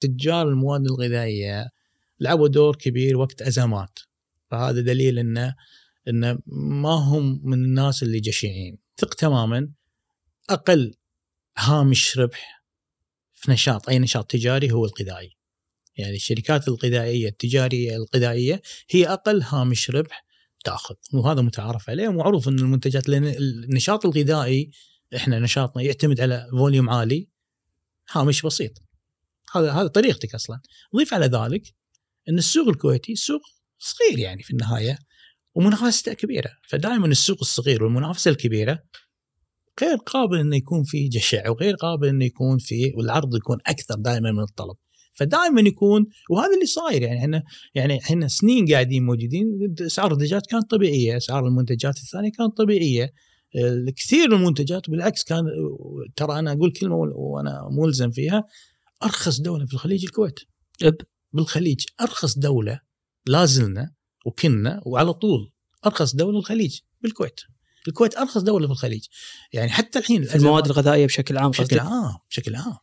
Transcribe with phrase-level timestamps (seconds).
[0.00, 1.70] تجار المواد الغذائية
[2.20, 3.98] لعبوا دور كبير وقت أزمات.
[4.50, 5.54] فهذا دليل انه
[6.08, 8.78] انه ما هم من الناس اللي جشعين.
[8.96, 9.70] ثق تماما.
[10.50, 10.94] أقل
[11.58, 12.64] هامش ربح
[13.34, 15.36] في نشاط أي نشاط تجاري هو الغذائي.
[15.96, 20.24] يعني الشركات الغذائية التجارية الغذائية هي أقل هامش ربح
[20.64, 20.94] تأخذ.
[21.12, 22.08] وهذا متعارف عليه.
[22.08, 24.70] ومعروف إن المنتجات لأن النشاط الغذائي
[25.16, 27.28] إحنا نشاطنا يعتمد على فوليوم عالي
[28.10, 28.87] هامش بسيط.
[29.54, 30.60] هذا هذا طريقتك أصلا.
[30.96, 31.62] ضيف على ذلك
[32.28, 33.40] إن السوق الكويتي سوق
[33.78, 34.98] صغير يعني في النهاية
[35.54, 36.50] ومنافسته كبيرة.
[36.68, 38.78] فدائما السوق الصغير والمنافسة الكبيرة
[39.82, 44.32] غير قابل إنه يكون في جشع وغير قابل إنه يكون في والعرض يكون أكثر دائما
[44.32, 44.76] من الطلب.
[45.14, 47.42] فدائما يكون وهذا اللي صاير يعني إحنا
[47.74, 49.46] يعني إحنا سنين قاعدين موجودين
[49.80, 53.12] اسعار الدجاج كانت طبيعية اسعار المنتجات الثانية كانت طبيعية.
[53.56, 55.44] الكثير من المنتجات بالعكس كان
[56.16, 58.44] ترى أنا أقول كلمة وأنا ملزم فيها.
[59.02, 60.40] أرخص دولة في الخليج الكويت.
[61.32, 62.80] بالخليج أرخص دولة
[63.26, 63.94] لا زلنا
[64.26, 65.52] وكنا وعلى طول
[65.86, 67.40] أرخص دولة الخليج بالكويت.
[67.88, 69.06] الكويت أرخص دولة في الخليج.
[69.52, 72.76] يعني حتى الحين في المواد الغذائية بشكل عام بشكل عام بشكل عام.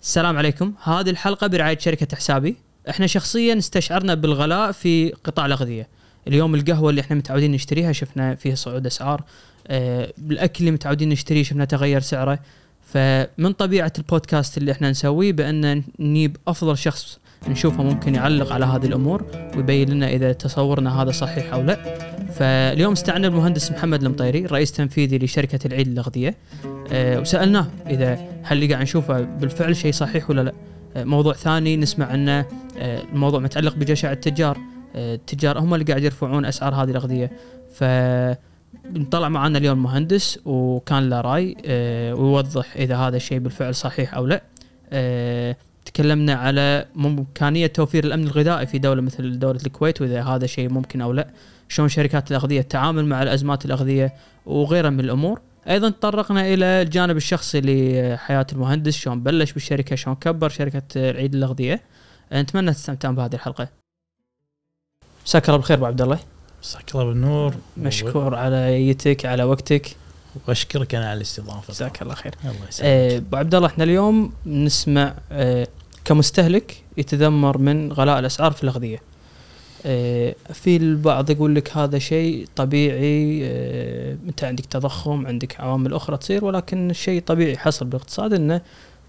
[0.00, 0.74] السلام عليكم.
[0.82, 2.56] هذه الحلقة برعاية شركة حسابي.
[2.90, 5.97] إحنا شخصيا استشعرنا بالغلاء في قطاع الأغذية.
[6.28, 9.22] اليوم القهوة اللي إحنا متعودين نشتريها شفنا فيها صعود أسعار
[9.66, 12.38] آه الأكل اللي متعودين نشتريه شفنا تغير سعره
[12.82, 18.86] فمن طبيعة البودكاست اللي إحنا نسويه بأن نجيب أفضل شخص نشوفه ممكن يعلق على هذه
[18.86, 19.24] الأمور
[19.56, 21.98] ويبين لنا إذا تصورنا هذا صحيح أو لا.
[22.38, 26.34] فاليوم استعنا بالمهندس محمد المطيري رئيس تنفيذي لشركة العيد الأغذية
[26.92, 30.52] أه وسألناه إذا هل اللي قاعد نشوفه بالفعل شيء صحيح ولا لا.
[30.96, 32.46] أه موضوع ثاني نسمع أه
[33.12, 34.58] الموضوع متعلق بجشع التجار
[34.94, 37.30] التجار هم اللي قاعد يرفعون أسعار هذه الأغذية.
[37.74, 37.84] ف
[39.10, 41.56] طلع معنا اليوم مهندس وكان له رأي
[42.12, 44.42] ويوضح إذا هذا الشيء بالفعل صحيح أو لا.
[45.84, 51.00] تكلمنا على امكانيه توفير الأمن الغذائي في دولة مثل دولة الكويت وإذا هذا شيء ممكن
[51.00, 51.28] أو لا.
[51.68, 54.14] شلون شركات الأغذية تتعامل مع الأزمات الأغذية
[54.46, 55.40] وغيرها من الأمور.
[55.68, 61.80] أيضا تطرقنا إلى الجانب الشخصي لحياة المهندس شلون بلش بالشركة شلون كبر شركة العيد الأغذية.
[62.32, 63.77] نتمنى تستمتعون بهذه الحلقة.
[65.28, 66.18] مساك الله بالخير أبو عبد الله.
[66.62, 67.54] مساك الله بالنور.
[67.76, 69.96] مشكور على يتك على وقتك.
[70.48, 71.72] وأشكرك أنا على الاستضافة.
[71.72, 72.34] جزاك الله خير.
[72.44, 73.24] الله يسلمك.
[73.26, 75.68] أبو عبد الله إحنا اليوم نسمع آه
[76.04, 79.02] كمستهلك يتذمر من غلاء الأسعار في الأغذية.
[79.86, 86.16] آه في البعض يقول لك هذا شيء طبيعي آه أنت عندك تضخم عندك عوامل أخرى
[86.16, 88.60] تصير ولكن الشيء طبيعي حصل بالاقتصاد إنه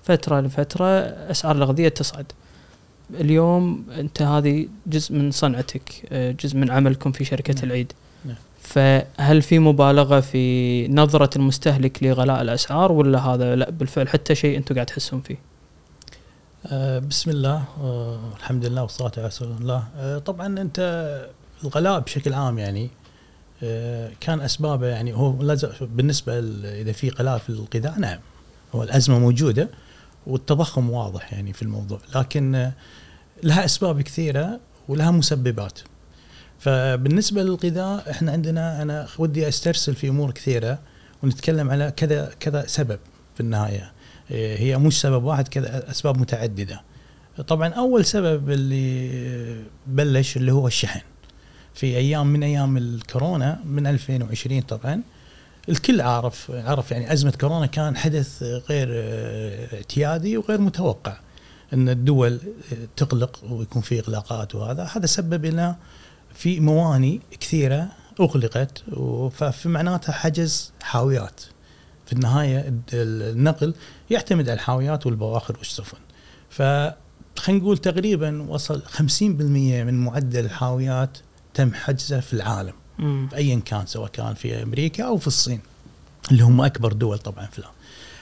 [0.03, 0.85] فترة لفترة
[1.31, 2.31] أسعار الأغذية تصعد.
[3.13, 7.63] اليوم انت هذه جزء من صنعتك جزء من عملكم في شركة نعم.
[7.63, 7.93] العيد.
[8.25, 8.35] نعم.
[8.61, 14.75] فهل في مبالغة في نظرة المستهلك لغلاء الأسعار ولا هذا لا بالفعل حتى شيء أنتم
[14.75, 15.37] قاعد تحسون فيه؟
[16.65, 20.79] آه بسم الله آه الحمد لله والصلاة على رسول الله آه طبعا انت
[21.63, 22.89] الغلاء بشكل عام يعني
[23.63, 25.31] آه كان أسبابه يعني هو
[25.81, 28.19] بالنسبة إذا في غلاء في الغذاء نعم
[28.75, 29.69] هو الأزمة موجودة
[30.27, 32.73] والتضخم واضح يعني في الموضوع لكن آه
[33.43, 35.79] لها أسباب كثيرة ولها مسببات.
[36.59, 40.79] فبالنسبة للغذاء إحنا عندنا أنا ودي أسترسل في أمور كثيرة
[41.23, 42.99] ونتكلم على كذا كذا سبب
[43.35, 43.91] في النهاية.
[44.29, 46.81] هي مش سبب واحد كذا أسباب متعددة.
[47.47, 51.01] طبعا أول سبب اللي بلش اللي هو الشحن.
[51.73, 55.01] في أيام من أيام الكورونا من 2020 طبعا
[55.69, 58.87] الكل عارف عرف يعني أزمة كورونا كان حدث غير
[59.73, 61.17] اعتيادي وغير متوقع.
[61.73, 62.39] أن الدول
[62.95, 65.77] تغلق ويكون في إغلاقات وهذا هذا سبب لنا
[66.33, 67.87] في مواني كثيرة
[68.19, 68.83] أغلقت
[69.31, 71.41] ففي معناتها حجز حاويات.
[72.05, 73.73] في النهاية النقل
[74.09, 75.97] يعتمد على الحاويات والبواخر والسفن.
[76.49, 76.93] فخلينا
[77.61, 81.17] نقول تقريبا وصل 50% من معدل الحاويات
[81.53, 82.73] تم حجزه في العالم.
[83.33, 85.61] ايا كان سواء كان في أمريكا أو في الصين
[86.31, 87.75] اللي هم أكبر دول طبعا في العالم.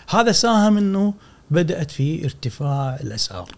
[0.09, 1.13] هذا ساهم إنه
[1.51, 3.51] بدأت في ارتفاع الأسعار.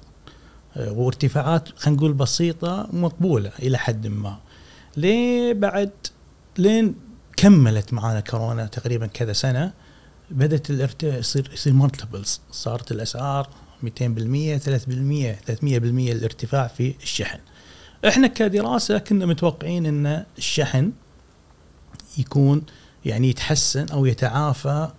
[0.77, 4.37] وارتفاعات خلينا نقول بسيطة مقبولة إلى حد ما.
[4.97, 5.91] ليه بعد
[6.57, 6.95] لين
[7.37, 9.73] كملت معنا كورونا تقريبا كذا سنة
[10.31, 11.03] بدأت الارت...
[11.03, 13.49] يصير يصير multiples صارت الأسعار
[13.83, 14.03] 200% 3% 300%
[15.63, 17.39] الارتفاع في الشحن.
[18.07, 20.91] إحنا كدراسة كنا متوقعين إن الشحن
[22.17, 22.63] يكون
[23.05, 24.89] يعني يتحسن أو يتعافى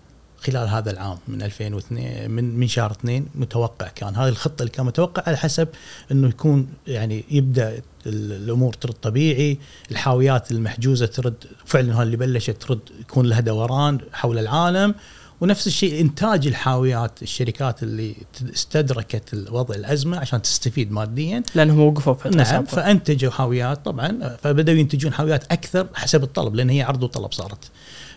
[0.47, 4.17] خلال هذا العام من 2002 من من شهر 2 متوقع كان.
[4.17, 5.69] هذه الخطة اللي كان متوقع على حسب
[6.13, 7.69] إنه يكون يعني يبدأ
[8.07, 9.59] ال- الأمور ترد طبيعي
[9.91, 11.35] الحاويات المحجوزة ترد
[11.67, 14.95] فعلا اللي بلشت ترد يكون لها دوران حول العالم
[15.41, 18.15] ونفس الشيء إنتاج الحاويات الشركات اللي
[18.55, 21.43] استدركت وضع الأزمة عشان تستفيد ماديا.
[21.55, 22.65] لأنهم وقفوا فتره نعم.
[22.65, 27.71] فأنتجوا حاويات طبعا فبدأوا ينتجون حاويات أكثر حسب الطلب لأن هي عرض وطلب صارت.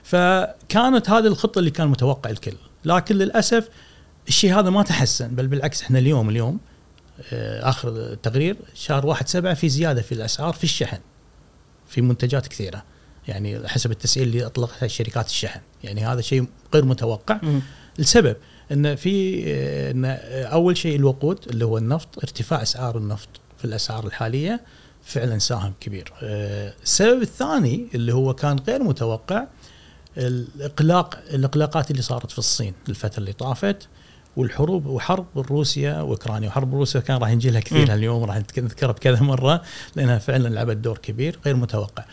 [0.04, 2.56] فكانت هذه الخطة اللي كان متوقع الكل.
[2.86, 3.70] لكن للأسف
[4.28, 6.60] الشيء هذا ما تحسن بل بالعكس إحنا اليوم اليوم
[7.34, 11.00] آه، آخر تقرير شهر واحد سبعة في زيادة في الأسعار في الشحن
[11.88, 12.84] في منتجات كثيرة.
[13.28, 15.60] يعني حسب التسعير اللي اطلقتها شركات الشحن.
[15.83, 17.62] يعني هذا شيء غير متوقع مم.
[18.00, 18.35] السبب
[18.71, 19.44] إن في
[19.91, 20.06] إن
[20.45, 24.62] أول شيء الوقود اللي هو النفط ارتفاع أسعار النفط في الأسعار الحالية
[25.03, 26.13] فعلا ساهم كبير.
[26.24, 29.47] آه، السبب الثاني اللي هو كان غير متوقع
[30.18, 33.88] الإقلاق الإقلاقات اللي صارت في الصين الفترة اللي طافت
[34.38, 37.94] والحروب وحرب روسيا وأوكرانيا وحرب روسيا كان راح نجي لها كثير.
[37.94, 39.62] اليوم راح نذكرها بكذا مرة
[39.95, 42.03] لأنها فعلا لعبت دور كبير غير متوقع.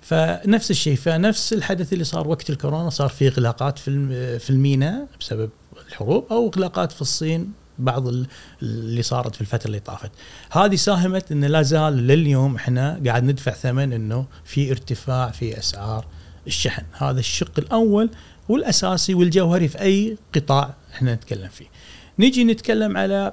[0.00, 5.50] فنفس الشيء فنفس الحدث اللي صار وقت الكورونا صار في إغلاقات في في الميناء بسبب
[5.88, 8.26] الحروب أو إغلاقات في الصين بعض ال-
[8.62, 10.10] اللي صارت في الفترة اللي طافت.
[10.50, 16.06] هذه ساهمت إن لا زال لليوم إحنا قاعد ندفع ثمن إنه في ارتفاع في أسعار
[16.46, 18.10] الشحن، هذا الشق الأول
[18.48, 21.66] والأساسي والجوهري في أي قطاع إحنا نتكلم فيه.
[22.18, 23.32] نيجي نتكلم على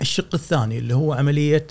[0.00, 1.66] الشق الثاني اللي هو عملية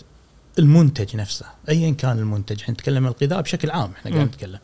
[0.59, 4.27] المنتج نفسه ايا كان المنتج إحنا نتكلم عن الغذاء بشكل عام إحنا قاعد.
[4.27, 4.59] نتكلم.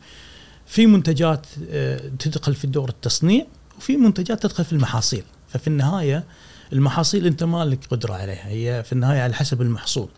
[0.66, 3.46] في منتجات آه، تدخل في دور التصنيع
[3.78, 5.22] وفي منتجات تدخل في المحاصيل.
[5.48, 6.24] ففي النهاية
[6.72, 10.08] المحاصيل أنت ما لك قدرة عليها هي في النهاية على حسب المحصول.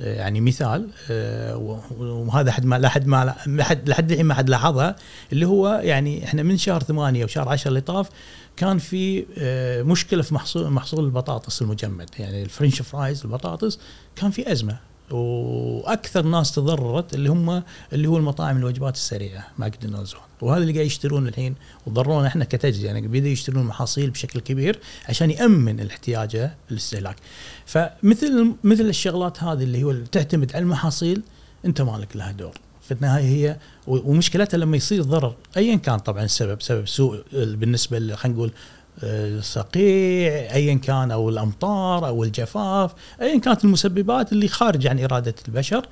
[0.00, 1.56] آه، يعني مثال آه،
[2.00, 4.96] وهذا حد ما لا حد ما لا حد لحد الحين ما حد لاحظها
[5.32, 8.08] اللي هو يعني إحنا من شهر ثمانية وشهر 10 اللي طاف
[8.56, 9.26] كان في
[9.86, 12.10] مشكلة في محصول محصول البطاطس المجمد.
[12.18, 13.78] يعني ال french fries البطاطس
[14.16, 14.91] كان في أزمة.
[15.12, 17.62] وأكثر ناس تضررت اللي هم
[17.92, 20.14] اللي هو المطاعم الوجبات السريعة ماكدونالدز.
[20.40, 21.54] وهذا اللي قاعد يشترون الحين
[21.86, 24.78] وضرونا إحنا كتجزئه يعني بيدوا يشترون محاصيل بشكل كبير
[25.08, 27.16] عشان يأمن الاحتياجه الاستهلاك
[27.66, 31.22] فمثل مثل الشغلات هذه اللي هو تعتمد على المحاصيل
[31.64, 32.54] أنت مالك لها دور.
[32.82, 33.56] في النهاية هي
[33.86, 38.52] ومشكلتها لما يصير ضرر ايا كان طبعا السبب سبب سوء بالنسبة خلينا نقول
[39.02, 42.90] الصقيع ايا كان أو الأمطار أو الجفاف
[43.20, 45.86] ايا كانت المسببات اللي خارج عن إرادة البشر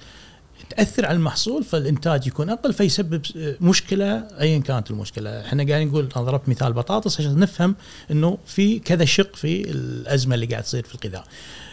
[0.71, 3.23] تأثر على المحصول فالإنتاج يكون أقل فيسبب
[3.61, 7.77] مشكلة ايا كانت المشكلة، إحنا قاعدين نقول أنا ضربت مثال بطاطس عشان نفهم
[8.11, 11.25] إنه في كذا شق في الأزمة اللي قاعد تصير في الغذاء.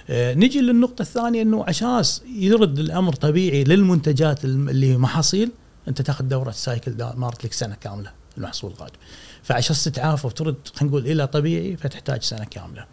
[0.10, 2.04] آه، نجي للنقطة الثانية إنه عشان
[2.36, 5.52] يرد الأمر طبيعي للمنتجات اللي محاصيل
[5.88, 8.96] أنت تأخذ دورة السايكل دا مارت لك سنة كاملة المحصول القادم.
[9.48, 12.86] فعشان تتعافى وترد خلينا نقول إلى طبيعي فتحتاج سنة كاملة.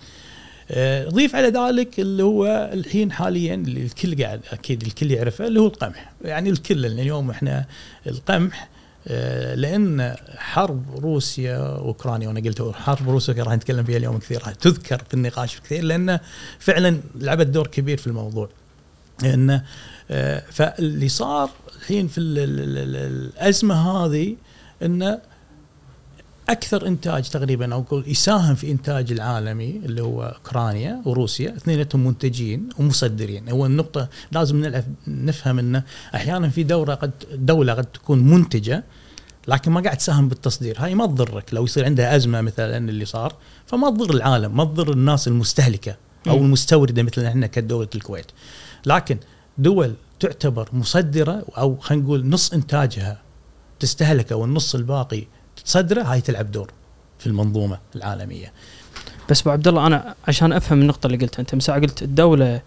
[0.70, 5.60] آه، ضيف على ذلك اللي هو الحين حاليا اللي الكل قاعد أكيد الكل يعرفه اللي
[5.60, 7.66] هو القمح، يعني الكل لأن اليوم إحنا
[8.06, 8.68] القمح
[9.08, 14.50] آه، لأن حرب روسيا وأوكرانيا وأنا قلت حرب روسيا راح نتكلم فيها اليوم كثير راح
[14.54, 16.18] تذكر في النقاش كثير لأن
[16.58, 18.48] فعلا لعبت دور كبير في الموضوع.
[19.22, 19.60] لأن
[20.10, 21.50] آه، فاللي صار
[21.80, 22.96] الحين في ال- ال- ال- ال-
[23.36, 24.36] الأزمة هذه
[24.82, 25.18] إنه
[26.48, 32.68] أكثر إنتاج تقريبا أو أقول يساهم في إنتاج العالمي اللي هو أوكرانيا وروسيا اثنيناتهم منتجين
[32.78, 33.48] ومصدرين.
[33.48, 35.82] هو النقطة لازم نفهم إنه
[36.14, 38.84] أحيانا في دوله قد دولة قد تكون منتجة
[39.48, 40.76] لكن ما قاعد تساهم بالتصدير.
[40.78, 41.54] هاي ما تضرك.
[41.54, 43.34] لو يصير عندها أزمة مثلا اللي صار
[43.66, 45.96] فما تضر العالم ما تضر الناس المستهلكة
[46.28, 46.36] أو.
[46.36, 48.26] المستوردة مثل إحنا كدولة الكويت.
[48.86, 49.18] لكن
[49.58, 53.22] دول تعتبر مصدرة أو خلينا نقول نص إنتاجها
[53.80, 55.24] تستهلكه والنص الباقي
[55.64, 56.70] تصدره هاي تلعب دور
[57.18, 58.52] في المنظومة العالمية
[59.30, 62.60] بس أبو عبد الله أنا عشان أفهم النقطة اللي قلتها أنت مساء قلت الدولة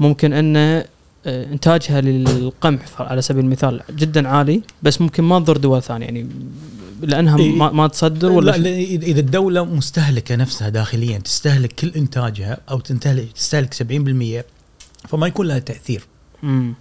[0.00, 0.84] ممكن أن آه،
[1.26, 6.28] إنتاجها للقمح على سبيل المثال جدا عالي بس ممكن ما تضر دول ثانية يعني
[7.02, 7.36] لأنها.
[7.36, 13.32] ما, ما تصدر ولا لا إذا الدولة مستهلكة نفسها داخليا تستهلك كل إنتاجها أو تستهلك
[13.32, 16.02] تستهلك 70% فما يكون لها تأثير
[16.42, 16.74] مم.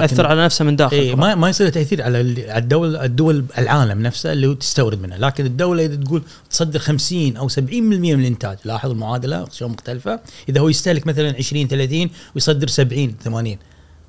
[0.00, 3.44] تأثر على نفسها من داخل إيه ما ما يصير تأثير على ال- على الدول الدول
[3.58, 8.58] العالم نفسها اللي تستورد منها لكن الدولة إذا تقول تصدر 50 أو 70% من الإنتاج
[8.64, 10.20] لاحظ المعادلة شلون مختلفة.
[10.48, 13.56] إذا هو يستهلك مثلا 20 30 ويصدر 70 80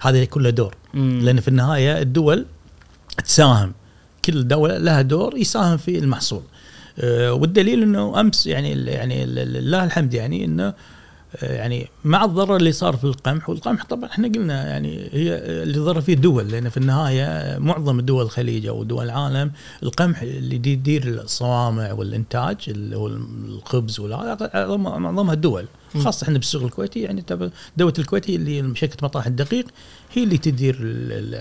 [0.02, 0.76] هذا كله دور.
[0.94, 1.20] مم.
[1.24, 2.46] لأن في النهاية الدول
[3.26, 3.74] تساهم.
[4.26, 6.42] كل دولة لها دور يساهم في المحصول.
[7.00, 10.74] أه والدليل إنه أمس يعني يعني لله الحمد يعني إنه
[11.42, 16.02] يعني مع الضرر اللي صار في القمح والقمح طبعا إحنا قلنا يعني هي اللي ضر
[16.02, 19.52] فيه الدول لأن في النهاية معظم الدول الخليج أو دول العالم
[19.84, 24.00] القمح اللي دي- يدير الصوامع والإنتاج اللي هو الخبز
[24.78, 25.66] معظمها الدول.
[26.04, 27.24] خاصة إحنا بالسوق الكويتي يعني
[27.78, 29.66] دولة الكويت هي اللي شركه مطاح الدقيق
[30.14, 30.76] هي اللي تدير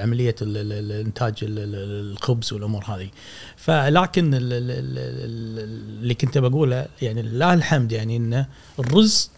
[0.03, 3.09] عملية ال- ال- الإنتاج ال- ال- الخبز والأمور هذه
[3.57, 8.47] فلكن ال- ال- ال- ال- اللي كنت بقوله يعني لله الحمد يعني إنه
[8.79, 9.31] الرز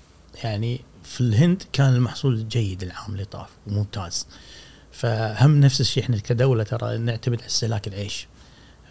[0.45, 4.27] يعني في الهند كان المحصول جيد العام اللي طاف وممتاز.
[4.93, 8.27] فهم نفس الشيء إحنا كدولة ترى نعتمد على استهلاك العيش.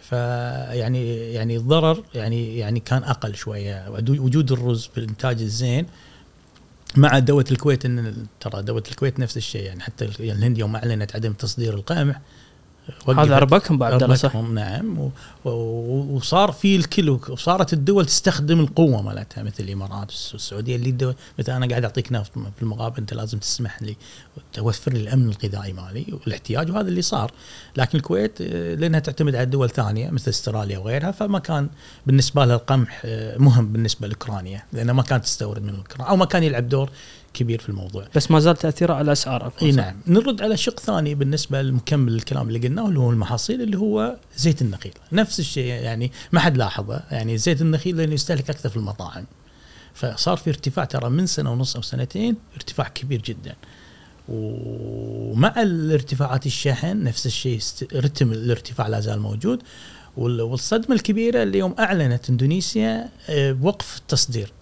[0.02, 3.88] فيعني يعني الضرر يعني يعني كان أقل شوية.
[4.08, 5.86] وجود الرز في الانتاج الزين
[6.96, 9.62] مع دولة الكويت إن ترى دولة الكويت نفس الشيء.
[9.62, 12.20] يعني حتى يعني الهند يوم أعلنت عدم تصدير القمح
[13.08, 15.10] هذا عربكم ابو عبد الله صح؟ نعم و-
[15.44, 21.52] و- وصار في الكل وصارت الدول تستخدم القوة مالتها مثل الإمارات والسعودية اللي الدول مثل
[21.52, 23.96] أنا قاعد أعطيك نفط في المقابل أنت لازم تسمح لي
[24.52, 27.32] توفر لي الأمن الغذائي مالي والاحتياج وهذا اللي صار
[27.76, 31.68] لكن الكويت آه، لأنها تعتمد على دول ثانية مثل أستراليا وغيرها فما كان
[32.06, 36.24] بالنسبة لها القمح آه، مهم بالنسبة لأوكرانيا لأنها ما كانت تستورد من اوكرانيا أو ما
[36.24, 36.90] كان يلعب دور
[37.34, 38.08] كبير في الموضوع.
[38.16, 39.96] بس ما زال تأثيره على الاسعار إي نعم.
[40.06, 44.62] نرد على شق ثاني بالنسبة لمكمل الكلام اللي قلناه اللي هو المحاصيل اللي هو زيت
[44.62, 44.92] النخيل.
[45.12, 47.02] نفس الشيء يعني ما حد لاحظه.
[47.10, 49.24] يعني زيت النخيل لأنه يستهلك أكثر في المطاعم.
[49.94, 53.54] فصار في ارتفاع ترى من سنة ونص أو سنتين ارتفاع كبير جدا.
[54.28, 57.60] ومع الارتفاعات الشحن نفس الشيء
[57.94, 59.62] رتم الارتفاع لا زال موجود.
[60.16, 64.52] وال- والصدمة الكبيرة اللي يوم أعلنت إندونيسيا آه، بوقف تصدير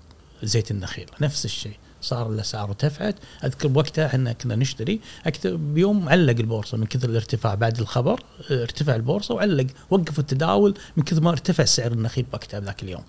[0.43, 1.07] زيت النخيل.
[1.21, 1.77] نفس الشيء.
[2.03, 7.55] صار الأسعار ارتفعت أذكر بوقتها إحنا كنا نشتري أكثر بيوم علق البورصة من كثر الارتفاع.
[7.55, 9.67] بعد الخبر آه، ارتفع البورصة وعلق.
[9.91, 13.03] وقفوا التداول من كثر ما ارتفع سعر النخيل بوقتها ذاك اليوم.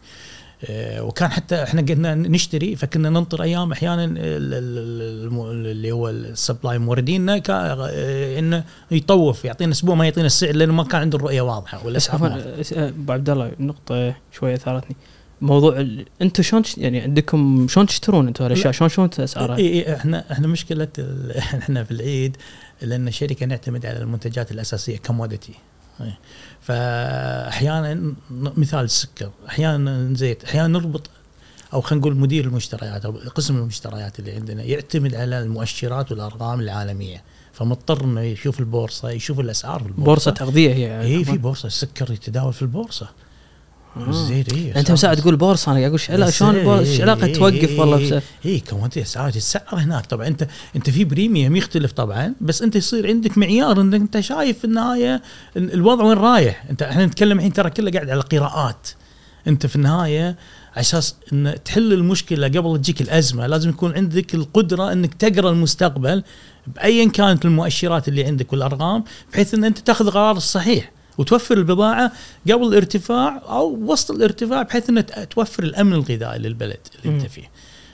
[0.70, 8.40] آه، وكان حتى إحنا قلنا نشتري فكنا ننطر أيام أحيانا اللي هو السبلاي موردينا آه،
[8.40, 12.88] إنه يطوف يعطينا أسبوع ما يعطينا السعر لأنه ما كان عنده الرؤية واضحة والاسعار عفوا
[12.88, 14.96] أبو عبد الله نقطة شوية اثارتني
[15.44, 16.06] موضوع ال...
[16.22, 20.32] أنتم شلون تش- يعني عندكم شلون تشترون أنتم هالأشياء؟ شلون شلون اسعارها؟ اي اي إحنا
[20.32, 22.38] إحنا مشكلة ال- إحنا في العيد
[22.82, 25.54] لأن الشركة نعتمد على المنتجات الأساسية كموديتي
[26.62, 29.30] فأحيانا مثال السكر.
[29.50, 30.44] أحيانا زيت.
[30.44, 31.10] أحيانا نربط
[31.74, 37.24] أو خلينا نقول مدير المشتريات أو قسم المشتريات اللي عندنا يعتمد على المؤشرات والأرقام العالمية.
[37.54, 40.06] فمضطر إنه يشوف البورصة يشوف الأسعار في البورصة.
[40.06, 41.68] بورصة تغذية هي يعني هي في بورصة.
[41.68, 43.10] السكر يتداول في البورصة.
[43.98, 44.08] آه.
[44.08, 47.80] والزيت اي أنت مساعد تقول بورصه أنا قاعد أقول لا شلون البورصة- إيش علاقة توقف
[47.80, 52.76] والله؟ اي كونت اسعار تتسعر هناك طبعا انت أنت في premium يختلف طبعا بس أنت
[52.76, 55.22] يصير عندك معيار إنك أنت شايف في النهاية
[55.58, 56.64] ال- الوضع وين رايح.
[56.70, 58.88] أنت إحنا نتكلم الحين ترى كله قاعد على قراءات.
[59.48, 60.26] أنت في النهاية
[60.74, 66.24] على أساس إن تحل المشكلة قبل تجيك الأزمة لازم يكون عندك القدرة إنك تقرأ المستقبل
[66.76, 72.12] بايا كانت المؤشرات اللي عندك والأرقام بحيث إن أنت تأخذ القرار الصحيح وتوفر البضاعة
[72.52, 77.26] قبل الارتفاع أو وسط الارتفاع بحيث ان ت- توفر الأمن الغذائي للبلد اللي أنت.
[77.28, 77.50] فيه.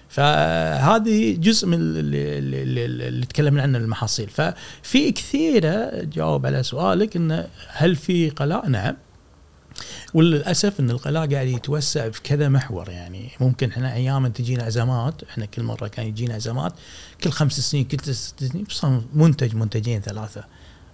[0.09, 7.47] فهذه جزء من اللي, اللي, اللي تكلمنا عنه المحاصيل ففي كثيرة جاوب على سؤالك إنه
[7.67, 8.95] هل في قلاء؟ نعم
[10.13, 15.45] وللأسف إن القلاء قاعد يتوسع في كذا محور يعني ممكن إحنا أيام تجينا أزمات إحنا
[15.45, 16.73] كل مرة كان يجينا أزمات
[17.23, 18.65] كل خمس سنين كل ست سنين
[19.13, 20.43] منتج منتجين ثلاثة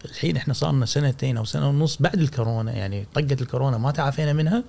[0.10, 4.34] الحين إحنا صار لنا سنتين أو سنة ونص بعد الكورونا يعني طقه الكورونا ما تعافينا
[4.34, 4.64] منها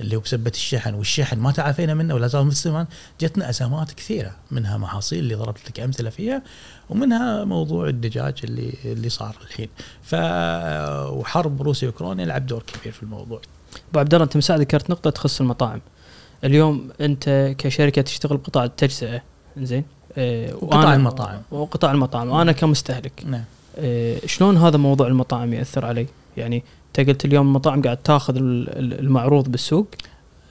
[0.00, 2.86] اللي هو بسبه الشحن والشحن ما تعافينا منه ولا زال مستمر
[3.20, 6.42] جتنا أزمات كثيرة منها محاصيل اللي ضربت لك أمثلة فيها
[6.90, 9.68] ومنها موضوع الدجاج اللي اللي صار الحين.
[10.02, 10.14] ف
[11.12, 13.40] وحرب روسيا وأوكرانيا لعب دور كبير في الموضوع.
[13.90, 15.80] أبو عبد الله أنت مساعد ذكرت نقطة تخص المطاعم.
[16.44, 19.22] اليوم أنت كشركة تشتغل بقطاع التجزئة
[19.58, 19.84] زين
[20.18, 21.42] آه وقطاع المطاعم.
[21.50, 23.22] وقطاع المطاعم وأنا كمستهلك.
[23.26, 23.44] نعم.
[24.26, 26.06] شلون هذا موضوع المطاعم يأثر علي؟
[26.36, 29.88] يعني أنت قلت اليوم المطاعم قاعد تاخذ ال- ال- المعروض بالسوق.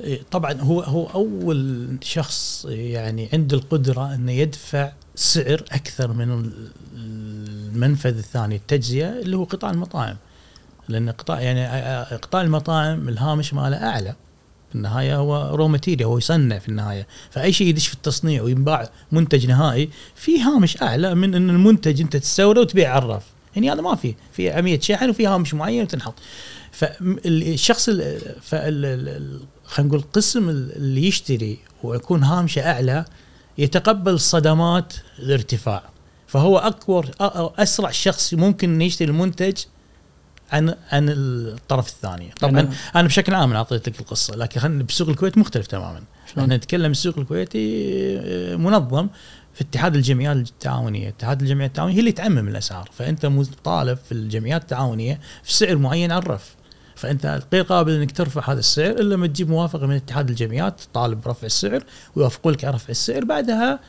[0.02, 6.72] إيه، طبعا هو هو أول شخص يعني عنده القدرة إنه يدفع سعر أكثر من ال-
[6.96, 10.16] المنفذ الثاني التجزئه اللي هو قطاع المطاعم.
[10.90, 11.70] لأن قطاع يعني آه،
[12.14, 14.16] آه، قطاع المطاعم الهامش ماله أعلى.
[14.70, 17.08] في النهاية هو raw material هو يصنع في النهاية.
[17.30, 22.18] فأي شيء يدش في التصنيع وينباع منتج نهائي في هامش أعلى من إن المنتج أنت
[22.18, 23.24] تستورده وتبيع على الرف.
[23.56, 24.16] يعني هذا ما في.
[24.32, 26.14] في عمليه شحن وفي هامش معين وتنحط.
[26.72, 27.90] فالشخص
[28.42, 33.06] فال خلينا نقول القسم اللي يشتري ويكون هامشه أعلى
[33.58, 35.84] يتقبل صدمات الارتفاع.
[36.28, 37.12] فهو أكبر
[37.58, 39.58] أسرع شخص ممكن يشتري المنتج
[40.52, 44.84] عن عن الطرف الثاني طبعا يعني- أنا بشكل عام أنا اعطيت لك القصة لكن خلينا
[44.84, 47.68] بسوق الكويت مختلف تماما؟ إحنا نتكلم السوق الكويتي
[48.20, 49.08] آه، منظم
[49.54, 54.62] في اتحاد الجمعيات التعاونية، اتحاد الجمعيات التعاونية هي اللي تعمم الأسعار، فأنت مطالب في الجمعيات
[54.62, 56.56] التعاونية في سعر معين على الرف.
[56.96, 61.22] فأنت غير قابل إنك ترفع هذا السعر إلا لما تجيب موافقة من اتحاد الجمعيات تطالب
[61.22, 61.84] برفع السعر
[62.16, 63.80] ويوافقوا لك على رفع السعر بعدها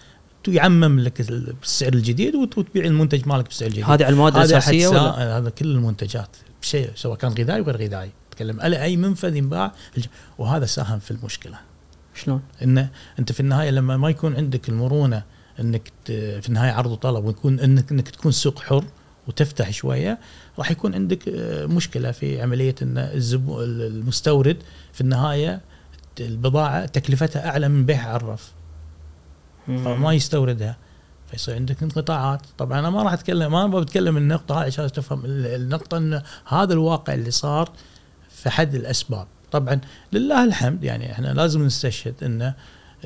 [0.48, 1.20] يعمم لك
[1.62, 3.84] السعر الجديد وت- وتبيع المنتج مالك بالسعر الجديد.
[3.84, 8.10] هذه على المواد الأساسية ولا هذا كل المنتجات بشيء سواء كان غذائي وغير غذائي.
[8.30, 9.72] تكلم على أي منفذ ينباع
[10.38, 11.58] وهذا ساهم في المشكلة.
[12.14, 12.88] شلون؟ إن
[13.18, 15.22] أنت في النهاية لما ما يكون عندك المرونة
[15.60, 18.84] إنك في النهاية عرض وطلب ويكون إنك إنك تكون سوق حر
[19.28, 20.18] وتفتح شوية
[20.58, 22.98] راح يكون عندك آه، مشكلة في عملية إن
[23.48, 24.56] المستورد
[24.92, 25.60] في النهاية
[26.20, 28.52] البضاعة تكلفتها أعلى من بيعها الرف
[29.66, 30.76] فما يستوردها.
[31.30, 32.40] فيصير عندك انقطاعات.
[32.58, 36.72] طبعا أنا ما راح اتكلم ما بتكلم النقطة هاي عشان تفهم ال- النقطة إن هذا
[36.72, 37.72] الواقع اللي صار
[38.30, 39.26] في حد الأسباب.
[39.52, 39.80] طبعا
[40.12, 42.54] لله الحمد يعني إحنا لازم نستشهد إنه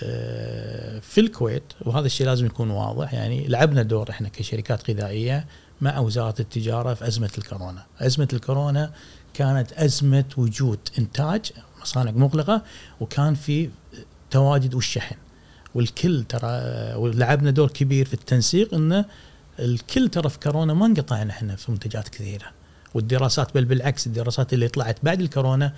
[0.02, 5.47] آه، في الكويت وهذا الشيء لازم يكون واضح يعني لعبنا دور إحنا كشركات غذائية
[5.81, 8.93] مع وزارة التجارة في أزمة الكورونا، أزمة الكورونا
[9.35, 11.52] كانت أزمة وجود إنتاج
[11.83, 12.62] مصانع مغلقة
[13.00, 13.71] وكان في
[14.31, 15.17] تواجد والشحن.
[15.75, 16.49] والكل ترى
[16.95, 19.05] ولعبنا دور كبير في التنسيق انه
[19.59, 22.47] الكل ترى في كورونا ما انقطعنا إحنا في منتجات كثيرة.
[22.95, 25.73] والدراسات بل بالعكس الدراسات اللي طلعت بعد الكورونا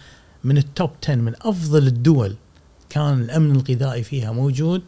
[0.44, 2.34] من التوب 10 من أفضل الدول
[2.88, 4.82] كان الأمن الغذائي فيها موجود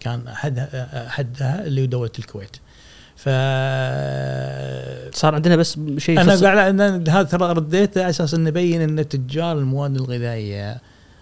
[0.00, 2.56] كان احدها أحدها اللي هو دولة الكويت.
[3.16, 3.28] ف
[5.16, 9.96] صار عندنا بس شيء أنا قاعد هذا ترى رديته على أساس نبين إن تجار المواد
[9.96, 10.80] الغذائية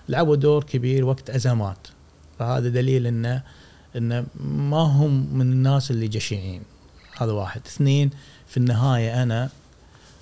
[0.09, 1.89] لعبوا دور كبير وقت أزمات.
[2.41, 3.43] فهذا دليل انه
[3.97, 6.63] انه ما هم من الناس اللي جشعين.
[7.19, 7.61] هذا واحد.
[7.67, 8.11] اثنين
[8.47, 9.49] في النهاية أنا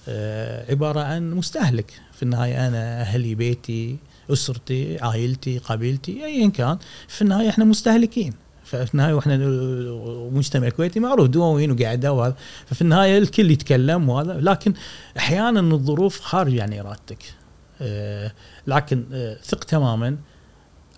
[0.08, 2.00] آه، عبارة عن مستهلك.
[2.12, 3.96] في النهاية أنا أهلي بيتي
[4.32, 6.78] أسرتي عائلتي قبيلتي ايا كان.
[7.08, 8.32] في النهاية إحنا مستهلكين.
[8.64, 12.36] ففي النهاية وإحنا المجتمع الكويتي معروف دواوين وقاعدة وهذا.
[12.66, 14.40] ففي النهاية الكل يتكلم وهذا.
[14.40, 14.74] لكن
[15.18, 17.34] أحيانا الظروف خارج عن إرادتك.
[17.80, 18.32] آه،
[18.66, 20.16] لكن آه، ثق تماما.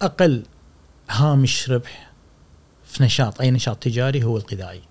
[0.02, 0.42] أقل
[1.10, 2.12] هامش ربح
[2.84, 4.82] في نشاط أي نشاط تجاري هو الغذائي.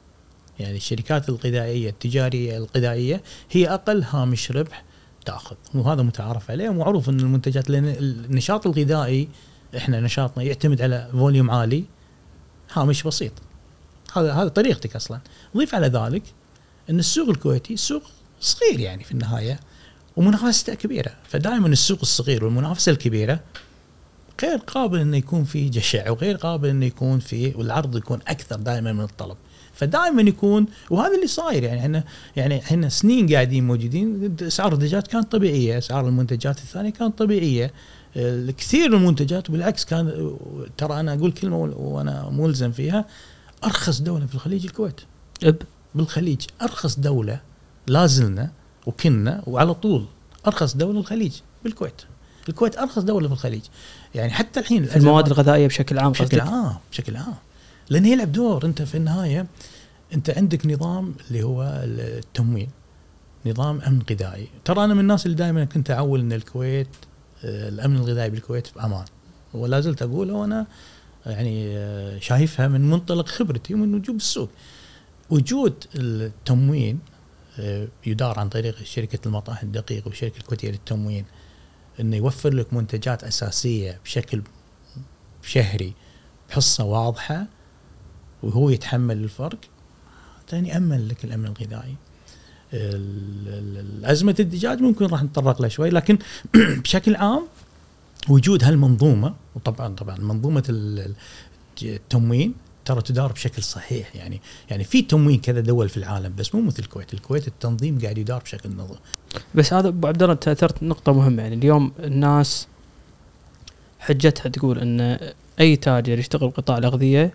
[0.60, 3.22] يعني الشركات الغذائية التجارية الغذائية
[3.52, 4.84] هي أقل هامش ربح
[5.26, 9.30] تأخذ وهذا متعارف عليه ومعروف إن المنتجات لأن النشاط الغذائي
[9.78, 11.84] إحنا نشاطنا يعتمد على فوليوم عالي
[12.74, 13.32] هامش بسيط.
[14.14, 15.20] هذا هذا طريقتك أصلا.
[15.58, 16.24] ضيف على ذلك
[16.90, 18.04] إن السوق الكويتي سوق
[18.42, 19.60] صغير يعني في النهاية
[20.16, 21.12] ومنافسته كبيرة.
[21.30, 23.40] فدائما السوق الصغير والمنافسة الكبيرة
[24.44, 28.94] غير قابل إنه يكون في جشع وغير قابل إنه يكون في والعرض يكون أكثر دائما
[28.94, 29.38] من الطلب.
[29.74, 32.04] فدائما يكون وهذا اللي صاير يعني إحنا
[32.36, 37.74] يعني إحنا سنين قاعدين موجودين أسعار الدجاج كانت طبيعية أسعار المنتجات الثانية كانت طبيعية.
[38.16, 40.36] الكثير من المنتجات بالعكس كان
[40.78, 43.06] ترى أنا أقول كلمة وأنا ملزم فيها
[43.64, 45.02] أرخص دولة في الخليج الكويت.
[45.44, 45.62] إب.
[45.96, 47.42] بالخليج أرخص دولة
[47.88, 48.52] لا زلنا
[48.88, 50.06] وكنا وعلى طول
[50.48, 52.02] أرخص دولة الخليج بالكويت.
[52.50, 53.62] الكويت أرخص دولة في الخليج.
[54.16, 57.36] يعني حتى الحين في المواد الغذائية بشكل عام بشكل عام بشكل عام.
[57.90, 58.66] لأن يلعب دور.
[58.66, 59.46] أنت في النهاية
[60.14, 62.70] أنت عندك نظام اللي هو التموين
[63.46, 64.48] نظام أمن غذائي.
[64.66, 66.88] ترى أنا من الناس اللي دائما كنت أعول إن الكويت
[67.46, 69.06] آه، الأمن الغذائي بالكويت بأمان.
[69.54, 70.68] ولا زلت اقوله وأنا
[71.26, 74.50] يعني آه، شايفها من منطلق خبرتي ومن وجود السوق.
[75.30, 77.00] وجود التموين
[77.60, 81.26] آه، يدار عن طريق شركة المطاحن الدقيق وشركة الكويتيه للتموين
[82.00, 84.42] إنه يوفر لك منتجات أساسية بشكل
[85.44, 85.94] شهري
[86.50, 87.46] بحصة واضحة
[88.44, 89.58] وهو يتحمل الفرق
[90.50, 91.96] ثاني امن لك الأمن الغذائي.
[92.74, 96.18] ال- ال- ازمه الدجاج ممكن راح نتطرق لها شوي لكن
[96.84, 97.48] بشكل عام
[98.30, 101.16] وجود هالمنظومة وطبعا طبعا منظومة ال- ال-
[101.84, 102.54] التموين
[102.86, 106.80] ترى تدار بشكل صحيح يعني يعني في تموين كذا دول في العالم بس مو مثل
[106.84, 108.70] الكويت، الكويت التنظيم قاعد يدار بشكل
[109.56, 112.68] بس هذا أبو عبد الله أنت نقطة مهمة يعني اليوم الناس
[114.00, 115.20] حجتها تقول إن
[115.60, 117.34] أي تاجر يشتغل بقطاع الأغذية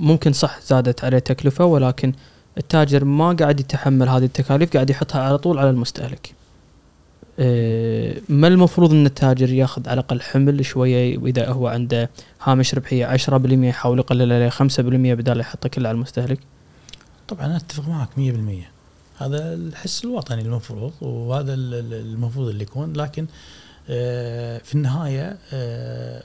[0.00, 2.12] ممكن صح زادت عليه تكلفة ولكن
[2.58, 6.34] التاجر ما قاعد يتحمل هذه التكاليف قاعد يحطها على طول على المستهلك.
[7.38, 12.10] إيه، ما المفروض إن التاجر ياخذ على الأقل حمل شوية وإذا هو عنده
[12.42, 14.80] هامش ربحية 10% يحاول يقلل عليه 5%
[15.14, 16.38] بدال يحطه كله على المستهلك؟
[17.28, 18.73] طبعا أتفق معك 100%
[19.18, 22.92] هذا الحس الوطني المفروض وهذا ال- ال- المفروض اللي يكون.
[22.92, 23.26] لكن
[23.90, 26.22] آه، في النهاية آه،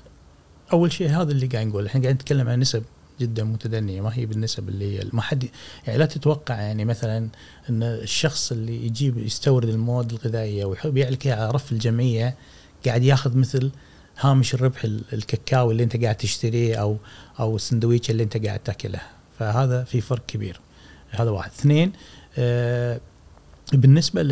[0.73, 2.83] أول شيء هذا اللي قاعد نقول إحنا قاعد نتكلم عن نسب
[3.21, 5.45] جدا متدنية ما هي بالنسب اللي هي ما حد
[5.87, 7.29] يعني لا تتوقع يعني مثلا
[7.69, 12.35] إن الشخص اللي يجيب يستورد المواد الغذائية ويبيع لك على رف الجمعية
[12.85, 13.71] قاعد ياخذ مثل
[14.19, 16.97] هامش الربح ال- الكاكاو اللي أنت قاعد تشتريه أو
[17.39, 19.07] أو السندويشه اللي أنت قاعد تاكلها
[19.39, 20.59] فهذا في فرق كبير.
[21.11, 21.51] هذا واحد.
[21.51, 21.91] اثنين
[23.73, 24.23] بالنسبة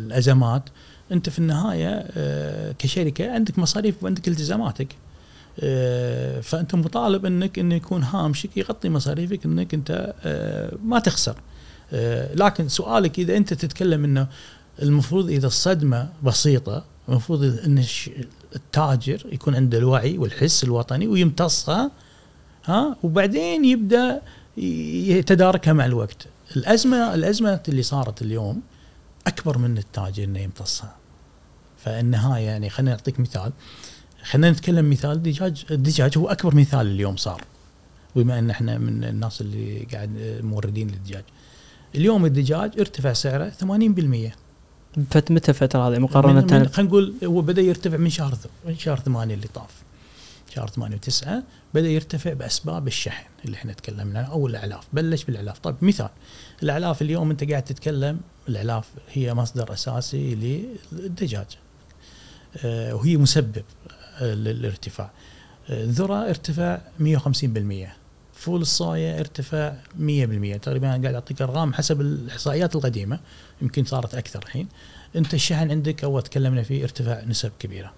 [0.00, 0.62] للأزمات
[1.12, 4.88] أنت في النهاية آه كشركة عندك مصاريف وعندك التزاماتك.
[5.60, 11.36] آه، فأنت مطالب أنك إنه يكون هامشك يغطي مصاريفك أنك أنت آه، ما تخسر.
[11.92, 14.26] آه، لكن سؤالك إذا أنت تتكلم إنه
[14.82, 17.84] المفروض إذا الصدمة بسيطة المفروض إن
[18.56, 21.90] التاجر يكون عنده الوعي والحس الوطني ويمتصها
[22.64, 24.22] ها؟ وبعدين يبدأ
[24.56, 26.26] يتداركها مع الوقت.
[26.56, 28.62] الأزمة الأزمة اللي صارت اليوم
[29.26, 30.96] أكبر من التاجر إنه يمتصها.
[31.78, 33.52] فالنهاية يعني خلينا نعطيك مثال.
[34.22, 37.44] خلينا نتكلم مثال الدجاج الدجاج هو أكبر مثال اليوم صار.
[38.16, 41.24] بما إن إحنا من الناس اللي قاعد موردين للدجاج.
[41.94, 44.32] اليوم الدجاج ارتفع سعره 80%
[45.10, 48.34] فت متى فتره هذه؟ مقارنة خلينا نقول هو بدأ يرتفع من شهر
[48.66, 49.85] من شهر 8 اللي طاف.
[50.56, 51.28] شهر 8 و9
[51.74, 54.86] بدأ يرتفع بأسباب الشحن اللي إحنا تكلمنا أو الأعلاف.
[54.92, 55.58] بلش بالأعلاف.
[55.58, 56.08] طيب مثال
[56.62, 60.34] الأعلاف اليوم أنت قاعد تتكلم الأعلاف هي مصدر أساسي
[60.92, 61.46] للدجاج.
[62.64, 63.64] آه، وهي مسبب
[64.20, 65.10] للارتفاع.
[65.70, 67.96] الذره ارتفع 150%
[68.32, 73.20] فول الصويا ارتفع 100% تقريبا قاعد أعطيك أرقام حسب الإحصائيات القديمة
[73.62, 74.68] يمكن صارت أكثر الحين.
[75.16, 77.92] أنت الشحن عندك اول تكلمنا فيه ارتفاع نسب كبيرة.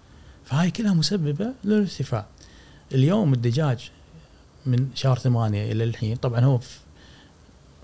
[0.44, 2.26] فهاي كلها مسببة للارتفاع.
[2.94, 3.90] اليوم الدجاج
[4.66, 6.58] من شهر ثمانية إلى الحين طبعا هو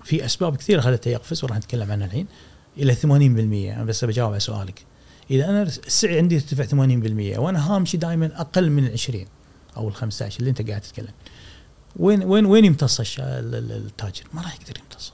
[0.03, 2.27] في- أسباب كثيرة خلته يقفز وراح نتكلم عنها الحين
[2.77, 4.85] إلى 80% أنا بس بجاوب على سؤالك.
[5.31, 9.25] إذا أنا السعر عندي ارتفع 80% وأنا هامشي دائما أقل من 20
[9.77, 11.13] أو ال 15 اللي أنت قاعد تتكلم.
[11.95, 15.13] وين وين وين يمتص التاجر؟ ما راح يقدر يمتصه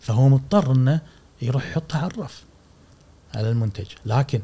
[0.00, 1.00] فهو مضطر إنه
[1.42, 2.44] يروح يحطها على الرف
[3.34, 3.86] على المنتج.
[4.06, 4.40] لكن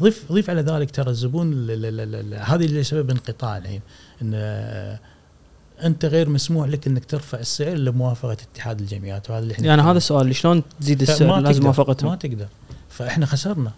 [0.00, 3.80] ضيف ضيف على ذلك ترى الزبون ال- ال- ال- ال- هذه اللي سبب انقطاع الحين
[4.22, 4.98] إن آه،
[5.84, 9.82] أنت غير مسموح لك إنك ترفع السعر الا بموافقه اتحاد الجمعيات وهذا اللي إحنا يعني
[9.82, 9.96] هذا.
[9.98, 12.10] السؤال شلون تزيد السعر؟ لازم موافقتهم.
[12.10, 12.46] ما تقدر.
[12.88, 13.72] فإحنا خسرنا.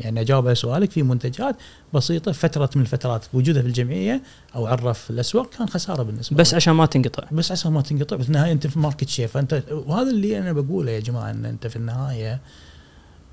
[0.00, 1.56] يعني أجاوب على سؤالك في منتجات
[1.94, 4.22] بسيطة فترة من الفترات وجودها في الجمعية
[4.54, 6.54] أو عرف الأسواق كان خسارة بالنسبة بس.
[6.54, 7.24] عشان ما تنقطع.
[7.32, 8.16] بس عشان ما تنقطع.
[8.16, 11.66] في النهاية أنت في market share فأنت وهذا اللي أنا بقوله يا جماعة إن أنت
[11.66, 12.40] في النهاية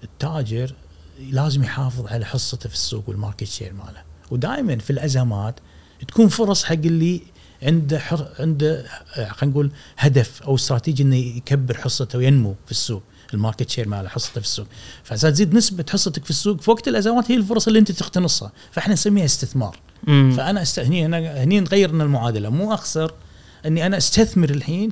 [0.03, 0.73] التاجر
[1.19, 4.03] لازم يحافظ على حصته في السوق وال market share ماله.
[4.31, 5.59] ودائما في الأزمات
[6.07, 7.21] تكون فرص حق اللي
[7.63, 13.03] عنده حر عنده آه، خلينا نقول هدف أو استراتيجي إنه يكبر حصته وينمو في السوق
[13.33, 14.67] ال market share ماله حصته في السوق.
[15.03, 18.51] فعشان تزيد نسبة حصتك في السوق في وقت الأزمات هي الفرص اللي أنت تقتنصها.
[18.71, 19.79] فإحنا نسميها استثمار.
[20.03, 20.33] مم.
[20.37, 20.79] فأنا است...
[20.79, 22.49] هني هنا هني نغير لنا المعادلة.
[22.49, 23.13] مو أخسر
[23.65, 24.91] إني أنا أستثمر الحين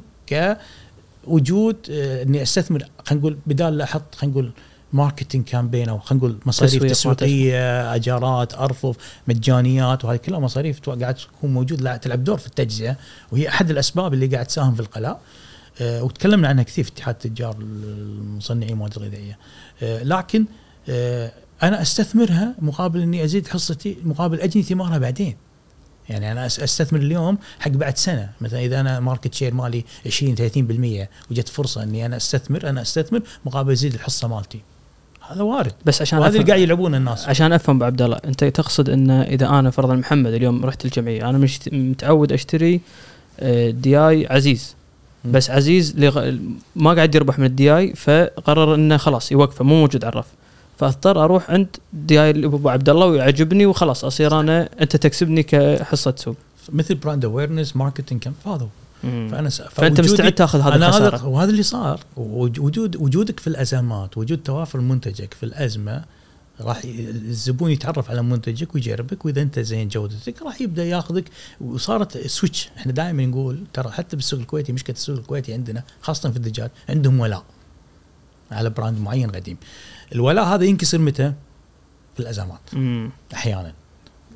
[1.26, 4.52] كوجود آه، إني أستثمر خلينا نقول بدال لا أحط خلينا نقول
[4.94, 8.96] marketing campaign أو خلينا نقول مصاريف تسويق، تسويقيه أجارات أرفف
[9.28, 12.96] مجانيات وهذه كلها مصاريف قاعد تكون موجود لا تلعب دور في التجزئة.
[13.32, 15.22] وهي أحد الأسباب اللي قاعد تساهم في الغلاء.
[15.82, 19.38] آه، وتكلمنا عنها كثير في اتحاد التجار المصنعين المواد الغذائيه
[19.84, 20.46] آه، لكن
[20.90, 21.32] آه،
[21.64, 25.36] أنا أستثمرها مقابل إني أزيد حصتي مقابل أجني ثمارها بعدين.
[26.10, 28.32] يعني أنا أستثمر اليوم حق بعد سنة.
[28.42, 33.22] مثلا إذا أنا market share مالي 20 30% وجت فرصة إني أنا أستثمر أنا أستثمر
[33.46, 34.62] مقابل أزيد الحصة مالتي.
[35.30, 35.74] هذا وارد.
[35.86, 37.30] بس عشان وهذا اللي قاعد يلعبون الناس.
[37.30, 41.30] عشان أفهم أبو عبد الله أنت تقصد إن إذا أنا فرضا محمد اليوم رحت الجمعية
[41.30, 42.82] أنا مش متعود أشتري
[43.40, 44.76] آه، دي اي عزيز.
[45.26, 46.32] بس عزيز لغ...
[46.76, 50.28] ما قاعد يربح من الدي اي فقرر إنه خلاص يوقفه مو موجود على الرف.
[50.78, 56.14] فأضطر أروح عند دي اي ابو عبد الله ويعجبني وخلاص أصير أنا أنت تكسبني كحصة
[56.18, 56.36] سوق.
[56.70, 58.68] مثل brand awareness marketing كم؟ هذا هو.
[59.04, 59.50] فأنا.
[59.50, 62.00] فأنت مستعد تاخذ هذا الخسارة؟ وهذا اللي صار.
[62.18, 66.06] وج- وجود وجودك في الأزمات وجود توافر منتجك في الأزمة
[66.62, 71.30] راح الزبون يتعرف على منتجك ويجربك وإذا أنت زين جودتك راح يبدأ ياخذك.
[71.62, 76.38] وصارت switch إحنا دائما نقول ترى حتى بالسوق الكويتي مشكلة السوق الكويتي عندنا خاصة في
[76.38, 77.44] الدجاج عندهم ولاء
[78.52, 79.58] على brand معين قديم.
[80.16, 81.34] الولاء هذا ينكسر متى؟
[82.14, 82.60] في الأزمات.
[82.74, 83.10] مم.
[83.34, 83.74] أحيانا.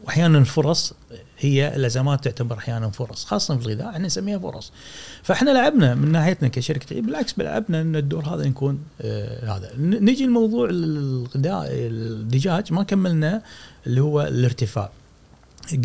[0.07, 0.93] وأحيانا الفرص
[1.37, 4.71] هي الأزمات تعتبر أحيانا فرص خاصة في الغذاء إحنا نسميها فرص.
[5.23, 9.71] فإحنا لعبنا من ناحيتنا كشركة عيد بالعكس لعبنا إن الدور هذا يكون آه هذا.
[9.77, 13.41] نجي لموضوع الغذاء الدجاج ما كملنا
[13.87, 14.89] اللي هو الارتفاع.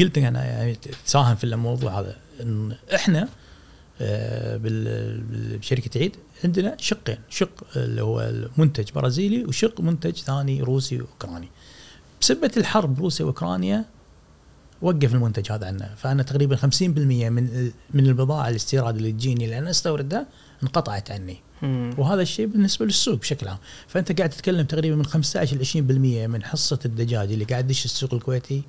[0.00, 3.28] قلت أنا يعني تساهم في الموضوع هذا إن إحنا
[4.00, 11.48] آه، بشركة عيد عندنا شقين شق اللي هو المنتج برازيلي وشق منتج ثاني روسي وأوكراني.
[12.20, 13.84] بسبة الحرب روسيا وأوكرانيا
[14.82, 15.90] وقف المنتج هذا عنه.
[15.96, 20.26] فأنا تقريبا 50% من من البضاعة الاستيراد اللي تجيني اللي أنا أستوردها
[20.62, 21.36] انقطعت عني.
[21.62, 21.94] مم.
[21.98, 23.58] وهذا الشيء بالنسبة للسوق بشكل عام.
[23.88, 25.78] فأنت قاعد تتكلم تقريبا من 15 ل 20%
[26.26, 28.62] من حصة الدجاج اللي قاعد يدش السوق الكويتي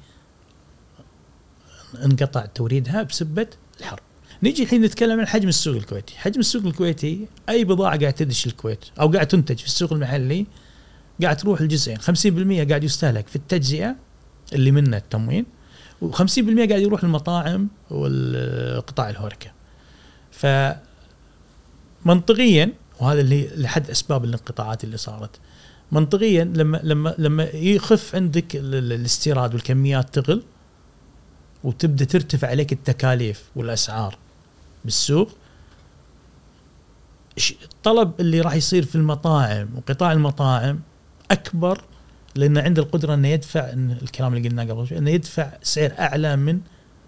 [2.05, 3.47] انقطع توريدها بسبة
[3.79, 3.99] الحرب
[4.43, 6.17] نيجي الحين نتكلم عن حجم السوق الكويتي.
[6.17, 10.45] حجم السوق الكويتي أي بضاعة قاعد تدش الكويت أو قاعد تنتج في السوق المحلي
[11.21, 13.95] قاعد تروح الجزئين 50% قاعد يستهلك في التجزئة
[14.53, 15.45] اللي منه التموين.
[16.03, 19.51] و50% قاعد يروح للمطاعم والقطاع الهوركة.
[20.31, 20.45] ف
[22.05, 25.39] منطقيا وهذا اللي لحد أسباب الانقطاعات اللي صارت.
[25.91, 30.43] منطقيا لما لما لما يخف عندك ال- ال- الاستيراد والكميات تقل
[31.63, 34.17] وتبدأ ترتفع عليك التكاليف والأسعار
[34.85, 35.29] بالسوق
[37.63, 40.79] الطلب اللي راح يصير في المطاعم وقطاع المطاعم
[41.31, 41.83] أكبر
[42.35, 46.35] لأنه عنده القدرة أنه يدفع إن الكلام اللي قلناه قبل شوي أنه يدفع سعر أعلى
[46.35, 46.59] من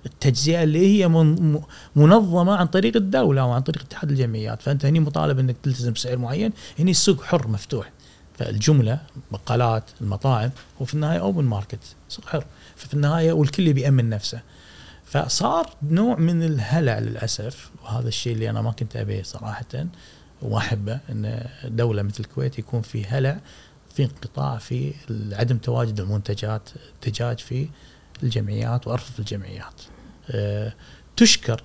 [0.06, 1.60] التجزئة اللي هي من-
[1.96, 4.62] منظمة عن طريق الدولة وعن طريق اتحاد الجمعيات.
[4.62, 6.52] فأنت هني مطالب إنك تلتزم بسعر معين.
[6.80, 7.92] هني السوق حر مفتوح.
[8.38, 9.00] فالجملة
[9.32, 12.46] بقالات المطاعم وفي النهاية open market سوق حر.
[12.76, 14.42] ففي النهاية والكل بيامن نفسه.
[15.06, 19.66] فصار نوع من الهلع للأسف وهذا الشيء اللي أنا ما كنت أبيه صراحة
[20.42, 23.38] وما احبه إن دولة مثل الكويت يكون في هلع
[23.96, 24.94] في انقطاع في
[25.32, 27.68] عدم تواجد المنتجات الدجاج في
[28.24, 29.82] الجمعيات وأرفف الجمعيات.
[30.30, 30.74] أه
[31.18, 31.64] تشكر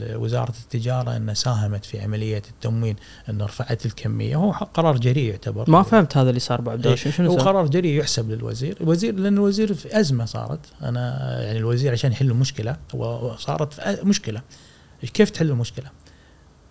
[0.00, 2.96] وزارة التجارة أنها ساهمت في عملية التموين
[3.28, 4.36] أن رفعت الكمية.
[4.36, 5.70] هو قرار جريء يعتبر.
[5.70, 8.76] ما فهمت هذا اللي صار عبد الله شنو هو؟ قرار جريء يحسب للوزير.
[8.80, 10.60] الوزير لأن الوزير في أزمة صارت.
[10.82, 14.42] أنا يعني الوزير عشان يحل المشكلة هو صارت في مشكلة.
[15.14, 15.90] كيف تحل المشكلة؟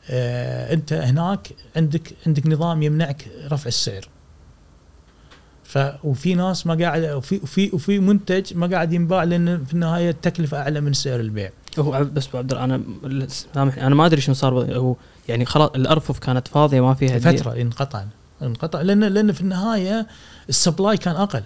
[0.10, 4.08] آه أنت هناك عندك عندك نظام يمنعك رفع السعر.
[5.69, 10.10] ف وفي ناس ما قاعد وفي وفي وفي منتج ما قاعد ينباع لأن في النهاية
[10.10, 11.51] التكلفة أعلى من سعر البيع.
[11.79, 12.82] هو بس أبو عبد أنا
[13.27, 14.95] سامحني أنا ما أدري شنو صار هو
[15.27, 18.03] يعني خلاص الأرفف كانت فاضية ما فيها فترة انقطع
[18.41, 20.08] انقطع لأن لأن في النهاية
[20.49, 21.43] السبلاي كان أقل.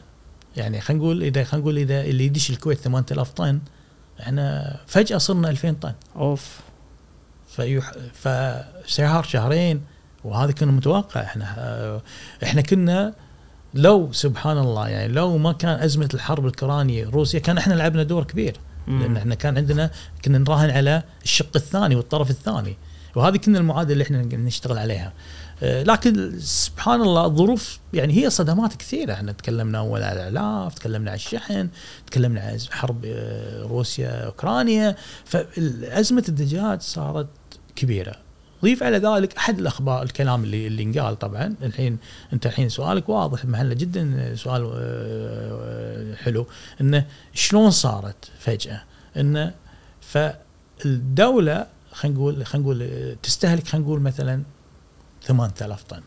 [0.57, 3.59] يعني خلينا نقول إذا خلينا نقول إذا اللي يدش الكويت 8000 طن
[4.19, 5.93] إحنا فجأة صرنا 2000 طن.
[6.15, 6.59] أوف.
[7.47, 9.81] فيح فشهر شهرين
[10.23, 12.01] وهذا كان متوقع إحنا
[12.43, 13.13] إحنا كنا
[13.73, 18.23] لو سبحان الله يعني لو ما كان أزمة الحرب الاوكرانيه روسيا كان إحنا لعبنا دور
[18.23, 18.57] كبير.
[18.87, 19.91] لأن إحنا كان عندنا
[20.25, 22.77] كنا نراهن على الشق الثاني والطرف الثاني.
[23.15, 25.13] وهذه كنا المعادلة اللي إحنا نشتغل عليها.
[25.63, 29.13] آه، لكن سبحان الله الظروف يعني هي صدمات كثيرة.
[29.13, 31.69] إحنا تكلمنا أول على الأعلاف تكلمنا على الشحن
[32.07, 34.95] تكلمنا عن حرب آه، روسيا أوكرانيا.
[35.25, 37.27] فازمه الدجاج صارت
[37.75, 38.22] كبيرة.
[38.63, 41.55] ضيف على ذلك أحد الأخبار الكلام اللي اللي انقال طبعا.
[41.63, 41.97] الحين
[42.33, 46.47] أنت الحين سؤالك واضح محلة جدا سؤال آه، حلو.
[46.81, 48.83] إنه شلون صارت فجأة؟
[49.17, 49.53] إنه
[50.01, 54.43] فالدولة خلينا نقول خلينا نقول تستهلك خلينا نقول مثلا
[55.21, 56.01] 8000 طن.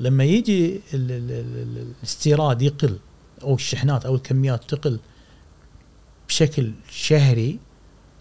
[0.00, 2.98] لما يجي ال- ال- ال- ال- الاستيراد يقل
[3.42, 4.98] أو الشحنات أو الكميات تقل
[6.28, 7.58] بشكل شهري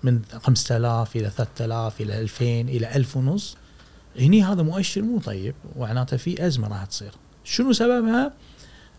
[0.03, 3.57] من 5000 إلى 3000 إلى 2000 إلى 1000 ونص.
[4.19, 7.11] هني هذا مؤشر مو طيب ومعناته في أزمة راح تصير.
[7.43, 8.33] شنو سببها؟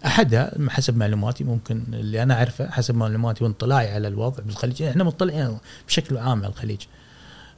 [0.07, 5.59] احدها حسب معلوماتي ممكن اللي أنا أعرفه حسب معلوماتي واطلاعي على الوضع بالخليج إحنا مطلعين
[5.89, 6.81] بشكل عام على الخليج.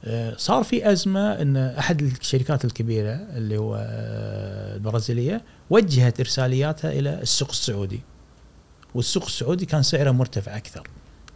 [0.05, 7.21] آه، صار في أزمة إن أحد الشركات الكبيرة اللي هو آه، البرازيلية وجهت إرسالياتها إلى
[7.21, 8.01] السوق السعودي.
[8.95, 10.87] والسوق السعودي كان سعره مرتفع أكثر.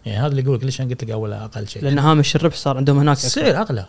[0.08, 2.56] يعني هذا اللي يقول لك ليش أنا قلت لك أول أقل شيء؟ لأن هامش الربح
[2.56, 3.18] صار عندهم هناك.
[3.18, 3.86] السعر أغلى.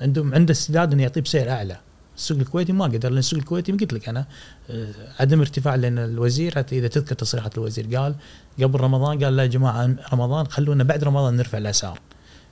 [0.00, 1.76] عندهم عنده استعداد إنه يعطيه بسعر أعلى.
[2.16, 4.26] السوق الكويتي ما قدر لأن السوق الكويتي قلت لك أنا
[4.70, 8.14] آه، عدم ارتفاع لأن الوزير حتى إذا تذكر تصريحات الوزير قال
[8.62, 11.98] قبل رمضان قال لا يا جماعة رمضان خلونا بعد رمضان نرفع الأسعار.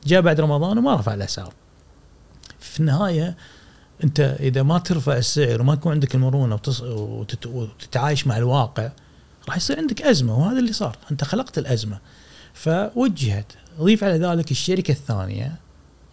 [0.06, 1.52] جاء بعد رمضان وما رفع الأسعار.
[2.60, 3.36] في النهاية
[4.04, 6.80] أنت إذا ما ترفع السعر وما يكون عندك المرونة وتص...
[6.80, 7.46] وتت...
[7.46, 8.90] وتتعايش مع الواقع
[9.48, 10.96] راح يصير عندك أزمة وهذا اللي صار.
[11.10, 11.98] أنت خلقت الأزمة.
[12.58, 13.52] فوجهت.
[13.80, 15.56] ضيف على ذلك الشركة الثانية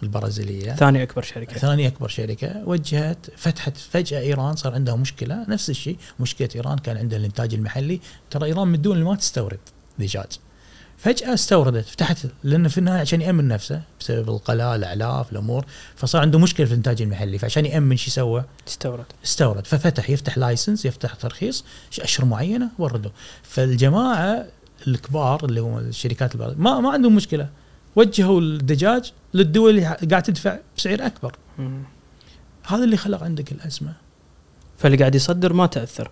[0.03, 0.73] البرازيلية.
[0.73, 1.57] ثاني أكبر شركة.
[1.57, 2.63] ثاني أكبر شركة.
[2.65, 5.45] وجهت فتحت فجأة إيران صار عندها مشكلة.
[5.49, 7.99] نفس الشيء مشكلة إيران كان عندها الإنتاج المحلي.
[8.31, 9.59] ترى إيران من الدول اللي ما تستورد
[9.99, 10.39] دجاج
[10.97, 16.39] فجأة استوردت فتحت لأن في النهاية عشان يأمن نفسه بسبب الغلاء الأعلاف الأمور فصار عنده
[16.39, 17.37] مشكلة في الإنتاج المحلي.
[17.37, 19.05] فعشان يأمن شو سوى؟ تستورد.
[19.25, 19.67] استورد.
[19.67, 21.65] ففتح يفتح license يفتح ترخيص
[21.99, 23.11] أشهر معينة وردوا.
[23.43, 24.45] فالجماعة
[24.87, 26.55] الكبار اللي هم الشركات البر...
[26.57, 27.49] ما ما عندهم مشكلة.
[27.95, 31.35] وجهوا الدجاج للدول اللي قاعد تدفع بسعر أكبر.
[32.67, 33.93] هذا اللي خلق عندك الأزمة.
[34.77, 36.11] فاللي قاعد يصدر ما تأثر.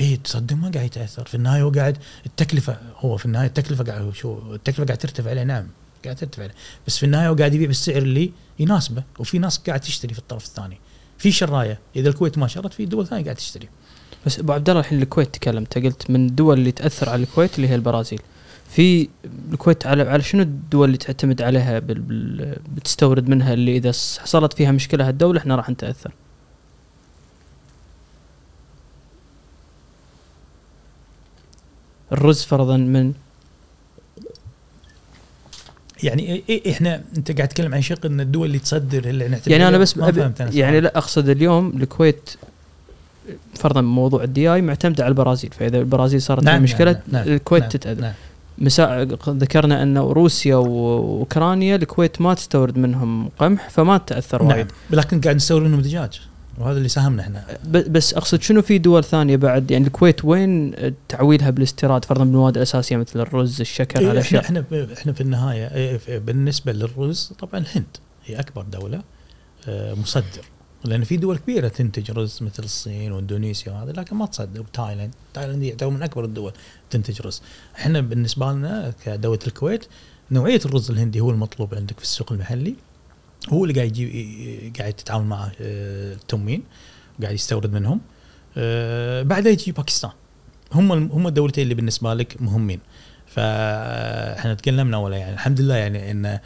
[0.00, 1.24] إي تصدق ما قاعد يتأثر.
[1.24, 5.42] في النهاية هو قاعد التكلفه هو في النهاية التكلفة قاعد شو التكلفة قاعد ترتفع عليه
[5.42, 5.66] نعم.
[6.04, 6.54] قاعد ترتفع عليه
[6.86, 9.02] بس في النهاية هو قاعد يبيع بالسعر اللي يناسبه.
[9.18, 10.78] وفي ناس قاعد تشتري في الطرف الثاني.
[11.18, 11.78] في شراية.
[11.96, 13.68] إذا الكويت ما شرت في دول ثانية قاعد تشتري.
[14.26, 17.68] بس أبو عبد الله الحين الكويت تكلمت قلت من الدول اللي تأثر على الكويت اللي
[17.68, 18.20] هي البرازيل.
[18.68, 19.08] في
[19.52, 24.52] الكويت على على شنو الدول اللي تعتمد عليها بال بال بتستورد منها اللي إذا حصلت
[24.52, 26.12] فيها مشكلة هالدولة إحنا راح نتأثر؟
[32.12, 33.12] الرز فرضا من؟
[36.02, 39.78] يعني إحنا أنت قاعد تتكلم عن شق إن الدول اللي تصدر اللي نعتبر يعني أنا
[39.78, 40.80] بس أبي يعني.
[40.80, 42.30] لا أقصد اليوم الكويت
[43.54, 47.70] فرضا موضوع الدياي معتمده على البرازيل فإذا البرازيل صارت نعم، مشكلة نعم، نعم، الكويت نعم،
[47.70, 48.00] تتأذى.
[48.00, 48.12] نعم.
[48.58, 54.66] مثلا ذكرنا أن روسيا وأوكرانيا الكويت ما تستورد منهم قمح فما تاثر نعم وايد.
[54.90, 56.20] لكن قاعد نستورد منهم دجاج
[56.58, 57.44] وهذا اللي ساهمنا إحنا.
[57.68, 60.74] بس أقصد شنو في دول ثانية بعد؟ يعني الكويت وين
[61.08, 64.64] تعويلها بالاستيراد؟ فرضا بالمواد الأساسية مثل الرز الشكر إيه، هالاشياء إحنا
[64.98, 69.00] إحنا في النهاية إيه، بالنسبة للرز طبعا الهند هي أكبر دولة
[69.68, 70.44] آه، مصدر.
[70.84, 75.14] لأن في دول كبيرة تنتج رز مثل الصين وإندونيسيا وهذا لكن ما تصدر وتايلاند.
[75.34, 76.52] تايلاند يعتبر من أكبر الدول
[76.90, 77.42] تنتج رز.
[77.76, 79.86] إحنا بالنسبة لنا كدولة الكويت
[80.30, 82.74] نوعية الرز الهندي هو المطلوب عندك في السوق المحلي.
[83.48, 86.62] هو اللي قاعد يجي قاعد تتعامل معه آه، التموين
[87.22, 88.00] قاعد يستورد منهم.
[88.56, 90.10] آه، بعدها يجي باكستان.
[90.72, 92.80] هم هم الدولتين اللي بالنسبة لك مهمين.
[93.26, 96.38] فاحنا تكلمنا ولا يعني الحمد لله يعني إن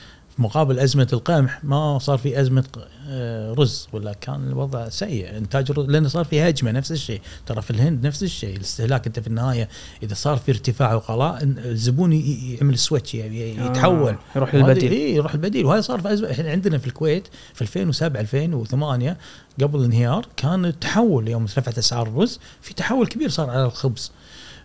[0.42, 2.64] مقابل أزمة القمح ما صار في أزمة
[3.08, 5.36] آه، رز ولا كان الوضع سيء.
[5.36, 7.20] إنتاج الرز لأنه صار في هجمة نفس الشيء.
[7.46, 8.56] ترى في الهند نفس الشيء.
[8.56, 9.68] الاستهلاك أنت في النهاية
[10.02, 14.92] إذا صار في ارتفاع وغلاء الزبون يعمل switch يعني يتحول آه، يروح للبديل.
[14.92, 16.30] اي يروح البديل وهذا صار في أزمة.
[16.30, 19.18] إحنا عندنا في الكويت في 2007 2008
[19.62, 24.12] قبل الانهيار كان التحول يوم ارتفعت أسعار الرز في تحول كبير صار على الخبز.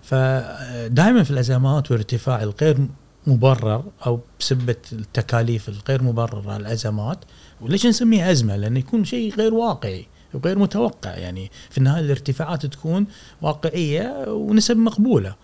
[0.01, 2.87] فدائما في الأزمات وارتفاع الغير
[3.27, 7.19] مبرر أو بسبة التكاليف الغير مبررة الأزمات
[7.61, 11.15] وليش نسميها أزمة؟ لأنه يكون شيء غير واقعي وغير متوقع.
[11.15, 13.07] يعني في النهاية الارتفاعات تكون
[13.41, 15.35] واقعية ونسب مقبولة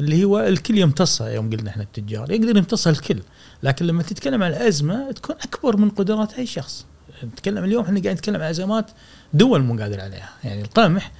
[0.00, 3.22] اللي هو الكل يمتصها يوم قلنا إحنا التجار يقدر يمتصها الكل.
[3.62, 6.86] لكن لما تتكلم عن الأزمة تكون أكبر من قدرات أي شخص.
[7.24, 8.90] نتكلم اليوم إحنا قاعد نتكلم عن أزمات
[9.34, 10.30] دول مو قادر عليها.
[10.44, 11.12] يعني القمح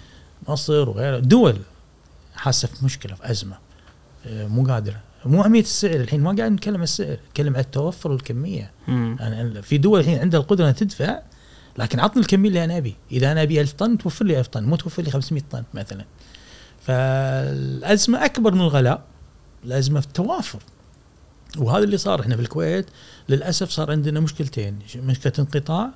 [0.48, 1.57] مصر وغيره دول
[2.35, 3.59] حاسة في مشكلة في أزمة
[4.27, 5.00] آه، مو قادرة.
[5.26, 9.16] مو اهميه السعر الحين ما قاعد نتكلم عن السعر نتكلم عن التوفر والكميه مم.
[9.20, 11.22] أنا في دول الحين عندها القدرة تدفع
[11.78, 12.96] لكن عطني الكمية اللي أنا أبي.
[13.12, 16.04] إذا أنا أبي 1000 طن توفر لي 1000 طن مو توفر لي 500 طن مثلا.
[16.80, 19.02] فالأزمة أكبر من الغلاء
[19.64, 20.62] الأزمة في التوافر.
[21.58, 22.87] وهذا اللي صار إحنا في الكويت
[23.28, 25.90] للأسف صار عندنا مشكلتين مشكلة انقطاع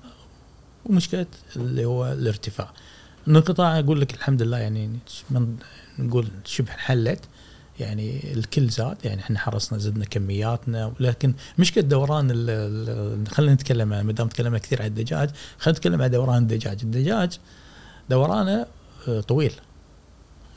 [0.86, 2.72] ومشكلة اللي هو الارتفاع.
[3.28, 4.90] الانقطاع أقول لك الحمد لله يعني
[5.30, 5.56] من
[5.98, 7.20] نقول شبه انحلت
[7.80, 12.28] يعني الكل زاد يعني إحنا حرصنا زدنا كمياتنا لكن مشكله دوران
[13.30, 16.78] خلينا نتكلم ما دام تكلمنا كثير عن الدجاج خلينا نتكلم عن دوران الدجاج.
[16.82, 17.38] الدجاج
[18.10, 18.66] دورانه
[19.08, 19.52] آه، طويل.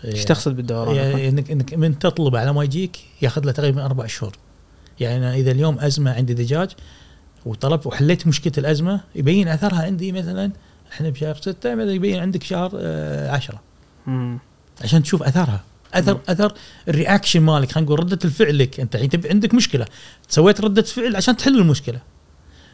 [0.05, 4.07] إيش تقصد بالدوران؟ يعني انك انك من تطلب على ما يجيك ياخذ له تقريبا أربع
[4.07, 4.38] شهور.
[4.99, 6.69] يعني أنا إذا اليوم أزمة عندي دجاج
[7.45, 10.51] وطلبت وحليت مشكلة الأزمة يبين أثرها عندي مثلا
[10.91, 13.62] إحنا بشهر ستة يبين عندك شهر آه، عشرة.
[14.81, 15.63] عشان تشوف أثرها.
[15.93, 16.19] اثر مم.
[16.30, 16.54] أثر
[16.88, 17.71] ال reaction مالك.
[17.71, 18.80] خلينا نقول ردة الفعل لك.
[18.80, 19.86] أنت الحين عندك مشكلة.
[20.27, 22.01] سويت ردة فعل عشان تحل المشكلة.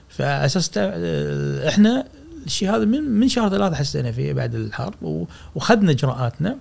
[0.10, 2.08] فاساس آه، إحنا
[2.46, 6.58] الشيء هذا من من شهر ثلاثة حسينا فيه بعد الحرب وخذنا إجراءاتنا.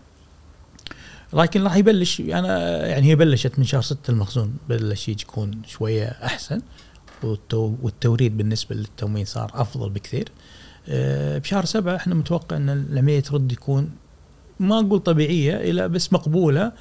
[1.33, 4.57] لكن راح يبلش أنا يعني هي بلشت من شهر ستة المخزون.
[4.69, 6.61] بلش يكون شوية أحسن.
[7.23, 10.29] والتو والتوريد بالنسبة للتموين صار أفضل بكثير.
[10.88, 13.90] آه، بشهر سبعة إحنا متوقع إن العملية ترد يكون
[14.61, 16.73] ما أقول طبيعية إلى بس مقبولة.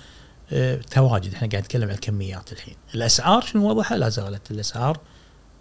[0.51, 1.33] آه، تواجد.
[1.33, 2.75] إحنا قاعد نتكلم عن الكميات الحين.
[2.95, 4.99] الأسعار شنو وضعها؟ لا زالت الأسعار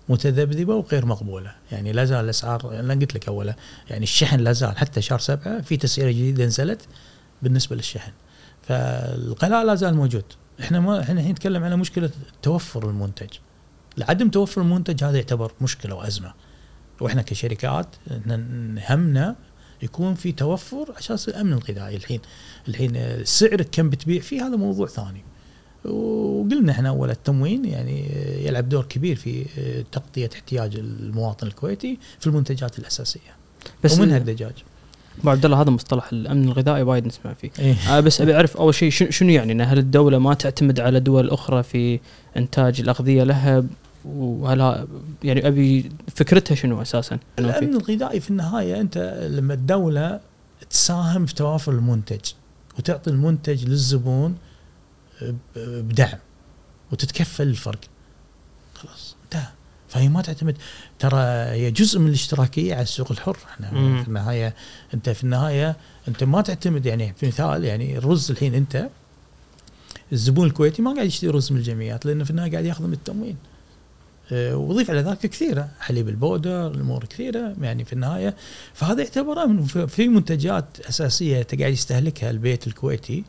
[0.09, 1.55] متذبذبة وغير مقبولة.
[1.72, 3.57] يعني لا زال الأسعار أنا قلت لك أولا
[3.90, 6.83] يعني الشحن لا زال حتى شهر سبعة في تسعيرة جديدة نزلت
[7.42, 8.12] بالنسبة للشحن.
[8.62, 10.24] فالغلاء لا زال موجود.
[10.61, 12.11] إحنا ما إحنا الحين نتكلم على مشكلة
[12.42, 13.29] توفر المنتج.
[14.00, 16.35] عدم توفر المنتج هذا يعتبر مشكلة وأزمة.
[17.00, 18.37] وإحنا كشركات إحنا
[18.88, 19.37] همنا
[19.85, 21.97] يكون في توفر عشان الأمن الغذائي.
[21.97, 22.20] الحين
[22.68, 25.25] الحين السعر كم بتبيع فيه هذا موضوع ثاني.
[25.85, 28.05] وقلنا إحنا أول التموين يعني
[28.47, 29.44] يلعب دور كبير في
[29.92, 33.35] تغطية احتياج المواطن الكويتي في المنتجات الأساسية.
[33.85, 34.53] بس ومنها الدجاج.
[35.20, 37.51] ابو عبد الله هذا مصطلح الأمن الغذائي وايد نسمع فيه.
[37.59, 37.75] إيه.
[37.88, 41.01] آه بس أبي أعرف أول شيء شنو- شنو يعني؟ إن هل الدولة ما تعتمد على
[41.01, 42.01] دول أخرى في
[42.37, 43.64] إنتاج الأغذية لها
[44.05, 44.87] وهل
[45.23, 50.20] يعني أبي فكرتها شنو أساسا؟ الأمن الغذائي في النهاية أنت لما الدولة
[50.70, 52.20] تساهم في توافر المنتج
[52.78, 54.37] وتعطي المنتج للزبون
[55.57, 56.18] بدعم
[56.93, 57.81] وتتكفل الفرق.
[58.74, 59.49] خلاص انتهى.
[59.89, 60.57] فهي ما تعتمد.
[60.99, 63.37] ترى هي جزء من الاشتراكية على السوق الحر.
[63.51, 64.03] إحنا مم.
[64.03, 64.55] في النهاية
[64.95, 65.76] أنت في النهاية
[66.09, 68.89] أنت ما تعتمد يعني في مثال يعني الرز الحين أنت
[70.12, 73.37] الزبون الكويتي ما قاعد يشتري رز من الجمعيات لأنه في النهاية قاعد ياخذ من التموين.
[74.33, 75.68] وضيف على ذلك كثيرة.
[75.81, 78.35] حليب البودر الأمور كثيرة يعني في النهاية.
[78.75, 83.25] فهذا يعتبر من- في- منتجات أساسية أنت قاعد يستهلكها البيت الكويتي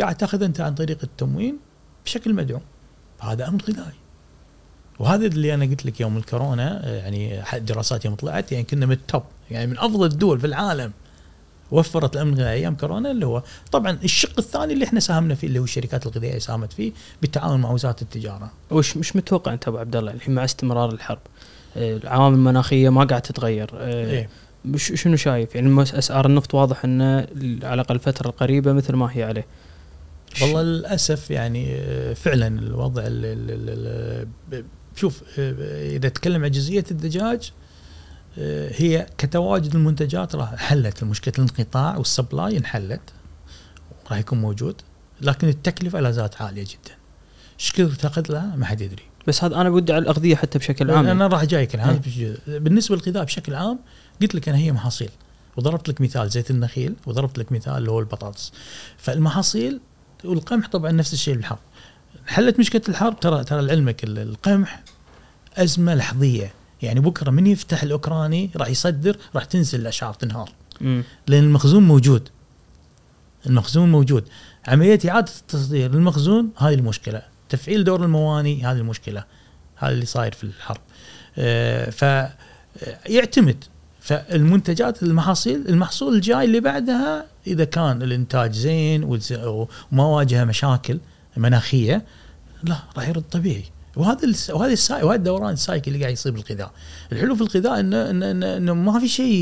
[0.00, 1.56] قاعد تاخذها أنت عن طريق التموين
[2.04, 2.62] بشكل مدعوم.
[3.20, 3.92] هذا أمر غذائي
[4.98, 8.92] وهذا اللي أنا قلت لك يوم الكورونا آه، يعني دراسات يوم طلعت يعني كنا من
[8.92, 10.92] التوب يعني من أفضل الدول في العالم.
[11.70, 13.42] وفرت الأمن الغذائي أيام كورونا اللي هو
[13.72, 17.70] طبعا الشق الثاني اللي إحنا ساهمنا فيه اللي هو الشركات الغذائية ساهمت فيه بالتعاون مع
[17.70, 18.50] وزارة التجارة.
[18.70, 21.20] وش مش متوقع أنت أبو عبد الله الحين مع استمرار الحرب
[21.76, 24.28] آه، العوامل المناخية ما قاعد تتغير آه، إيه.
[24.76, 27.16] شنو شايف يعني أسعار النفط واضح إنه
[27.62, 29.46] على الأقل الفترة القريبة مثل ما هي عليه
[30.42, 34.64] والله للأسف يعني آه، فعلا الوضع ال ال ال ال
[34.96, 35.22] شوف
[35.96, 37.52] إذا تكلم عن جزئية الدجاج
[38.70, 41.04] هي كتواجد المنتجات راح حلت.
[41.04, 43.00] مشكله الانقطاع والسبلاي انحلت
[44.10, 44.74] راح يكون موجود
[45.20, 46.94] لكن التكلفة لا زالت عالية جدا.
[47.60, 49.02] إيش كثر تاخذ لها؟ ما حد يدري.
[49.26, 51.06] بس هذا أنا بدي على الأغذية حتى بشكل عام.
[51.06, 52.00] أنا راح جايك الآن.
[52.18, 52.36] إيه.
[52.58, 53.78] بالنسبة للغذاء بشكل عام
[54.22, 55.10] قلت لك أنا هي محاصيل.
[55.56, 58.52] وضربت لك مثال زيت النخيل وضربت لك مثال اللي هو البطاطس.
[58.98, 59.80] فالمحاصيل
[60.24, 61.58] والقمح طبعا نفس الشيء بالحرب.
[62.26, 64.82] حلت مشكلة الحرب ترى ترى لعلمك ال- القمح
[65.56, 66.52] أزمة لحظية.
[66.82, 70.50] يعني بكرة من يفتح الأوكراني راح يصدر راح تنزل الاسعار تنهار.
[70.80, 71.02] مم.
[71.26, 72.28] لأن المخزون موجود.
[73.46, 74.24] المخزون موجود.
[74.68, 77.22] عملية إعادة التصدير للمخزون هذه المشكلة.
[77.48, 79.24] تفعيل دور المواني هذه المشكلة.
[79.76, 80.80] هذا اللي صاير في الحرب.
[81.38, 82.28] آه، ف آه،
[83.06, 83.64] يعتمد.
[84.00, 89.04] فالمنتجات المحاصيل المحصول الجاي اللي بعدها إذا كان الإنتاج زين
[89.34, 90.98] وما واجهه مشاكل
[91.36, 92.04] مناخية
[92.62, 93.64] لا راح يرد طبيعي.
[93.96, 96.72] وهذا وهذا الساي وهذا الدوران السايكل اللي قاعد يصير بالغذاء
[97.12, 99.34] الحلو في الغذاء انه انه, إنه, إنه ما في شيء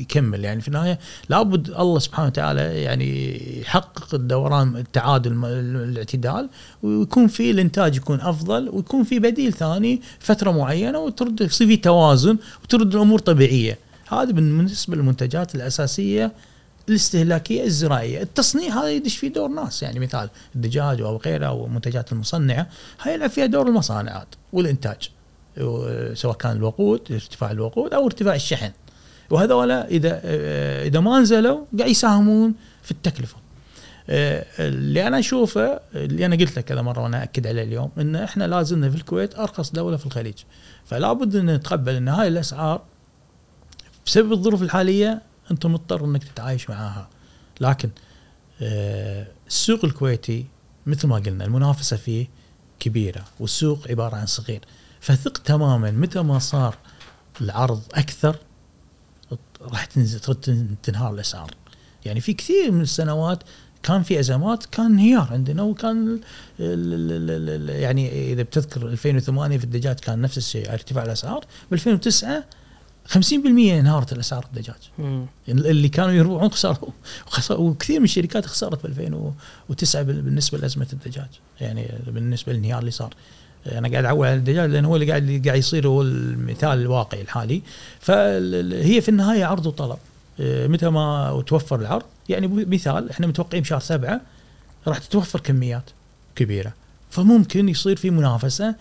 [0.00, 0.44] يكمل.
[0.44, 0.98] يعني في النهاية
[1.28, 6.48] لابد الله سبحانه وتعالى يعني يحقق الدوران التعادل الاعتدال
[6.82, 12.36] ويكون في الإنتاج يكون أفضل ويكون في بديل ثاني فترة معينة وترد يصير في توازن
[12.64, 13.78] وترد الأمور طبيعية.
[14.08, 16.32] هذا بالنسبة للمنتجات الأساسية
[16.88, 22.12] الاستهلاكية الزراعية، التصنيع هذا يدش فيه دور ناس يعني مثال الدجاج أو غيره أو المنتجات
[22.12, 22.66] المصنعة
[23.02, 25.10] هاي يلعب فيها دور المصانعات والإنتاج
[26.14, 28.70] سواء كان الوقود ارتفاع الوقود أو ارتفاع الشحن.
[29.30, 30.20] وهذولا إذا
[30.82, 33.36] إذا ما نزلوا قاعد يساهمون في التكلفة.
[34.08, 38.44] اللي أنا أشوفه اللي أنا قلت لك كذا مرة وأنا اكد عليه اليوم إن إحنا
[38.44, 40.34] لازلنا في الكويت أرخص دولة في الخليج.
[40.84, 42.82] فلا بد إن نتقبل إن هاي الأسعار
[44.06, 47.08] بسبب الظروف الحالية انت مضطر انك تتعايش معاها.
[47.60, 47.90] لكن
[48.62, 50.46] آه، السوق الكويتي
[50.86, 52.28] مثل ما قلنا المنافسة فيه
[52.80, 54.60] كبيرة والسوق عبارة عن صغير.
[55.00, 56.76] فثق تماما متى ما صار
[57.40, 58.36] العرض أكثر
[59.60, 60.20] راح تنزل
[60.82, 61.50] تنهار الأسعار.
[62.04, 63.42] يعني في كثير من السنوات
[63.82, 66.20] كان في أزمات كان انهيار عندنا وكان
[67.68, 71.44] يعني إذا بتذكر 2008 في الدجاج كان نفس الشيء ارتفاع الأسعار.
[71.70, 72.44] ب 2009
[73.08, 73.12] 50%
[73.78, 74.76] انهارت الأسعار الدجاج.
[74.98, 75.26] مم.
[75.48, 76.90] اللي كانوا يربحون خسروا.
[77.70, 81.28] وكثير من الشركات خسرت ب 2009 بال- بالنسبة لأزمة الدجاج.
[81.60, 83.14] يعني بالنسبة للانهيار اللي صار.
[83.72, 87.20] أنا قاعد أعول على الدجاج لأن هو اللي قاعد اللي قاعد يصير هو المثال الواقعي
[87.22, 87.62] الحالي.
[88.00, 89.98] فهي في النهاية عرض وطلب.
[90.40, 92.02] آه، متى ما توفر العرض.
[92.28, 94.20] يعني مثال إحنا متوقعين بشهر سبعة
[94.86, 95.90] راح تتوفر كميات
[96.36, 96.72] كبيرة.
[97.10, 98.74] فممكن يصير في منافسة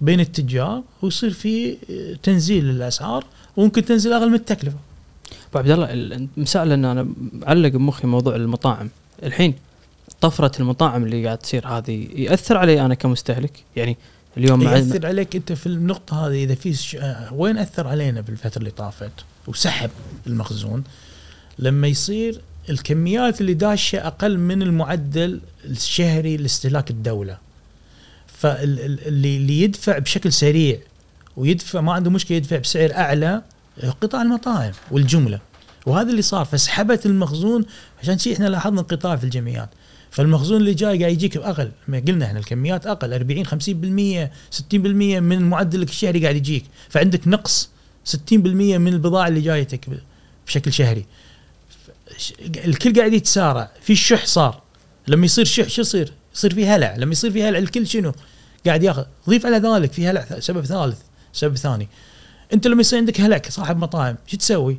[0.00, 3.24] بين التجار ويصير في آه، تنزيل للاسعار
[3.56, 4.76] وممكن تنزل أقل من التكلفة.
[5.50, 8.90] ابو عبد الله ال- مساء لأن أنا معلق بمخي موضوع المطاعم.
[9.22, 9.54] الحين
[10.20, 13.96] طفرة المطاعم اللي قاعد تصير هذه يأثر علي أنا كمستهلك؟ يعني
[14.36, 16.96] اليوم مع يأثر عليك أنت في النقطة هذه إذا في ش...
[16.96, 19.10] آه، وين أثر علينا بالفترة اللي طافت؟
[19.46, 19.90] وسحب
[20.26, 20.84] المخزون.
[21.58, 22.40] لما يصير
[22.70, 27.38] الكميات اللي داشة أقل من المعدل الشهري لاستهلاك الدولة.
[28.38, 30.78] فاللي اللي يدفع بشكل سريع
[31.36, 33.42] ويدفع ما عنده مشكلة يدفع بسعر أعلى
[34.00, 35.40] قطاع المطاعم والجملة.
[35.86, 37.64] وهذا اللي صار فسحبت المخزون
[38.02, 39.68] عشان شيء إحنا لاحظنا انقطاع في الجمعيات.
[40.10, 44.74] فالمخزون اللي جاي قاعد يجيك أقل ما قلنا إحنا الكميات أقل 40 50% 60%
[45.20, 46.64] من معدلك الشهري قاعد يجيك.
[46.88, 47.70] فعندك نقص
[48.04, 48.14] 60%
[48.78, 49.86] من البضاعة اللي جايتك
[50.46, 51.06] بشكل شهري.
[52.64, 53.70] الكل قاعد يتسارع.
[53.82, 54.62] في الشح صار.
[55.08, 56.96] لما يصير شح شو يصير؟ يصير في هلع.
[56.96, 58.12] لما يصير في هلع الكل شنو؟
[58.66, 59.04] قاعد ياخذ.
[59.28, 60.98] ضيف على ذلك في هلع سبب ثالث.
[61.36, 61.88] سبب ثاني.
[62.52, 64.78] انت لما يصير عندك هلع كصاحب مطاعم شو تسوي؟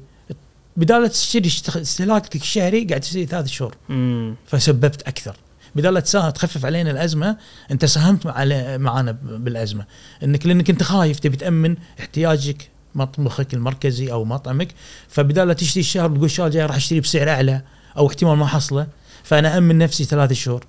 [0.77, 3.75] بدال تشتري استهلاكك الشهري قاعد تشتري ثلاث شهور.
[3.89, 4.35] مم.
[4.45, 5.35] فسببت أكثر.
[5.75, 7.37] بدال لا تساهم تخفف علينا الأزمة
[7.71, 8.45] أنت ساهمت مع
[8.77, 9.85] معنا بالأزمة.
[10.23, 14.67] انك لأنك أنت خايف تبي تأمن احتياجك مطبخك المركزي أو مطعمك.
[15.07, 17.61] فبدال لا تشتري الشهر بتقول الشهر الجاي راح أشتري بسعر أعلى
[17.97, 18.87] أو احتمال ما حصله.
[19.23, 20.65] فأنا امن نفسي ثلاث شهور.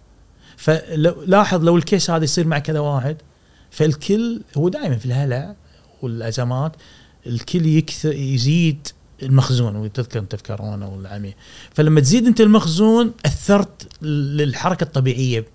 [0.57, 3.16] فلاحظ لو الكيس هذا يصير مع كذا واحد
[3.70, 5.55] فالكل هو دائما في الهلع.
[6.03, 6.72] والأزمات
[7.26, 8.88] الكل يكثر يزيد
[9.22, 11.36] المخزون وتذكر انت في كورونا والعمية
[11.74, 15.46] فلما تزيد أنت المخزون أثرت للحركة الطبيعية.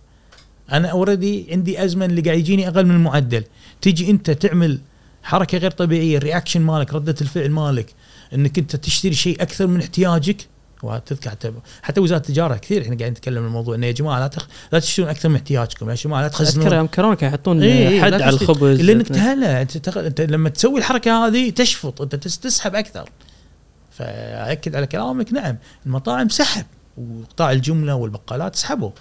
[0.71, 3.43] أنا already عندي أزمة اللي قاعد يجيني أقل من المعدل.
[3.81, 4.79] تيجي أنت تعمل
[5.23, 7.93] حركة غير طبيعية ال reaction مالك ردة الفعل مالك
[8.33, 10.47] إنك أنت تشتري شيء أكثر من احتياجك
[10.83, 14.27] وتذكر حتى حتى وزارة التجارة كثير إحنا قاعدين نتكلم عن الموضوع إنه يا جماعة لا
[14.27, 14.47] تخ...
[14.71, 16.65] لا تشترون أكثر من احتياجكم يا جماعة لا تخزنون.
[16.65, 18.29] اذكر يوم كورونا كانوا يحطون إيه حد على.
[18.29, 18.81] الخبز.
[18.81, 19.97] لانك تهلع أنت, تخ...
[19.97, 23.09] أنت لما تسوي الحركة هذه تشفط أنت تس- تسحب أكثر.
[23.91, 26.65] فاكد على كلامك نعم المطاعم سحب
[26.97, 28.91] وقطاع الجملة والبقالات سحبوا.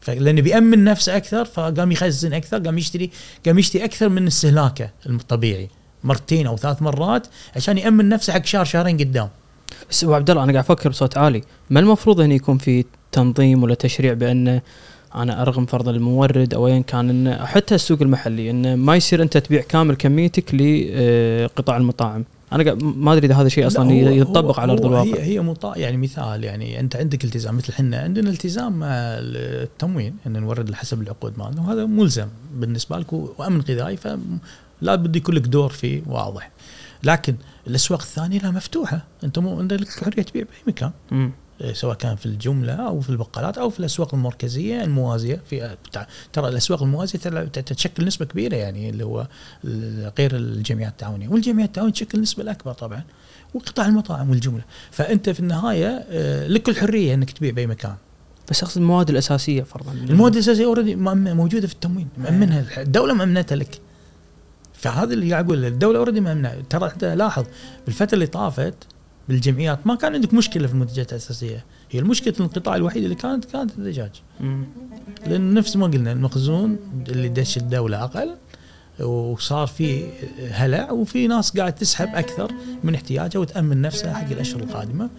[0.00, 3.10] فلانه بيأمن نفسه أكثر فقام يخزن أكثر قام يشتري
[3.46, 5.70] قام يشتري أكثر من استهلاكه الطبيعي
[6.04, 7.26] مرتين أو ثلاث مرات
[7.56, 9.28] عشان يأمن نفسه حق شهر شهرين قدام.
[9.90, 11.42] بس أبو عبد الله أنا قاعد أفكر بصوت عالي.
[11.70, 14.60] ما المفروض هنا يكون في تنظيم ولا تشريع بأن
[15.14, 19.36] أنا أرغم فرضا المورد أو ايا كان انه حتى السوق المحلي انه ما يصير أنت
[19.38, 22.24] تبيع كامل كميتك لقطاع المطاعم.
[22.52, 25.04] أنا ما أدري إذا هذا شيء أصلا لا، هو- يتطبق هو- على أرض الواقع.
[25.04, 30.14] هي هي مطا يعني مثال يعني أنت عندك التزام مثل إحنا عندنا التزام مع التموين
[30.26, 35.42] إن نورد حسب العقود مالنا وهذا ملزم بالنسبة لك وأمن غذائي فلا بد يكون لك
[35.46, 36.50] دور فيه واضح.
[37.02, 37.34] لكن
[37.66, 39.04] الأسواق الثانية لا مفتوحة.
[39.24, 40.90] أنت مو عندك حرية تبيع بأي مكان.
[41.60, 45.40] إيه، سواء كان في الجملة أو في البقالات أو في الأسواق المركزية الموازية.
[45.50, 47.18] في بتاع- ترى الأسواق الموازية
[47.48, 49.26] تشكل نسبة كبيرة يعني اللي هو
[50.18, 51.28] غير الجمعيات التعاونية.
[51.28, 53.02] والجمعيات التعاونية تشكل النسبة الأكبر طبعا.
[53.54, 54.62] وقطاع المطاعم والجملة.
[54.90, 57.94] فأنت في النهاية آه، لك الحريه إنك تبيع بأي مكان.
[58.50, 59.92] بس أقصد المواد الأساسية فرضا.
[59.92, 62.82] المواد الأساسية already موجودة في التموين مأمنها.
[62.82, 63.80] الدولة مأمنتها لك.
[64.78, 67.44] فهذا اللي قاعد أقول الدولة already مامنه ترى أنت لاحظ
[67.86, 68.74] بالفترة اللي طافت
[69.28, 71.64] بالجمعيات ما كان عندك مشكلة في المنتجات الأساسية.
[71.90, 74.10] هي المشكلة القطاع الوحيد اللي كانت كانت الدجاج.
[75.26, 76.76] لأن نفس ما قلنا المخزون
[77.08, 78.34] اللي دش الدولة أقل
[79.06, 80.04] وصار في
[80.50, 82.52] هلع وفي ناس قاعد تسحب أكثر
[82.84, 85.10] من احتياجها وتأمن نفسها حق الأشهر القادمة.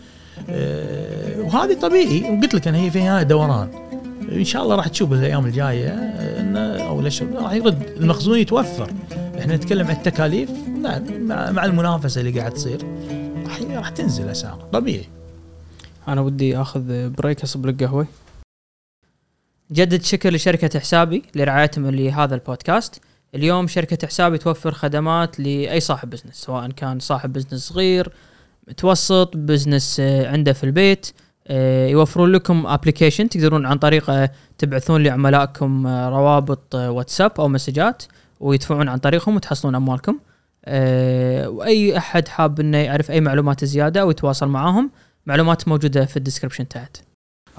[0.50, 2.22] أه، وهذه طبيعي.
[2.22, 3.70] وقلت لك أنا هي في النهايه دوران.
[4.32, 5.90] إن شاء الله راح تشوف الأيام الجاية
[6.40, 8.94] انه أو الأشهر راح يرد المخزون يتوفر.
[9.40, 12.86] إحنا نتكلم عن التكاليف؟ نعم مع, مع المنافسة اللي قاعد تصير.
[13.46, 15.10] راح راح تنزل أسعار طبيعي.
[16.08, 18.08] أنا ودي آخذ break أصب لك قهوة.
[19.72, 23.02] نجدد شكر لشركة حسابي لرعايتهم لهذا البودكاست.
[23.36, 28.12] اليوم شركة حسابي توفر خدمات لأي صاحب business سواء كان صاحب business صغير
[28.68, 31.12] متوسط business آه، عنده في البيت.
[31.48, 38.04] آه، يوفرون لكم application تقدرون عن طريقه تبعثون لعملائكم آه، روابط واتساب أو مسجات.
[38.40, 40.20] ويدفعون عن طريقهم وتحصلون أموالكم.
[40.66, 44.92] آه، وأي أحد حاب إنه يعرف أي معلومات زيادة ويتواصل معاهم
[45.26, 46.98] معلومات موجودة في الديسكربشن تحت.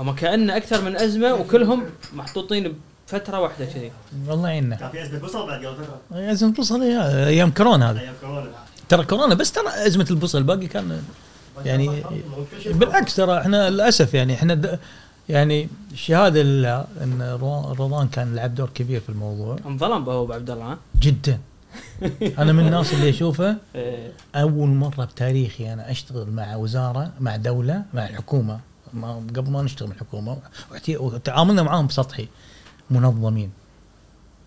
[0.00, 1.82] أما كأن أكثر من أزمة وكلهم
[2.14, 2.74] محطوطين
[3.08, 3.92] بفترة واحدة كذي.
[4.30, 8.00] الله يعيننا كان في أزمة بصل بعد قبل فترة؟ أزمة البصل يا- أيام كورونا هذا
[8.00, 8.50] أيام كورونا.
[8.88, 11.02] ترى كورونا بس ترى أزمة البصل الباقي كان
[11.64, 12.02] يعني
[12.66, 14.78] بالعكس ترى إحنا للأسف يعني إحنا
[15.30, 17.22] يعني شهادة لله إن
[17.80, 19.56] رمضان كان لعب دور كبير في الموضوع.
[19.66, 21.40] انظلم أبو عبد الله ها؟ جدا.
[22.38, 24.12] أنا من الناس اللي أشوفه إيه.
[24.34, 28.60] أول مرة بتاريخي أنا أشتغل مع وزارة مع دولة مع الحكومة.
[28.94, 30.38] ما قبل ما نشتغل مع الحكومة
[30.88, 32.28] وتعاملنا معاهم سطحي
[32.90, 33.50] منظمين.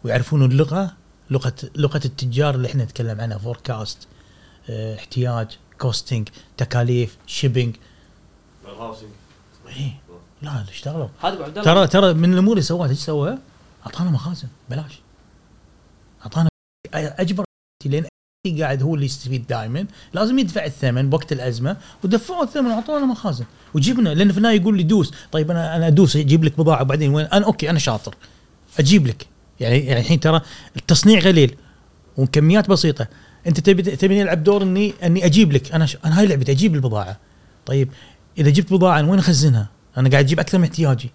[0.03, 0.91] ويعرفون اللغة
[1.29, 3.37] لغه لغة التجار اللي إحنا نتكلم عنها.
[3.37, 4.07] forecast
[4.69, 5.47] آه احتياج
[5.79, 7.75] costing تكاليف shipping
[9.67, 9.91] إيه.
[10.43, 11.07] لا اشتغلوا.
[11.21, 13.37] هذا ابو عبد الله ترى ترى من الأمور اللي سواها إيش سوى؟
[13.85, 14.99] أعطانا مخازن بلاش.
[16.21, 16.49] أعطانا
[16.93, 17.43] أجبر
[17.85, 18.05] لأن
[18.59, 23.45] قاعد هو اللي يستفيد دائما لازم يدفع الثمن بوقت الأزمة ودفعوا الثمن وأعطونا مخازن.
[23.73, 25.13] وجبنا لأن في النهايه يقول لي دوس.
[25.31, 28.15] طيب أنا أنا أدوس أجيب لك بضاعة وبعدين وين؟ أنا okay أنا شاطر.
[28.79, 29.27] أجيب لك.
[29.59, 30.41] يعني يعني الحين ترى
[30.75, 31.55] التصنيع قليل
[32.17, 33.07] وكميات بسيطة.
[33.47, 35.71] أنت تبي تبي نلعب دور إني إني أجيب لك.
[35.71, 35.97] أنا ش...
[36.05, 37.19] أنا هاي لعبتي أجيب البضاعة.
[37.65, 37.89] طيب
[38.37, 41.11] إذا جبت بضاعة وين أخزنها؟ أنا قاعد أجيب أكثر من احتياجي.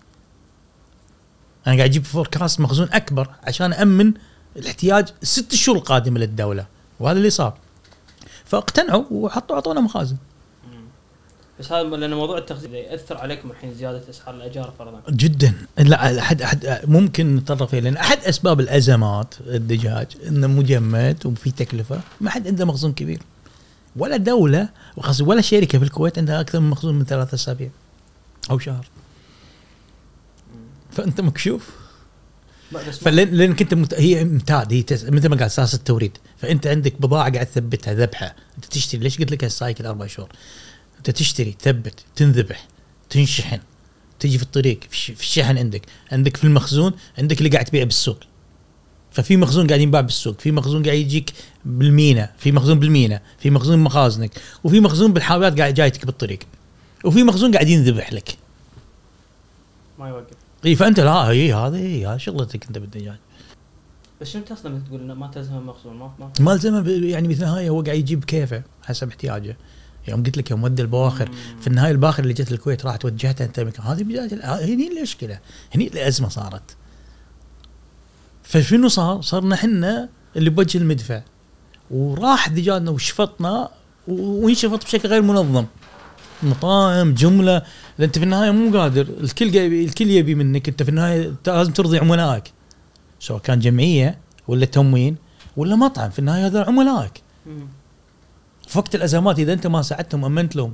[1.67, 4.13] أنا قاعد أجيب forecast مخزون أكبر عشان امن
[4.57, 6.67] الاحتياج الست شهور القادمة للدولة
[7.01, 7.59] وهذا اللي صار.
[8.45, 10.17] فاقتنعوا وحطوا أعطونا مخازن.
[11.61, 15.03] بس هذا لأن موضوع التخزين يأثر عليكم الحين زيادة أسعار الأجار فرضا.
[15.11, 15.55] جدا.
[15.79, 22.31] لا أحد أحد ممكن نتطرق لأن أحد أسباب الأزمات الدجاج إنه مجمد وفي تكلفة ما
[22.31, 23.23] حد عنده مخزون كبير.
[23.97, 24.69] ولا دولة
[25.21, 27.71] ولا شركة في الكويت عندها أكثر من مخزون من ثلاثة أسابيع.
[28.51, 28.87] أو شهر.
[30.91, 31.71] فأنت مكشوف.
[32.73, 33.95] بس فلان لانك انت مت...
[33.95, 35.05] هي امتاد هي تس...
[35.05, 36.19] مثل ما قال أساس التوريد.
[36.37, 38.37] فأنت عندك بضاعة قاعد تثبتها ذبحة.
[38.57, 40.29] أنت تشتري ليش قلت لك ال cycle أربع شهور؟
[40.99, 42.67] أنت تشتري تثبت تنذبح
[43.11, 43.61] تنشحن.
[44.19, 44.81] تجي في الطريق.
[44.91, 45.83] في الشحن عندك.
[46.13, 48.19] عندك في المخزون عندك اللي قاعد تبيع بالسوق.
[49.11, 50.41] ففي مخزون قاعد ينباع بالسوق.
[50.41, 51.33] في مخزون قاعد يجيك
[51.65, 52.33] بالمينا.
[52.39, 53.23] في مخزون بالمينا.
[53.39, 54.31] في مخزون مخازنك.
[54.65, 56.39] وفي مخزون بالحاويات قاعد جايتك بالطريق.
[57.05, 58.39] وفي مخزون قاعد ينذبح لك.
[59.99, 60.37] ما يوقف.
[60.67, 63.17] إي فأنت لا هي هذه هي شغلتك أنت بالدجاج
[64.21, 67.83] بس شنو لما تقول إنه ما تلزم المخزون؟ ما ما ما ألزمه يعني بالنهايه هو
[67.83, 69.57] قاعد يجيب كيفه حسب احتياجه.
[70.09, 71.31] يوم قلت لك يوم ودى البواخر
[71.61, 74.45] في النهاية الباخر اللي جت الكويت راحت وجهتها أنت مكان هذه بداية
[74.75, 75.39] هني المشكلة.
[75.75, 76.77] هني الأزمة صارت.
[78.43, 81.23] فشنو صار؟ صرنا إحنا اللي بوجه المدفع.
[81.91, 83.69] وراح دجاجنا وشفطنا
[84.09, 85.67] و- وينشفط بشكل غير منظم.
[86.43, 87.63] مطاعم جملة.
[88.01, 89.07] أنت في النهاية مو قادر.
[89.21, 90.69] الكل قاعد- الكل يبي منك.
[90.69, 92.53] أنت في النهاية لازم ترضي عملائك.
[93.21, 94.19] سواء كان جمعية
[94.49, 95.17] ولا تموين
[95.57, 96.11] ولا مطعم.
[96.11, 97.23] في النهاية هذول عملائك.
[98.69, 100.73] في وقت الأزمات إذا أنت ما ساعدتهم أمنت لهم.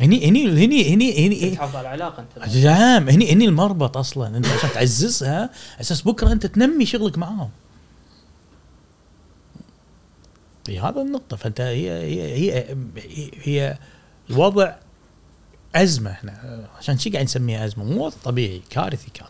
[0.00, 4.36] هني هني هني هني هني تحافظ على العلاقة أنت نعم هني هني المربط أصلا.
[4.36, 5.50] أنت عشان تعززها
[5.80, 7.48] أساس بكرة أنت تنمي شغلك معاهم.
[10.68, 11.36] هي هذا النقطة.
[11.36, 12.76] فأنت هي هي هي,
[13.42, 13.78] هي,
[14.30, 14.74] الوضع
[15.74, 16.64] أزمة إحنا.
[16.78, 17.84] عشان شي قاعد نسميها أزمة.
[17.84, 19.28] مو وضع طبيعي كارثي كان.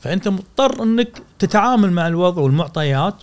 [0.00, 3.14] فأنت مضطر إنك تتعامل مع الوضع والمعطيات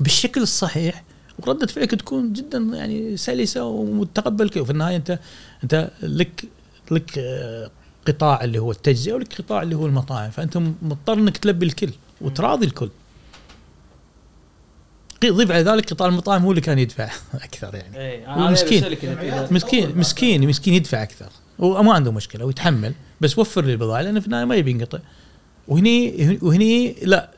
[0.00, 1.04] بالشكل الصحيح
[1.38, 5.18] وردة فعلك تكون جدا يعني سلسة ومتقبل في النهاية أنت
[5.64, 6.44] أنت لك
[6.90, 7.20] لك
[8.08, 10.30] قطاع اللي هو التجزئة ولك قطاع اللي هو المطاعم.
[10.30, 11.90] فأنت مضطر إنك تلبي الكل
[12.20, 12.90] وتراضي الكل.
[15.30, 17.98] ضيف على ذلك قطاع المطاعم هو اللي كان يدفع أكثر يعني.
[17.98, 18.84] اي هو مسكين.
[18.84, 19.16] مسكين
[19.50, 21.28] مسكين مسكين مسكين يدفع أكثر.
[21.58, 24.98] وما عنده مشكلة ويتحمل بس وفر لي البضاعة لأنه في النهاية ما يبي ينقطع.
[25.68, 27.30] وهني وهني لا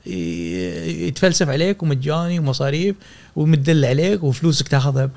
[1.07, 2.97] يتفلسف عليك ومجاني ومصاريف
[3.37, 5.11] ومدل عليك وفلوسك تاخذها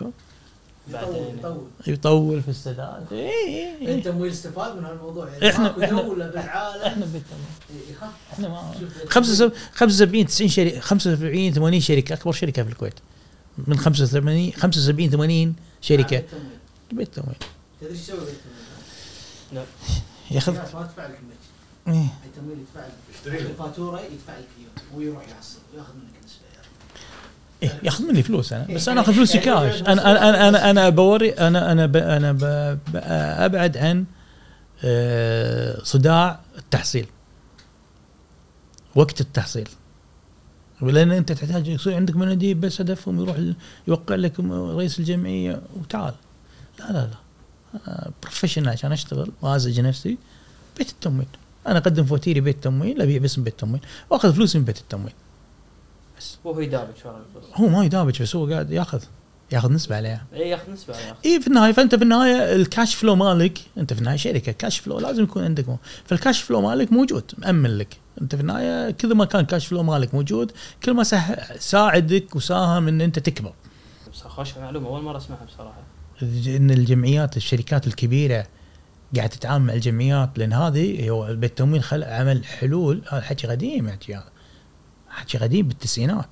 [0.93, 1.39] بعدين.
[1.41, 2.41] طول يطول.
[2.41, 3.05] في السداد.
[3.11, 3.93] إيه إيه إيه.
[3.95, 5.29] أنت مو يستفاد من هالموضوع.
[5.29, 6.81] يعني إحنا- ماكو إحنا- دولة بالعالم.
[6.83, 7.81] إحنا بالتمام.
[7.91, 9.09] يخاف إحنا ما شوف-
[9.75, 12.13] 75 90 شركه 75 80 شركة.
[12.13, 12.93] أكبر شركة في الكويت.
[13.67, 16.17] من 85 75 80 شركة.
[16.17, 16.45] التمويل.
[16.91, 17.35] بالتمويل.
[17.81, 18.37] تدري إيش يسوي بالتمويل؟
[19.53, 19.63] لا.
[20.31, 21.19] ياخذ ما تدفع لك
[21.87, 22.05] إيه.
[22.25, 22.87] التمويل يدفع
[23.27, 23.41] لك.
[23.41, 26.16] الفاتورة يدفع لك اياه ويروح يحصل وياخذ منك.
[27.63, 30.89] إيه ياخذ مني فلوس أنا بس أنا آخذ فلوسي كاش أنا أنا أنا أنا, أنا
[30.89, 32.39] بوري أنا أنا ب أنا ب
[32.93, 32.95] ب
[33.45, 34.05] أبعد عن
[34.83, 37.05] آه، صداع التحصيل.
[38.95, 39.69] وقت التحصيل.
[40.81, 43.37] ولان أنت تحتاج يصير عندك مناديب بس هدفهم يروح
[43.87, 46.13] يوقع لك رئيس الجمعية وتعال.
[46.79, 48.11] لا لا لا.
[48.23, 50.17] professional عشان أشتغل وازج نفسي.
[50.77, 51.27] بيت التمويل
[51.67, 54.77] أنا أقدم فواتيري بيت تمويل أبيع باسم بيت تمويل وأخذ فلوسي من بيت
[56.43, 59.03] وهو يدابج ورا الفلوس هو ما يدابج بس هو قاعد ياخذ
[59.51, 60.25] ياخذ نسبة عليها.
[60.33, 63.93] اي ياخذ نسبة ياخذ اي في النهاية فأنت في النهاية ال cash flow مالك أنت
[63.93, 65.77] في النهاية شركة cash flow لازم يكون عندك مو.
[66.05, 67.97] فالكاش فلو مالك موجود مأمن لك.
[68.21, 70.51] أنت في النهاية كل ما كان كاش فلو مالك موجود
[70.83, 71.03] كل ما
[71.59, 73.53] ساعدك وساهم إن أنت تكبر.
[74.13, 75.81] بس خوش معلومة أول مرة أسمعها بصراحة.
[76.47, 78.47] إن الجمعيات الشركات الكبيرة
[79.15, 83.01] قاعد تتعامل مع الجمعيات لأن هذه هو البيت التمويل خل عمل حلول.
[83.09, 84.23] هذا حكي قديم هذا
[85.17, 86.25] حكي قديم بالتسعينات.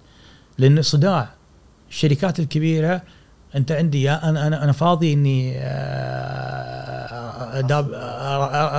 [0.57, 1.29] لأن صداع
[1.89, 3.01] الشركات الكبيرة
[3.55, 7.93] أنت عندي يا أنا أنا أنا فاضي إني آه، أداب-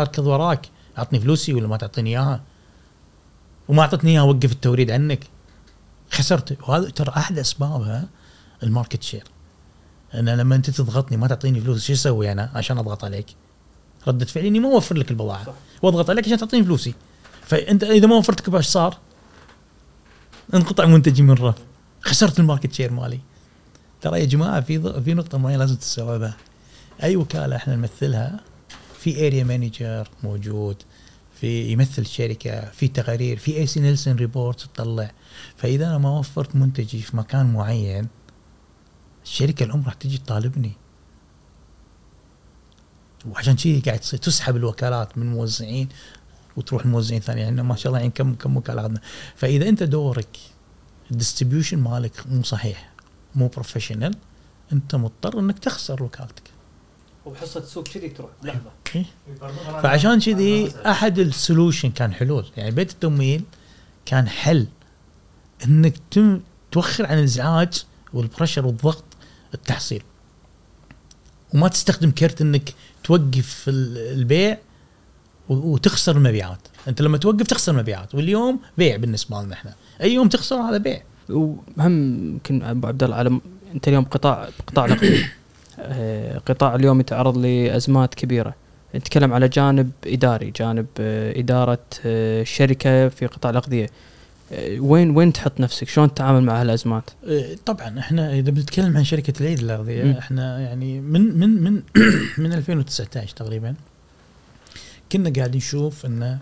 [0.00, 0.68] أركض وراك.
[0.98, 2.40] أعطني فلوسي ولا ما تعطيني إياها؟
[3.68, 5.26] وما أعطتني إياها وقف التوريد عنك.
[6.10, 6.68] خسرت.
[6.68, 8.08] وهذا ترى أحد اسبابها
[8.62, 9.24] ال market share.
[10.14, 13.26] أنا لما أنت تضغطني ما تعطيني فلوس شو أسوي أنا عشان أضغط عليك؟
[14.08, 15.54] ردة فعلي إني ما أوفر لك البضاعة.
[15.82, 16.94] وأضغط عليك عشان تعطيني فلوسي.
[17.42, 18.98] فأنت إذا ما وفرت لك بإيش صار؟
[20.54, 21.54] انقطع منتجي من الرف
[22.00, 23.20] خسرت ال market share مالي.
[24.00, 26.36] ترى يا جماعة في في نقطة معينة لازم تستوعبها
[27.02, 28.40] أي وكالة إحنا نمثلها
[28.98, 30.82] في area manager موجود
[31.40, 35.10] في يمثل الشركة في تقارير في اي سي نيلسون report تطلع.
[35.56, 38.08] فإذا أنا ما وفرت منتجي في مكان معين
[39.24, 40.72] الشركة الأم راح تجي تطالبني.
[43.30, 45.88] وعشان كذي قاعد تصير تسحب الوكالات من موزعين.
[46.56, 49.00] وتروح الموزعين ثانيين يعني ما شاء الله يعني كم كم وكاله اخذنا
[49.36, 50.36] فإذا أنت دورك
[51.10, 52.90] ال distribution مالك مو صحيح
[53.34, 54.14] مو professional
[54.72, 56.42] أنت مضطر إنك تخسر وكالتك
[57.26, 58.30] وبحصة سوق كذي تروح.
[58.42, 58.70] لحظة.
[58.96, 59.04] إيه؟
[59.82, 62.46] فعشان كذي أحد ال solution كان حلول.
[62.56, 63.42] يعني بيت التمويل
[64.06, 64.66] كان حل
[65.64, 66.40] إنك تم
[66.72, 69.04] توخر عن الازعاج وال pressure والضغط
[69.54, 70.02] التحصيل.
[71.54, 74.58] وما تستخدم كرت إنك توقف ال- البيع
[75.48, 76.58] وتخسر المبيعات.
[76.88, 79.74] أنت لما توقف تخسر مبيعات واليوم بيع بالنسبة لنا إحنا.
[80.00, 81.02] أي يوم تخسر هذا بيع.
[81.30, 83.40] وهم يمكن أبو عبد الله على
[83.74, 85.32] أنت اليوم قطاع قطاع الاغذيه
[85.80, 88.54] آه، قطاع اليوم يتعرض لأزمات كبيرة.
[88.96, 93.86] نتكلم على جانب إداري جانب آه، إدارة آه، الشركة في قطاع الاغذيه
[94.52, 97.10] آه، وين وين تحط نفسك؟ شلون تتعامل مع هالأزمات؟
[97.66, 99.58] طبعا إحنا إذا بنتكلم عن شركة العيد.
[99.58, 101.72] الاغذيه إحنا يعني من من من
[102.38, 103.74] من 2019 تقريبا.
[105.12, 106.38] كنا قاعدين نشوف إن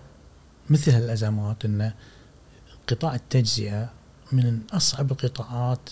[0.71, 1.93] مثل هالازمات إن
[2.89, 3.93] قطاع التجزئة
[4.33, 5.91] من أصعب القطاعات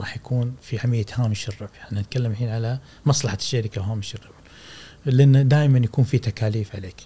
[0.00, 4.36] راح يكون في عمليه هامش الربح، إحنا نتكلم الحين على مصلحة الشركة وهامش الربح.
[5.06, 6.96] لأن دائما يكون في تكاليف عليك.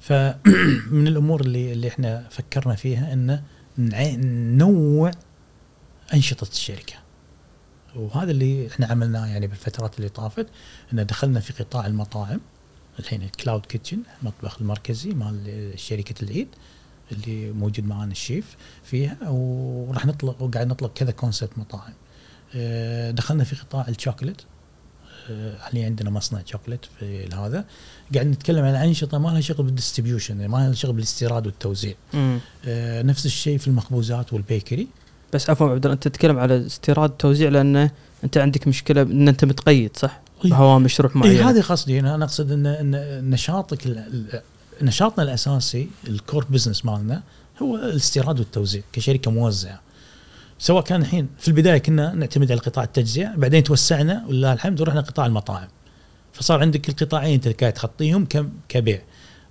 [0.00, 3.14] فمن الأمور اللي اللي إحنا فكرنا فيها
[3.78, 5.10] نع- ننوع
[6.14, 6.94] أنشطة الشركة
[7.96, 10.46] وهذا اللي إحنا عملناه يعني بالفترات اللي طافت
[10.92, 12.40] إن دخلنا في قطاع المطاعم
[13.00, 16.48] الحين ال cloud kitchen المطبخ المركزي مال شركة العيد
[17.12, 21.92] اللي موجود معنا الشيف فيها وراح نطلق وقاعد نطلق كذا concept مطاعم.
[22.54, 24.42] آه، دخلنا في قطاع الشوكولات
[25.30, 27.64] آه، حاليا عندنا مصنع شوكولات في هذا.
[28.14, 31.94] قاعد نتكلم عن أنشطة ما لها شغل بال distribution ما لها شغل بالاستيراد والتوزيع.
[32.66, 34.88] آه، نفس الشيء في المخبوزات وال bakery.
[35.32, 37.90] بس عفوا عبد الله أنت تتكلم على استيراد توزيع لأن
[38.24, 42.52] أنت عندك مشكلة إن أنت متقيد صح؟ بهوامش ربح اي معينه هذه قصدي أنا أقصد
[42.52, 44.04] ان إن نشاطك
[44.82, 47.22] نشاطنا الأساسي الكور بزنس مالنا
[47.62, 49.80] هو الاستيراد والتوزيع كشركة موزعة.
[50.58, 55.00] سواء كان الحين في البداية كنا نعتمد على قطاع التجزئة بعدين توسعنا ولله الحمد ورحنا
[55.00, 55.68] قطاع المطاعم.
[56.32, 59.02] فصار عندك القطاعين أنت قاعد تغطيهم كم- كبيع.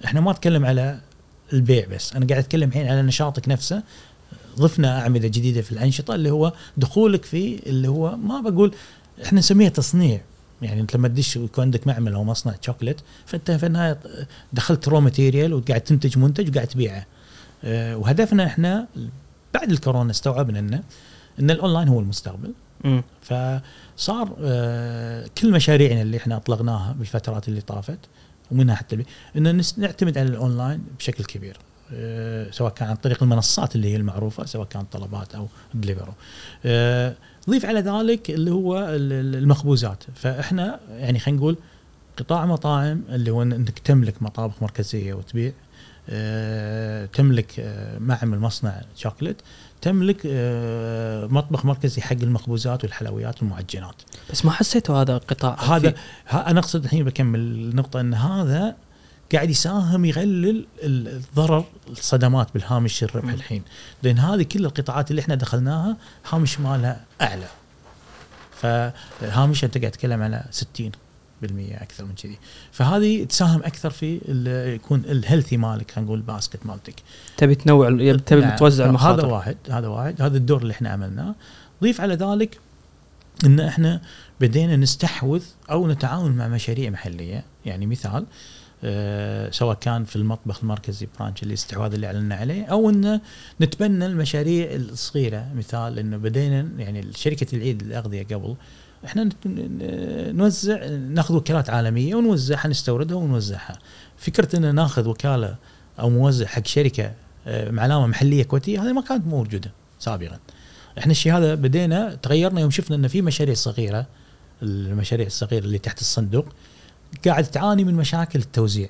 [0.06, 1.00] إحنا ما نتكلم على
[1.54, 3.84] البيع بس أنا قاعد أتكلم الحين على نشاطك نفسه.
[4.60, 8.74] ضفنا أعمدة جديدة في الأنشطة اللي هو دخولك في اللي هو ما بقول
[9.26, 10.22] إحنا نسميه تصنيع.
[10.62, 13.99] يعني انت لما تدش يكون عندك معمل أو مصنع شوكليت فانت في النهاية
[14.53, 17.05] دخلت raw material وقاعد تنتج منتج وقاعد تبيعه.
[17.64, 18.88] أه، وهدفنا إحنا
[19.53, 20.84] بعد الكورونا استوعبنا انه
[21.39, 22.53] إن الأونلاين هو المستقبل.
[22.84, 23.03] مم.
[23.22, 27.99] فصار أه، كل مشاريعنا اللي إحنا أطلقناها بالفترات اللي طافت
[28.51, 29.03] ومنها حتى
[29.38, 31.57] إن نعتمد على الأونلاين بشكل كبير.
[31.93, 36.14] أه، سواء كان عن طريق المنصات اللي هي المعروفة سواء كان طلبات أو دليفرو
[37.50, 40.04] ضيف على ذلك اللي هو ال- ال- المخبوزات.
[40.16, 41.58] فإحنا يعني خلينا نقول
[42.18, 45.52] قطاع مطاعم اللي هو إنك تملك مطابخ مركزية وتبيع
[46.10, 49.41] أه، تملك أه، معمل مصنع شوكليت
[49.82, 53.95] تملك أه، مطبخ مركزي حق المخبوزات والحلويات والمعجنات.
[54.32, 55.93] بس ما حسيتوا هذا قطاع هذا
[56.34, 58.76] أنا أقصد الحين بكمل النقطة إن هذا
[59.34, 63.34] قاعد يساهم يقلل ال- الضرر الصدمات بالهامش الربح.
[63.34, 63.61] الحين.
[64.03, 65.97] لأن هذه كل القطاعات اللي إحنا دخلناها
[66.30, 67.47] هامش مالها أعلى.
[68.51, 70.91] فهامش أنت قاعد تتكلم على 60
[71.41, 72.38] بالمية أكثر من كذي.
[72.71, 74.21] فهذه تساهم أكثر في
[74.75, 76.95] يكون ال healthy مالك خلينا نقول ال basket مالتك.
[77.38, 77.89] تبي تنوع
[78.25, 78.57] تبي نعم.
[78.57, 79.25] توزع هذا المخاطر.
[79.27, 80.21] واحد هذا واحد.
[80.21, 81.36] هذا الدور اللي إحنا عملناه.
[81.84, 82.59] ضيف على ذلك
[83.45, 84.01] إن إحنا
[84.41, 87.43] بدينا نستحوذ أو نتعاون مع مشاريع محلية.
[87.65, 88.25] يعني مثال آه
[89.51, 93.21] سواء كان في المطبخ المركزي برانش الاستحواذ اللي اعلنا عليه أو إن
[93.61, 95.47] نتبنى المشاريع الصغيرة.
[95.55, 98.55] مثال إنه بدينا يعني شركة العيد الاغذيه قبل
[99.05, 99.30] إحنا
[100.32, 103.80] نوزع ناخذ وكالات عالمية ونوزعها نستوردها ونوزعها.
[104.17, 105.55] فكرة إن ناخذ وكالة
[105.99, 107.11] أو موزع حق شركة
[107.47, 110.39] آه، علامه محلية كويتية هذه ما كانت موجودة سابقا.
[110.97, 114.05] إحنا الشيء هذا بدينا تغيرنا يوم شفنا ان في مشاريع صغيرة
[114.61, 116.45] المشاريع الصغيرة اللي تحت الصندوق.
[117.26, 118.89] قاعد تعاني من مشاكل التوزيع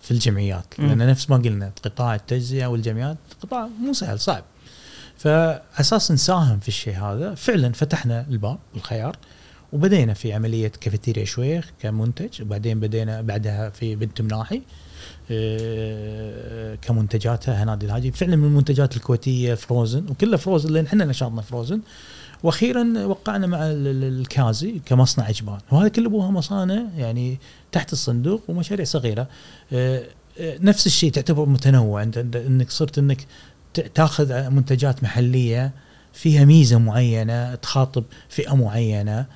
[0.00, 0.74] في الجمعيات.
[0.78, 4.44] لأن نفس ما قلنا قطاع التجزئة والجمعيات قطاع مو سهل صعب.
[5.16, 9.16] فأساس نساهم في الشيء هذا فعلا فتحنا الباب الخيار
[9.72, 14.62] وبدينا في عملية كافيتيريا شويخ كمنتج وبعدين بدينا بعدها في بنت مناحي
[15.30, 21.80] آه، كمنتجاتها هنادي الهاجي فعلا من المنتجات الكويتية فروزن وكلها فروزن لأن إحنا نشاطنا فروزن
[22.42, 27.38] وأخيرا وقعنا مع ال- ال- الكازي كمصنع اجبان وهذا كله ابوها مصانع يعني
[27.72, 29.28] تحت الصندوق ومشاريع صغيرة.
[29.72, 30.02] آه،
[30.40, 32.02] آه، نفس الشيء تعتبر متنوع.
[32.02, 33.26] انت إنك صرت إنك
[33.94, 35.72] تأخذ منتجات محلية
[36.12, 39.26] فيها ميزة معينة تخاطب فئة معينة.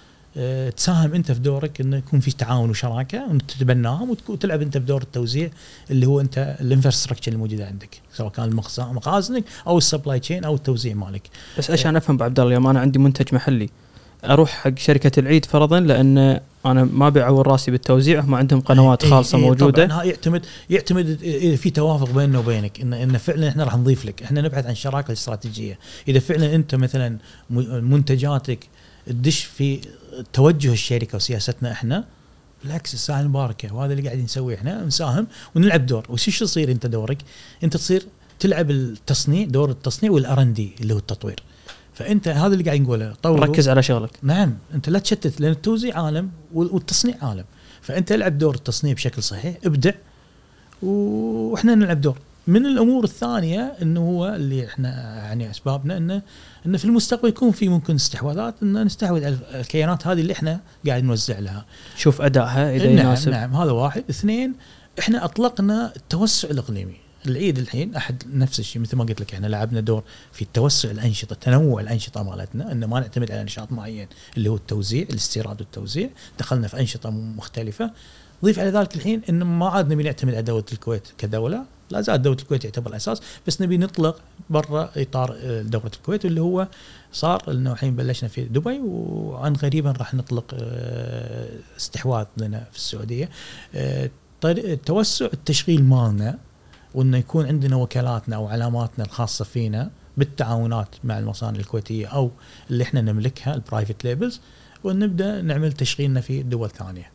[0.77, 4.85] تساهم انت في دورك إنه يكون في تعاون وشراكة وانت تتبناهم وتك- وتلعب انت في
[4.85, 5.51] دور التوزيع
[5.91, 10.95] اللي هو انت الانفراستراكشر الموجودة عندك سواء كان مخازنك أو ال supply chain أو التوزيع
[10.95, 11.23] مالك.
[11.59, 13.69] بس عشان أفهم ابو عبد الله اليوم أنا عندي منتج محلي.
[14.25, 19.11] أروح حق شركة العيد فرضا لأن أنا ما بعور راسي بالتوزيع هم عندهم قنوات إيه،
[19.11, 19.87] خالصة إيه، موجودة.
[19.87, 24.23] طبعا يعتمد يعتمد إذا في توافق بيننا وبينك ان إن فعلا إحنا راح نضيف لك.
[24.23, 25.79] إحنا نبحث عن شراكة استراتيجية.
[26.09, 27.17] إذا فعلا أنت مثلا
[27.81, 28.67] منتجاتك
[29.07, 29.81] تدش في
[30.33, 32.05] توجه الشركة وسياستنا إحنا
[32.65, 36.07] بالعكس الساعة المباركة وهذا اللي قاعدين نسويه إحنا نساهم ونلعب دور.
[36.09, 37.19] وش شو يصير أنت دورك؟
[37.65, 38.07] أنت تصير
[38.39, 41.43] تلعب التصنيع دور التصنيع والار ان دي اللي هو التطوير.
[41.95, 44.11] فأنت هذا اللي قاعد نقوله طور ركز على شغلك.
[44.23, 47.45] نعم أنت لا تشتت لأن التوزيع عالم وال- والتصنيع عالم.
[47.83, 49.93] فأنت العب دور التصنيع بشكل صحيح ابدع
[50.83, 52.19] وإحنا نلعب دور.
[52.47, 56.23] من الأمور الثانية إنه هو اللي إحنا يعني أسبابنا انه
[56.67, 61.05] إنه في المستقبل يكون في ممكن استحواذات إن نستحوذ على الكيانات هذه اللي إحنا قاعد
[61.05, 61.65] نوزع لها.
[61.97, 63.31] شوف ادائها إذا نعم يناسب.
[63.31, 64.05] نعم هذا واحد.
[64.11, 64.55] اثنين
[64.99, 66.97] إحنا أطلقنا التوسع الإقليمي.
[67.27, 71.35] العيد الحين أحد نفس الشيء مثل ما قلت لك إحنا لعبنا دور في التوسع الأنشطة
[71.35, 76.09] تنوع الأنشطة مالتنا ان ما نعتمد على نشاط معين اللي هو التوزيع الاستيراد والتوزيع.
[76.39, 77.91] دخلنا في أنشطة مختلفة.
[78.45, 81.65] ضيف على ذلك الحين إن ما عاد نبي نعتمد على دولة الكويت كدولة.
[81.91, 84.21] لا زال دولة الكويت يعتبر أساس بس نبي نطلق
[84.51, 86.69] برا إطار آه، دولة الكويت اللي هو
[87.13, 93.31] صار إنه الحين بلشنا في دبي وعن قريبا راح نطلق آه، استحواذ لنا في السعودية.
[93.75, 94.11] آه،
[94.45, 96.39] التوسع التشغيل مالنا
[96.95, 102.31] وإنه يكون عندنا وكالاتنا أو علاماتنا الخاصة فينا بالتعاونات مع المصانع الكويتية أو
[102.71, 104.41] اللي إحنا نملكها ال private labels
[104.85, 107.14] ونبدأ نعمل تشغيلنا في دول ثانية.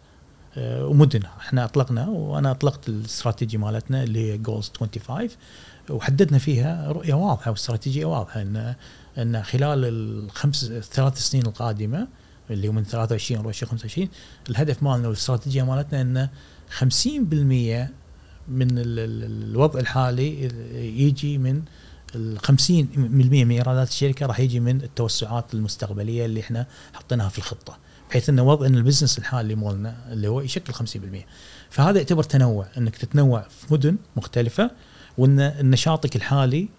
[0.58, 5.30] ومدنها إحنا أطلقنا وأنا أطلقت الاستراتيجي مالتنا اللي هي goals 25
[5.90, 8.76] وحددنا فيها رؤية واضحة واستراتيجية واضحة إن
[9.18, 12.08] إن خلال الخمس الثلاث سنين القادمة
[12.50, 14.08] اللي هو من 23 ل 25
[14.50, 16.30] الهدف مالنا والاستراتيجية مالتنا إن
[16.80, 17.90] 50%
[18.48, 20.44] من ال- ال- الوضع الحالي
[21.02, 21.62] يجي من
[22.16, 22.52] ال 50%
[23.46, 27.78] من إيرادات الشركة راح يجي من التوسعات المستقبلية اللي إحنا حطيناها في الخطة.
[28.10, 30.78] بحيث ان وضع إن البزنس الحالي مولنا اللي هو يشكل 50%
[31.70, 34.72] فهذا يعتبر تنوع إنك تتنوع في مدن مختلفة
[35.18, 36.70] وإن نشاطك الحالي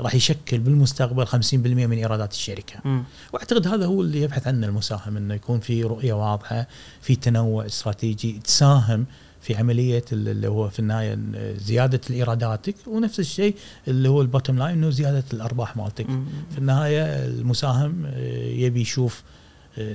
[0.00, 3.04] راح يشكل بالمستقبل 50% من إيرادات الشركة مم.
[3.32, 6.66] وأعتقد هذا هو اللي يبحث عنه المساهم إنه يكون في رؤية واضحة
[7.00, 9.06] في تنوع استراتيجي تساهم
[9.40, 11.18] في عملية اللي هو في النهاية
[11.56, 13.54] زيادة الإيراداتك ونفس الشيء
[13.88, 16.06] اللي هو ال bottom line إنه زيادة الأرباح مالتك.
[16.50, 19.22] في النهاية المساهم آه، يبي يشوف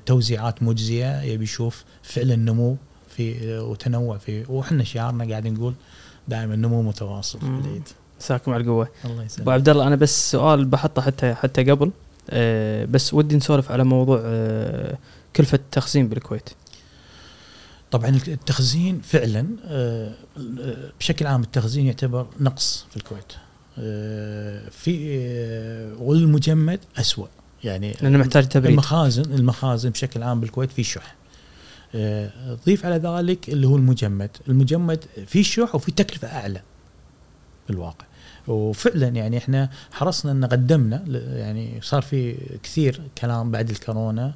[0.06, 2.78] توزيعات مجزية يبي يشوف فعلا نمو
[3.10, 5.74] في وتنوع في وإحنا شعارنا قاعد نقول
[6.28, 7.46] دائما نمو متواصل في.
[7.46, 7.88] العيد
[8.20, 8.88] مساكم على القوة.
[9.06, 11.92] الله أبو يسلمك عبد الله أنا بس سؤال بحطه حتى حتى قبل.
[12.30, 14.98] أه بس ودي نسولف على موضوع أه
[15.36, 16.50] كلفة التخزين بالكويت.
[17.92, 20.14] طبعا التخزين فعلا آه،
[21.00, 23.34] بشكل عام التخزين يعتبر نقص في الكويت.
[23.80, 27.28] آه، في آه، والمجمد أسوأ.
[27.66, 28.72] يعني لأنه محتاج تبريد.
[28.72, 31.16] المخازن المخازن بشكل عام بالكويت في شح.
[31.96, 34.30] آه، ضيف على ذلك اللي هو المجمد.
[34.48, 36.62] المجمد في شح وفي تكلفة أعلى
[37.68, 38.06] بالواقع.
[38.48, 41.04] وفعلا يعني إحنا حرصنا إن قدمنا
[41.36, 44.34] يعني صار في كثير كلام بعد الكورونا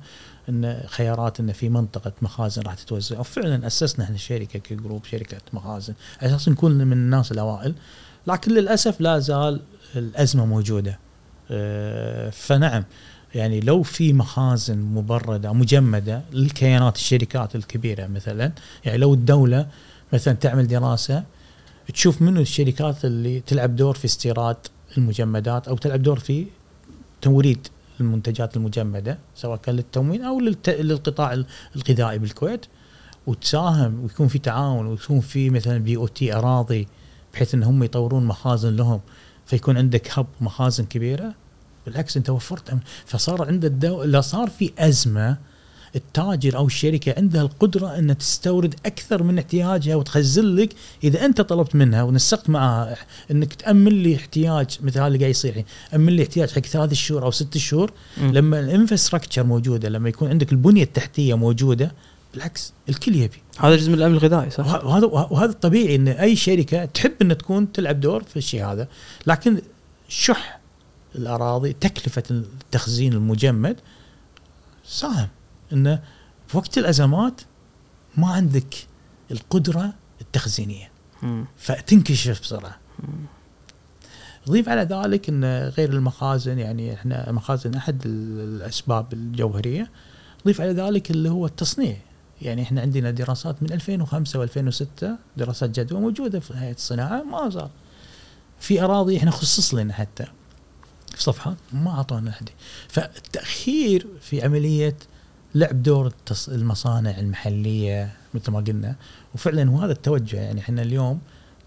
[0.50, 3.20] إن خيارات إن في منطقة مخازن راح تتوزع.
[3.20, 5.94] وفعلا أسسنا إحنا شركة كجروب شركة مخازن.
[6.22, 7.74] على أساس نكون من الناس الأوائل.
[8.28, 9.62] لكن للأسف لا زال
[9.96, 11.00] الأزمة موجودة.
[11.52, 12.84] آه، فنعم
[13.36, 18.52] يعني لو في مخازن مبردة مجمدة للكيانات الشركات الكبيرة مثلا
[18.86, 19.68] يعني لو الدولة
[20.14, 21.24] مثلا تعمل دراسة
[21.94, 24.58] تشوف منو الشركات اللي تلعب دور في استيراد
[24.98, 26.46] المجمدات أو تلعب دور في
[27.22, 27.68] توريد
[28.00, 30.70] المنتجات المجمدة سواء كان للتموين أو للت...
[30.70, 31.44] للقطاع
[31.76, 32.66] الغذائي بالكويت
[33.28, 36.88] وتساهم ويكون في تعاون ويكون في مثلا بي أو تي أراضي
[37.34, 39.02] بحيث إن هم يطورون مخازن لهم
[39.46, 41.34] فيكون عندك هب مخازن كبيرة
[41.90, 42.74] بالعكس أنت وفرت.
[43.06, 44.04] فصار عند الدو...
[44.04, 45.38] لا صار في أزمة
[45.96, 50.70] التاجر أو الشركة عندها القدرة أن تستورد أكثر من احتياجها وتخزن لك
[51.04, 52.96] إذا أنت طلبت منها ونسقت معها
[53.32, 55.66] إنك تأمن لي احتياج مثل هذا اللي قاعد يصير الحين
[55.96, 57.92] أمن لي احتياج حق ثلاث شهور أو ست شهور.
[58.22, 61.92] لما الإنفراستراكشر موجودة لما يكون عندك البنية التحتية موجودة
[62.34, 66.36] بالعكس الكل يبي هذا جزء من الأمن الغذائي صح؟ وه- وهذا وهذا الطبيعي إن أي
[66.36, 68.88] شركة تحب ان تكون تلعب دور في الشيء هذا
[69.28, 69.62] لكن
[70.10, 70.59] شح
[71.16, 73.80] الأراضي تكلفة التخزين المجمد
[74.86, 75.28] ساهم
[75.74, 76.04] انه
[76.48, 77.42] في وقت الأزمات
[78.18, 78.76] ما عندك
[79.32, 80.92] القدرة التخزينية.
[81.58, 82.78] فتنكشف بسرعة.
[84.50, 85.46] ضيف على ذلك إن
[85.78, 89.92] غير المخازن يعني إحنا مخازن أحد الأسباب الجوهرية.
[90.46, 91.98] ضيف على ذلك اللي هو التصنيع.
[92.42, 95.06] يعني إحنا عندنا دراسات من 2005 و2006
[95.38, 97.70] دراسات جدوى موجودة في هيئة الصناعة ما زال.
[98.60, 100.26] في أراضي إحنا خصص لنا حتى.
[101.16, 102.50] في صفحات ما اعطونا حد
[102.88, 104.96] فالتأخير في عملية
[105.56, 106.14] لعب دور
[106.48, 108.96] المصانع المحلية مثل ما قلنا.
[109.36, 111.20] وفعلا وهذا التوجه يعني إحنا اليوم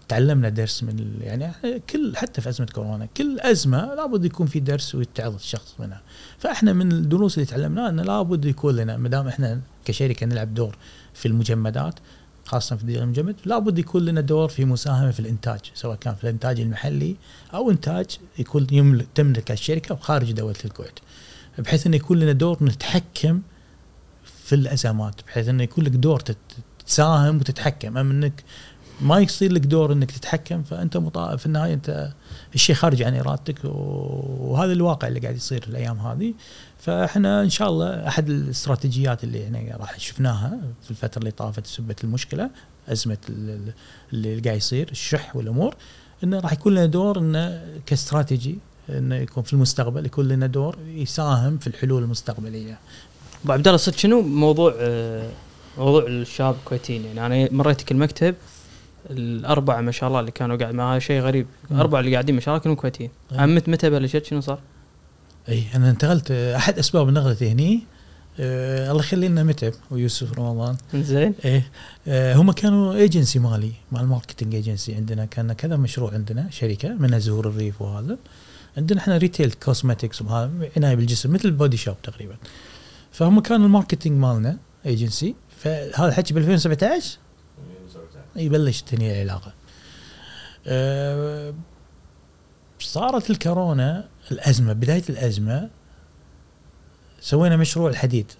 [0.07, 1.51] تعلمنا درس من يعني
[1.89, 6.01] كل حتى في أزمة كورونا كل أزمة لابد يكون في درس ويتعظ الشخص منها.
[6.39, 10.77] فإحنا من الدروس اللي تعلمناها إنه لابد يكون لنا ما دام إحنا كشركة نلعب دور
[11.13, 11.93] في المجمدات
[12.53, 16.23] خاصة في دير المجمد لابد يكون لنا دور في مساهمة في الإنتاج سواء كان في
[16.23, 17.15] الإنتاج المحلي
[17.53, 18.05] أو إنتاج
[18.39, 20.99] يكون يملك تملك الشركة خارج دولة الكويت.
[21.57, 23.41] بحيث إنه يكون لنا دور نتحكم
[24.43, 26.21] في الأزمات بحيث إنه يكون لك دور
[26.85, 27.97] تساهم وتتحكم.
[27.97, 28.43] أما إنك
[29.01, 31.35] ما يصير لك دور إنك تتحكم فأنت مطا...
[31.35, 32.13] في النهاية أنت
[32.55, 36.33] الشيء خارج عن إرادتك وهذا الواقع اللي قاعد يصير الأيام هذه.
[36.83, 41.95] فاحنا إن شاء الله أحد الاستراتيجيات اللي إحنا راح شفناها في الفترة اللي طافت سبه
[42.03, 42.49] المشكلة
[42.89, 43.73] أزمة ال- ال-
[44.13, 45.75] اللي قاعد يصير الشح والأمور
[46.23, 48.57] إنه راح يكون لنا دور إنه كاستراتيجي
[48.89, 52.77] إنه يكون في المستقبل يكون لنا دور يساهم في الحلول المستقبلية.
[53.43, 55.29] أبو عبد الله صدق شنو موضوع آه،
[55.77, 58.35] موضوع الشباب الكويتيين يعني أنا مريتك المكتب
[59.09, 61.47] الأربعة ما شاء الله اللي كانوا قاعد مع شيء غريب.
[61.71, 63.37] الأربعة اللي قاعدين ما شاء الله كانوا كويتيين أي.
[63.37, 64.59] عمت متى بلشت شنو صار؟
[65.49, 67.83] اي أنا انتقلت أحد أسباب نقلتي هني
[68.39, 70.77] أه الله يخلي لنا متعب ويوسف رمضان.
[70.95, 71.33] زين.
[71.45, 71.71] إيه
[72.07, 77.19] أه هم كانوا agency مالي مال marketing agency عندنا كان كذا مشروع عندنا شركة منها
[77.19, 78.17] زهور الريف وهذا.
[78.77, 82.35] عندنا إحنا retail cosmetics وهذا عناية بالجسم مثل البودي شوب تقريبا.
[83.11, 87.17] فهم كانوا ال marketing مالنا agency فهذا الحكي ب 2017
[88.35, 89.53] يبلش هني العلاقة.
[90.67, 91.53] أه
[92.79, 95.69] صارت الكورونا الأزمة بداية الأزمة
[97.19, 98.31] سوينا مشروع الحديد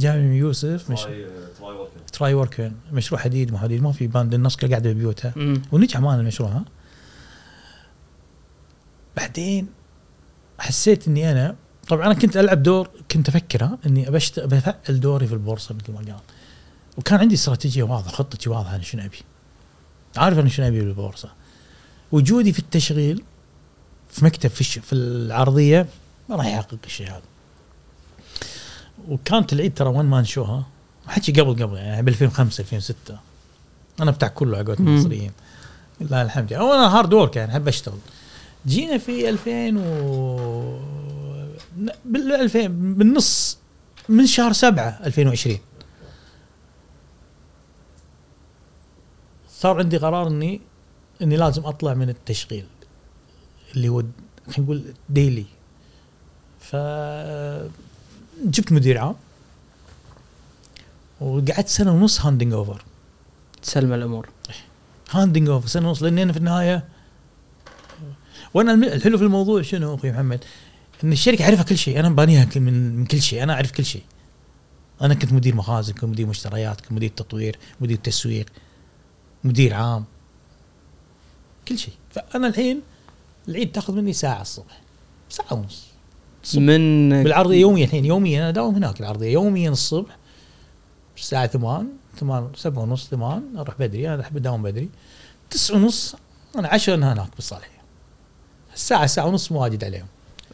[0.00, 1.00] جامع يوسف مش
[2.12, 5.32] تراي وركن مشروع حديد مو حديد ما في باند الناس كلها قاعدة ببيوتها.
[5.72, 6.64] ونجح معنا المشروع ها؟
[9.16, 9.68] بعدين
[10.58, 11.56] حسيت إني أنا
[11.88, 15.92] طبعا أنا كنت ألعب دور كنت أفكر ها؟ إني بشتغل بفعل دوري في البورصة مثل
[15.92, 16.20] ما قال.
[16.98, 19.18] وكان عندي استراتيجية واضحة خطتي واضحة أنا شنو أبي؟
[20.16, 21.28] عارف أنا شنو أبي بالبورصة.
[22.12, 23.24] وجودي في التشغيل
[24.18, 25.86] في مكتب في, في العرضية
[26.28, 27.22] ما راح يحقق الشيء هذا.
[29.08, 30.66] وكانت العيد ترى وين مان شو ها
[31.06, 33.18] حكي قبل قبل يعني ب 2005 2006
[34.00, 34.76] أنا بتاع كله على.
[34.80, 35.32] المصريين.
[36.00, 37.98] لله الحمد يعني أنا hard work يعني أحب أشتغل.
[38.66, 40.80] جينا في 2000 و
[42.04, 43.58] بال 2000 بالنص
[44.08, 45.58] من شهر 7 2020
[49.50, 50.60] صار عندي قرار اني
[51.22, 52.66] إني لازم أطلع من التشغيل.
[53.76, 54.02] اللي هو
[54.46, 55.46] خلينا نقول daily
[56.60, 56.76] ف
[58.44, 59.14] جبت مدير عام
[61.20, 62.84] وقعدت سنة ونص handing over
[63.62, 64.28] تسلم الأمور.
[65.10, 66.88] handing over سنة ونص لأني أنا في النهاية
[68.54, 70.44] وأنا الحلو في الموضوع شنو أخوي محمد؟
[71.04, 74.02] إن الشركة اعرفها كل شيء أنا بانيها من كل شيء أنا أعرف كل شيء.
[75.02, 78.46] أنا كنت مدير مخازن كنت مدير مشتريات كنت مدير تطوير مدير تسويق
[79.44, 80.04] مدير عام
[81.68, 81.94] كل شيء.
[82.10, 82.82] فأنا الحين
[83.48, 84.80] العيد تاخذ مني ساعة الصبح
[85.28, 85.86] ساعة ونص.
[86.42, 86.62] الصبح.
[86.62, 90.16] من بالعرضيه يوميا الحين يوميا أنا داوم هناك العرضيه يوميا الصبح
[91.16, 91.88] الساعة 8
[92.20, 94.88] 8 7 ونص 8 أروح بدري أنا أحب أداوم بدري.
[95.50, 96.14] 9 ونص
[96.56, 97.78] أنا 10 انا هناك بالصالحية.
[98.74, 100.06] الساعة ساعة ونص مواجد عليهم.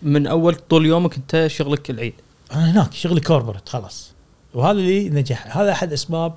[0.02, 2.14] من أول طول يومك أنت شغلك العيد؟
[2.52, 4.12] أنا هناك شغلي corporate خلاص.
[4.54, 6.34] وهذا اللي نجح هذا أحد أسباب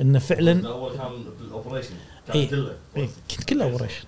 [0.00, 1.94] انه فعلا أول كان ال operation
[2.34, 2.48] إيه.
[2.48, 2.76] كان كله.
[2.96, 4.04] إيه، كنت كله operation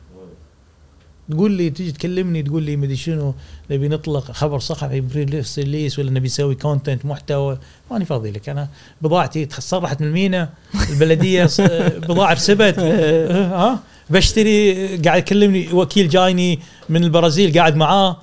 [1.33, 3.35] تقول لي تيجي تكلمني تقول لي مدري شنو
[3.71, 7.59] نبي نطلق خبر صحفي press release ولا نبي نسوي content محتوى.
[7.91, 8.49] ماني فاضي لك.
[8.49, 8.69] أنا
[9.03, 10.49] بضاعتي تسرحت من المينا
[10.91, 11.49] البلدية
[12.09, 12.79] بضاعة رسبت
[13.59, 13.81] ها؟
[14.11, 16.59] بشتري قاعد يكلمني وكيل جايني
[16.89, 18.17] من البرازيل قاعد معاه.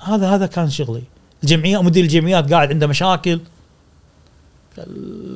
[0.00, 1.02] هذا هذا كان شغلي.
[1.42, 3.40] الجمعيات مدير الجمعيات قاعد عنده مشاكل.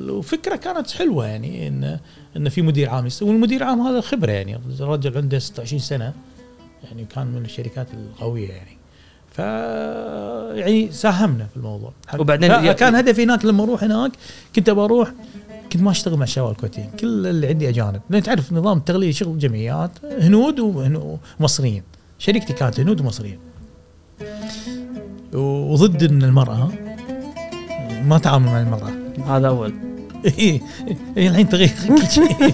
[0.09, 1.99] وفكره كانت حلوة يعني ان
[2.37, 6.13] إن في مدير عام والمدير العام هذا خبرة يعني الرجل عنده 26 سنة.
[6.83, 8.77] يعني كان من الشركات القوية يعني.
[9.31, 9.39] ف
[10.59, 11.91] يعني ساهمنا في الموضوع.
[12.19, 14.11] وبعدين كان- هدفي هناك لما أروح هناك
[14.55, 15.11] كنت ابى أروح
[15.73, 16.89] كنت ما أشتغل مع الشباب الكويتيين.
[16.99, 18.01] كل اللي عندي أجانب.
[18.09, 20.59] لأن تعرف نظام التغليف شغل جمعيات هنود
[21.39, 21.83] ومصريين.
[22.19, 23.39] شركتي كانت هنود ومصريين.
[25.33, 26.71] وضد إن المرأة
[28.03, 28.91] ما تعامل مع المرأة.
[29.37, 29.73] هذا أول.
[30.25, 30.61] اي
[31.17, 32.53] إي الحين تغير كل شيء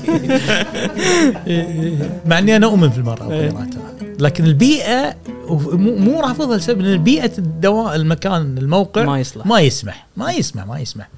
[2.26, 5.17] مع إني أنا أؤمن في المرأة وقدراتها لكن البيئة
[5.47, 9.45] مو مو رافضها لسبب ان البيئة الدواء المكان الموقع ما يصلح.
[9.45, 11.09] ما يسمح ما يسمح ما يسمح.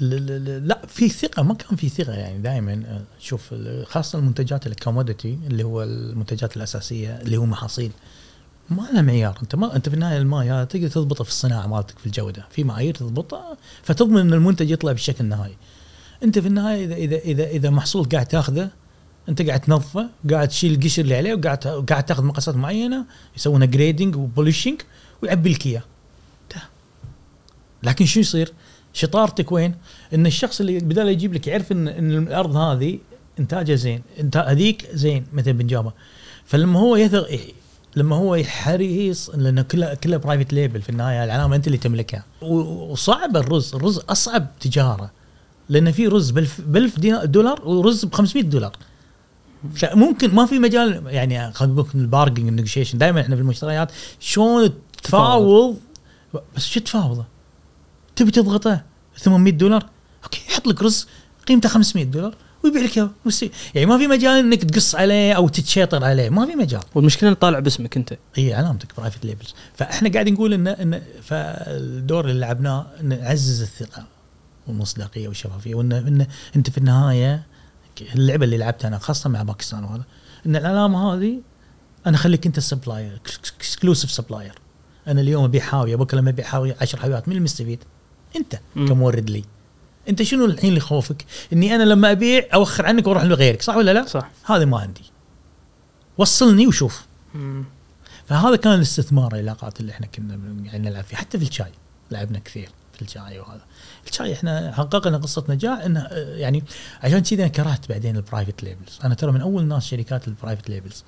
[0.00, 3.04] لا في ثقة ما كان في ثقة يعني دائما.
[3.20, 3.54] شوف
[3.84, 7.90] خاصة المنتجات الكوموديتي اللي هو المنتجات الأساسية اللي هو محاصيل.
[8.70, 11.98] ما لها معيار أنت ما أنت في النهاية الماء هذا تقدر تضبطه في الصناعة مالتك
[11.98, 15.56] في الجودة في معايير تضبطها فتضمن إن المنتج يطلع بالشكل النهائي
[16.22, 18.70] أنت في النهاية اذا اذا اذا إذا محصول قاعد تاخذه
[19.28, 23.04] أنت قاعد تنظفه قاعد تشيل القشر اللي عليه وقاعد قاعد تاخذ مقاسات معينة
[23.36, 24.80] يسوونها grading و polishing
[25.22, 25.82] ويعبي لك اياه.
[27.82, 28.52] لكن شو يصير؟
[28.92, 29.74] شطارتك وين؟
[30.14, 32.98] إن الشخص اللي بدال يجيب لك يعرف ان إن الأرض هذه
[33.38, 35.92] إنتاجها زين، انت هذيك زين مثلا بنجابه
[36.44, 37.28] فلما هو يثق
[37.96, 43.36] لما هو حريص لأنه كلها كلها private label في النهاية العلامة أنت اللي تملكها وصعب
[43.36, 45.10] الرز الرز أصعب تجارة.
[45.68, 48.76] لأن في رز ب 1000 دولار ورز ب 500 دولار
[49.74, 53.92] فممكن ما في مجال يعني خلينا نقول ال bargaining ال negotiation دائما إحنا في المشتريات
[54.20, 54.70] شلون
[55.02, 55.76] تفاوض؟
[56.56, 57.24] بس شو تفاوضه؟
[58.16, 58.82] تبي تضغطه
[59.16, 59.86] 800 دولار؟
[60.24, 61.08] okay يحط لك رز
[61.48, 62.34] قيمته 500 دولار.
[62.64, 63.10] ويبيع لك إياه
[63.74, 66.30] يعني ما في مجال إنك تقص عليه أو تتشاطر عليه.
[66.30, 66.80] ما في مجال.
[66.94, 68.18] والمشكلة إنه طالع باسمك أنت.
[68.34, 74.06] هي علامتك private labels فإحنا قاعدين نقول ان ان فالدور اللي لعبناه ان نعزز الثقة
[74.66, 75.74] والمصداقية والشفافية.
[75.74, 77.42] وان ان أنت في النهاية
[78.14, 80.04] اللعبة اللي لعبتها أنا خاصة مع باكستان وهذا
[80.46, 81.40] إن العلامه هذه
[82.06, 83.20] أنا أخليك أنت ال supplier
[83.56, 84.52] exclusive supplier
[85.06, 87.78] أنا اليوم أبيع حاوية بكرة لما أبيع حاوية 10 حاويات مين المستفيد؟
[88.36, 88.60] أنت.
[88.74, 89.44] كمورد لي.
[90.08, 93.90] انت شنو الحين اللي يخوفك؟ اني أنا لما ابيع اوخر عنك وأروح لغيرك صح ولا
[93.92, 94.30] لا؟ صح.
[94.44, 95.02] هذا ما عندي.
[96.18, 97.06] وصلني وشوف.
[98.26, 101.72] فهذا كان الاستثمار العلاقات اللي إحنا كنا يعني نلعب فيه حتى في الشاي
[102.10, 103.60] لعبنا كثير في الشاي وهذا.
[104.10, 106.64] الشاي إحنا حققنا قصة نجاح إنه آه، يعني
[107.02, 110.33] عشان كذا أنا كرهت بعدين ال private labels أنا ترى من أول ناس شركات ال
[110.33, 111.04] private labels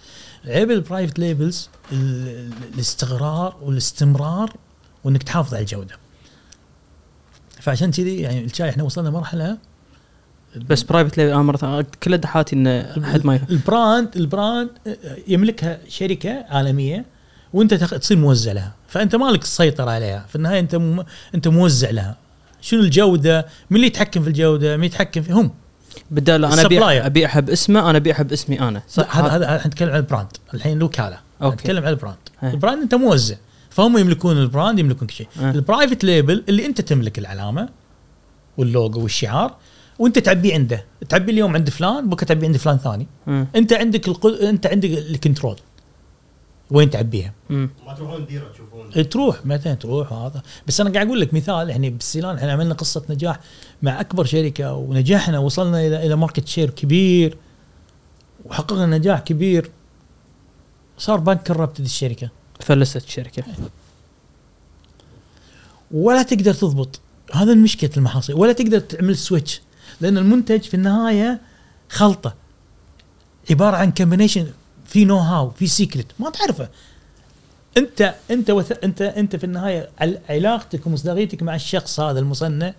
[0.47, 4.53] عيب ال private labels ال- ال- الاستقرار والاستمرار
[5.05, 5.97] وإنك تحافظ على الجودة.
[7.62, 9.58] فعشان كذي يعني الشاي إحنا وصلنا مرحله
[10.56, 13.48] بس private label أنا مرة كل دحاتي انه حد ما يفهم.
[13.50, 14.68] ال brand ال brand
[15.28, 17.04] يملكها شركة عالمية
[17.52, 17.74] وأنت.
[17.74, 18.72] تصير موزع لها.
[18.88, 20.26] فأنت مالك السيطره عليها.
[20.28, 21.02] في النهاية أنت م...
[21.34, 22.16] أنت موزع لها.
[22.60, 25.50] شنو الجودة؟ مين اللي يتحكم في الجودة؟ مين يتحكم في هم.
[26.10, 27.06] بدال أنا ابيع.
[27.06, 28.82] ابيعها باسمه أنا ابيعها باسمي أنا.
[28.88, 31.55] صح؟ هذا هذا إحنا نتكلم عن ال brand الحين الوكاله okay.
[31.54, 32.50] نتكلم عن ال brand إيه.
[32.50, 33.36] ال brand أنت موزع.
[33.72, 35.28] فهم يملكون ال brand يملكون كل شيء.
[35.40, 35.50] إيه.
[35.50, 37.68] ال private label اللي انت تملك العلامة
[38.58, 39.56] واللوجو والشعار
[39.98, 40.84] وانت تعبيه عنده.
[41.08, 43.06] تعبي اليوم عند فلان بكرة تعبي عند فلان ثاني.
[43.26, 43.46] مم.
[43.56, 44.32] انت عندك القد...
[44.32, 45.57] انت عندك ال control.
[46.70, 47.32] وين تعبيها.
[47.50, 49.08] ما تروحون ديرة تشوفون.
[49.08, 49.46] تروح.
[49.46, 53.40] مثلا تروح؟ وهذا بس أنا قاعد أقول لك مثال يعني بالسيلان إحنا عملنا قصة نجاح
[53.82, 57.36] مع أكبر شركة ونجحنا وصلنا إلى إلى market share كبير
[58.44, 59.70] وحققنا نجاح كبير.
[60.98, 62.30] صار bankrupt الشركة.
[62.64, 63.42] فلست الشركة
[65.90, 67.00] ولا تقدر تضبط.
[67.32, 68.34] هذا المشكلة المحاصيل.
[68.36, 69.61] ولا تقدر تعمل switch
[70.00, 71.40] لأن المنتج في النهاية
[71.88, 72.34] خلطة.
[73.50, 74.46] عبارة عن combination
[74.86, 76.68] في know-how في secret ما تعرفه.
[77.76, 78.72] أنت أنت وث...
[78.84, 82.74] أنت أنت في النهاية عل- علاقتك ومصداقيتك مع الشخص هذا المصنع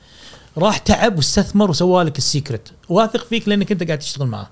[0.58, 4.50] راح تعب واستثمر وسوى لك ال secret واثق فيك لأنك أنت قاعد تشتغل معاه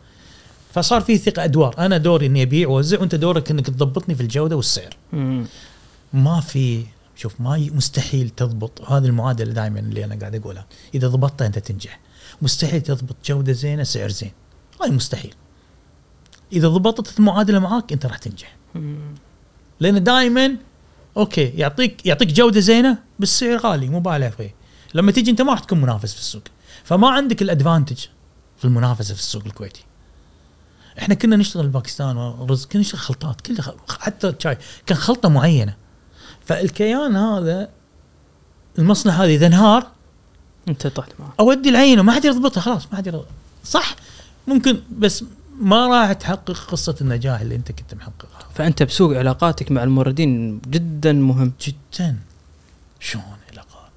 [0.72, 1.76] فصار في ثقة أدوار.
[1.78, 4.96] أنا دوري إني أبيع وأوزع وأنت دورك إنك تضبطني في الجودة والسعر.
[5.14, 5.46] مم.
[6.14, 8.82] ما في شوف ما مستحيل تضبط.
[8.82, 10.66] هذه المعادلة دائما اللي أنا قاعد أقولها.
[10.96, 12.00] إذا ضبطتها أنت تنجح.
[12.42, 14.32] مستحيل تضبط جودة زينة سعر زين.
[14.82, 15.34] هاي مستحيل.
[16.54, 18.56] إذا ضبطت المعادلة معاك أنت راح تنجح.
[18.76, 19.16] مم.
[19.80, 20.56] لأن دائما
[21.18, 24.56] okay يعطيك يعطيك جودة زينة بس سعر غالي مبالغ فيه
[24.94, 26.44] لما تيجي أنت ما راح تكون منافس في السوق.
[26.84, 28.06] فما عندك ال advantage
[28.58, 29.84] في المنافسة في السوق الكويتي.
[31.00, 33.58] إحنا كنا نشتغل باكستان ورز كنا نشتغل خلطات كل
[34.00, 35.76] حتى الشاي كان خلطة معينة.
[36.46, 37.70] فالكيان هذا
[38.80, 39.88] المصنع هذا إذا انهار
[40.68, 41.34] أنت طحت معه.
[41.40, 43.22] أودي العينة ما حد يضبطها خلاص ما حد.
[43.64, 43.96] صح؟
[44.48, 45.24] ممكن بس
[45.60, 48.48] ما راح تحقق قصة النجاح اللي أنت كنت محققها.
[48.56, 51.54] فأنت بسوق علاقاتك مع الموردين جدا مهم.
[51.62, 52.18] جدا.
[53.00, 53.92] شلون علاقات؟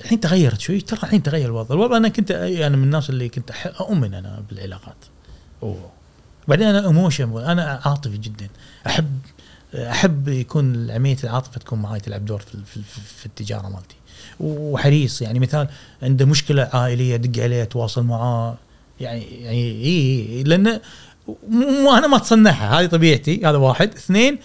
[0.00, 1.74] الحين تغيرت شوي ترى الحين تغير الوضع.
[1.74, 4.96] الوضع أنا كنت أنا من الناس اللي كنت أؤمن أنا بالعلاقات.
[5.62, 5.90] أوه.
[6.48, 8.48] بعدين أنا emotion أنا عاطفي جدا.
[8.86, 9.18] أحب
[9.74, 12.80] أحب يكون عملية العاطفة تكون معي تلعب دور في, في,
[13.16, 13.96] في, التجارة مالتي.
[14.40, 15.68] وحريص يعني مثال
[16.02, 18.56] عنده مشكلة عائلية دق عليه تواصل معاه
[19.00, 20.80] يعني يعني اي لأن
[21.48, 23.94] مو أنا ما أتصنعها هذه طبيعتي هذا واحد.
[23.94, 24.38] اثنين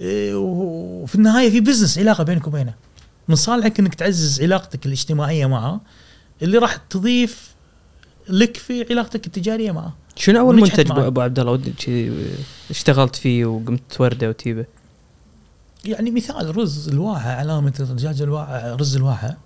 [0.00, 2.74] إيه، وفي النهاية في business علاقة بينك وبينه.
[3.28, 5.80] من صالحك إنك تعزز علاقتك الاجتماعية معه
[6.42, 7.54] اللي راح تضيف
[8.28, 9.99] لك في علاقتك التجارية معه.
[10.16, 11.06] شنو أول منتج معي.
[11.06, 12.10] أبو عبد الله؟ ودي شي
[12.70, 14.66] اشتغلت فيه وقمت تورده وتجيبه.
[15.84, 19.36] يعني مثال رز الواحة علامة الدجاج الواحة رز الواحة.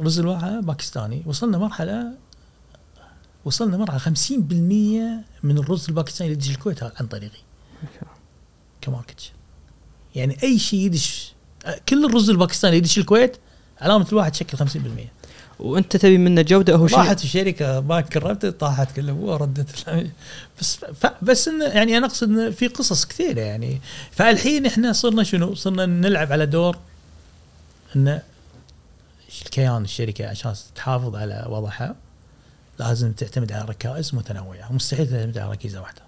[0.00, 1.22] رز الواحة باكستاني.
[1.26, 2.12] وصلنا مرحلة
[3.44, 7.38] وصلنا مرحلة 50% من الرز الباكستاني اللي يدش الكويت عن طريقي.
[8.80, 9.32] كماركت.
[10.14, 11.32] يعني أي شيء يدش
[11.88, 13.36] كل الرز الباكستاني يدش الكويت
[13.80, 14.62] علامة الواحد تشكل 50%
[15.64, 16.98] وانت تبي منه جودة هو شيء.
[16.98, 20.10] راحت الشركة ما كرمت طاحت كل ابوها ردت.
[20.60, 20.78] بس
[21.22, 23.80] بس انه يعني أنا أقصد انه في قصص كثيرة يعني.
[24.10, 26.78] فالحين إحنا صرنا شنو؟ صرنا نلعب على دور
[27.96, 28.22] انه
[29.44, 31.96] الكيان الشركة عشان تحافظ على وضعها
[32.78, 34.72] لازم تعتمد على ركائز متنوعة.
[34.72, 36.02] مستحيل تعتمد على ركيزة واحدة.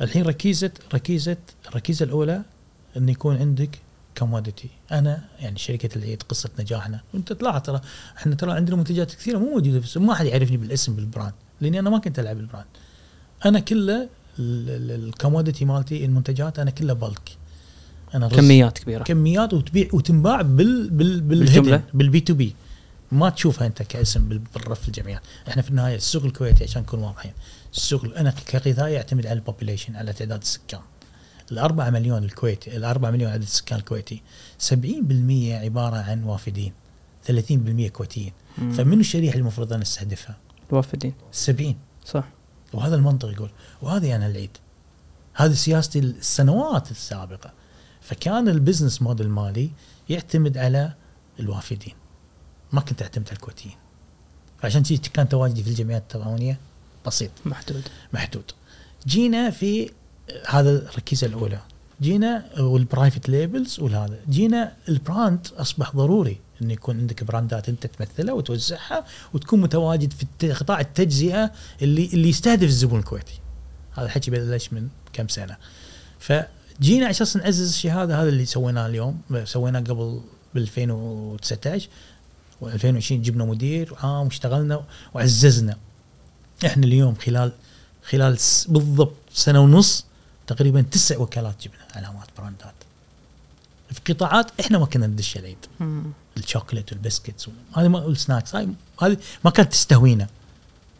[0.00, 1.36] الحين ركيزة ركيزة
[1.68, 2.42] الركيزه الأولى
[2.96, 3.78] انه يكون عندك
[4.18, 7.80] commodity أنا يعني شركة العيد قصة نجاحنا وأنت تلاحظ ترى
[8.16, 11.32] إحنا ترى عندنا منتجات كثيرة مو موجودة بس ما حد يعرفني بالاسم بال brand.
[11.60, 12.66] لأني أنا ما كنت ألعب بال brand
[13.44, 14.08] أنا كله
[14.38, 17.36] ال commodity مالتي المنتجات أنا كلها bulk
[18.14, 19.02] أنا كميات كبيرة.
[19.04, 22.54] كميات وتبيع وتنباع بال بال؟ بالجملة؟ بال B to B.
[23.12, 27.32] ما تشوفها أنت كاسم بال- بالرف الجمعيات إحنا في النهاية السوق الكويتي عشان نكون واضحين.
[27.74, 30.80] السوق أنا كغذاء يعتمد على ال population على تعداد السكان.
[31.52, 34.22] الأربعة مليون الكويتي الأربعة مليون عدد السكان الكويتي.
[34.58, 34.72] 70%
[35.52, 36.72] عبارة عن وافدين
[37.26, 38.32] 30% كويتيين.
[38.58, 38.72] مم.
[38.72, 40.36] فمنو الشريحة المفروض أن نستهدفها؟
[40.70, 41.14] الوافدين.
[41.32, 42.24] 70 صح.
[42.72, 43.50] وهذا المنطق يقول
[43.82, 44.50] وهذه أنا العيد.
[45.34, 47.52] هذه سياستي السنوات السابقة.
[48.00, 49.70] فكان ال business model مالي
[50.08, 50.92] يعتمد على
[51.40, 51.94] الوافدين.
[52.72, 53.74] ما كنت أعتمد على الكويتيين.
[54.58, 56.58] فعشان جي كان تواجدي في الجمعيات التضامنيه
[57.06, 57.30] بسيط.
[57.46, 57.82] محدود.
[58.12, 58.50] محدود.
[59.06, 59.90] جينا في
[60.46, 61.60] هذا الركيزة الأولى.
[62.02, 64.18] جينا وال private labels والهذا.
[64.30, 70.52] جينا ال brand أصبح ضروري انه يكون عندك brandات أنت تمثلها وتوزعها وتكون متواجد في
[70.52, 71.50] قطاع التجزئة
[71.82, 73.40] اللي اللي يستهدف الزبون الكويتي.
[73.92, 75.56] هذا الحكي بلش من كم سنة.
[76.18, 79.20] فجينا أساس نعزز الشيء هذا اللي سويناه اليوم.
[79.44, 80.20] سويناه قبل
[80.54, 81.88] ب 2019
[82.62, 84.84] و2020 جبنا مدير عام واشتغلنا
[85.14, 85.76] وعززنا.
[86.66, 87.52] إحنا اليوم خلال
[88.08, 88.38] خلال
[88.68, 90.06] بالضبط سنة ونص
[90.46, 92.74] تقريبا تسع وكالات جبنا علامات brandات.
[93.92, 95.56] في قطاعات إحنا ما كنا ندش العيد.
[96.36, 98.14] ال chocolate وال biscuits هذه ما
[98.54, 98.68] هاي
[99.02, 100.26] هذه ما كانت تستهوينا.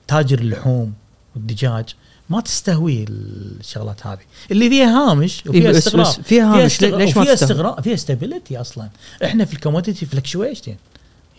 [0.06, 0.94] تاجر اللحوم
[1.34, 1.94] والدجاج
[2.30, 4.20] ما تستهوي الشغلات هذه.
[4.50, 7.94] اللي فيها هامش إيه وفيها استقرار بس فيها هامش، استقرار ليش ما تستهوي؟ استقرار فيها
[7.94, 8.88] stability أصلا.
[9.24, 10.76] إحنا في ال commodity fluctuation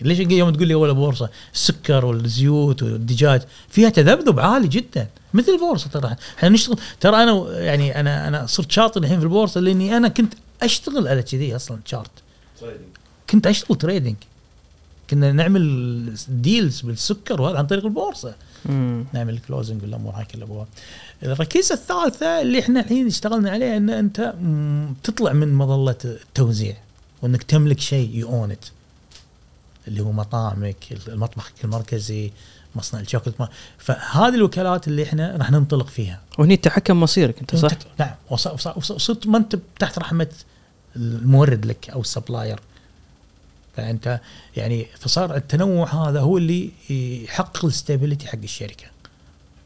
[0.02, 5.08] ليش يوم تقول لي أول بورصة؟ السكر والزيوت والدجاج فيها تذبذب عالي جدا.
[5.34, 6.16] مثل البورصة ترى.
[6.38, 10.34] إحنا نشتغل ترى أنا يعني أنا أنا صرت شاطر الحين في البورصة لأني أنا كنت
[10.62, 12.12] أشتغل على كذي أصلا chart
[13.30, 14.16] كنت أشتغل trading
[15.10, 18.36] كنا نعمل deals بالسكر وهذا عن طريق البورصة.
[18.66, 19.06] مم.
[19.14, 20.68] نعمل closing والامور هاي كلها
[21.24, 24.34] الركيزة الثالثة اللي إحنا الحين اشتغلنا عليها إن أنت
[25.04, 26.78] تطلع من مظلة التوزيع
[27.22, 28.56] وإنك تملك شيء you own
[29.88, 30.76] اللي هو مطاعمك
[31.08, 32.32] المطبخ المركزي
[32.76, 36.22] مصنع الشوكولات ما- فهذه الوكالات اللي إحنا راح ننطلق فيها.
[36.38, 38.16] وهني تحكم مصيرك أنت صح؟ نعم.
[38.30, 40.28] وص- وص- وص- وصرت ما أنت تحت رحمة
[40.96, 42.60] المورد لك أو ال supplier.
[43.78, 44.20] فأنت
[44.58, 48.86] يعني فصار التنوع هذا هو اللي يحقق ال stability حق الشركة.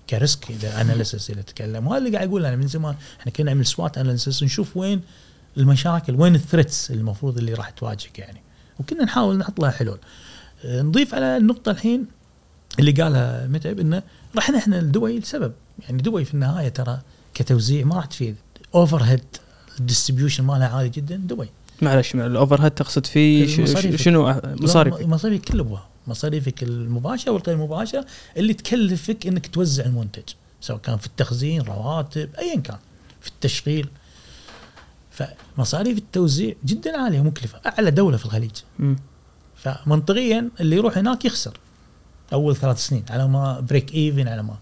[0.10, 2.96] ك risk إذا analysis إذا تتكلم وهذا اللي قاعد أقول أنا من زمان.
[3.20, 5.02] إحنا كنا نعمل SWOT analysis نشوف وين
[5.58, 8.42] المشاكل وين ال threats المفروض اللي راح تواجهك يعني.
[8.80, 9.98] وكنا نحاول نحط لها حلول.
[10.66, 12.06] آه، نضيف على النقطة الحين
[12.80, 14.04] اللي قالها متعب إنه
[14.36, 15.54] رحنا إحنا لدبي لسبب.
[15.80, 17.00] يعني دبي في النهاية ترى
[17.34, 18.36] كتوزيع ما راح تفيد.
[18.76, 19.24] overhead ال
[19.80, 21.50] distribution مالها عالي جدا دبي
[21.82, 23.48] معلش ال overhead تقصد فيه
[23.98, 25.88] شنو؟ أه، مصاريف لا، مصاريف كل أبوها.
[26.08, 28.06] مصاريفك المباشرة والغير مباشرة
[28.38, 30.24] اللي تكلفك إنك توزع المنتج
[30.62, 32.78] سواء كان في التخزين رواتب ايا كان.
[33.22, 33.88] في التشغيل.
[35.20, 38.52] فمصاريف التوزيع جدا عالية ومكلفه أعلى دولة في الخليج.
[39.56, 41.58] فمنطقيا اللي يروح هناك يخسر.
[42.34, 44.56] أول ثلاث سنين على ما break even على ما.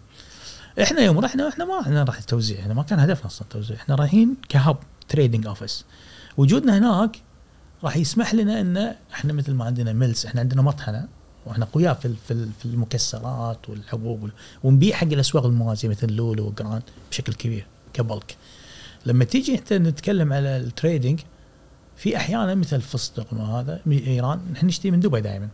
[0.81, 3.77] إحنا يوم رحنا إحنا ما إحنا راح التوزيع إحنا ما كان هدفنا أصلا التوزيع.
[3.77, 4.77] إحنا رايحين ك hub
[5.09, 5.85] trading office
[6.37, 7.21] وجودنا هناك
[7.83, 11.07] راح يسمح لنا إن إحنا مثل ما عندنا mills إحنا عندنا مطحنة
[11.45, 14.31] وإحنا قوياء في في ال- في المكسرات والحبوب وال-
[14.63, 18.35] ونبيع حق الأسواق الموازية مثل لولو وجراند بشكل كبير ك bulk.
[19.07, 21.19] لما تيجي انت نتكلم على ال trading
[21.97, 25.49] في أحيانا مثل الفستق وهذا من إيران نحن نشتري من دبي دائما.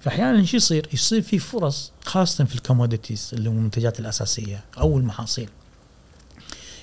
[0.00, 4.98] فأحيانا شو يصير؟ يصير في فرص خاصة في ال commodities اللي هم المنتجات الأساسية أو
[4.98, 5.48] المحاصيل.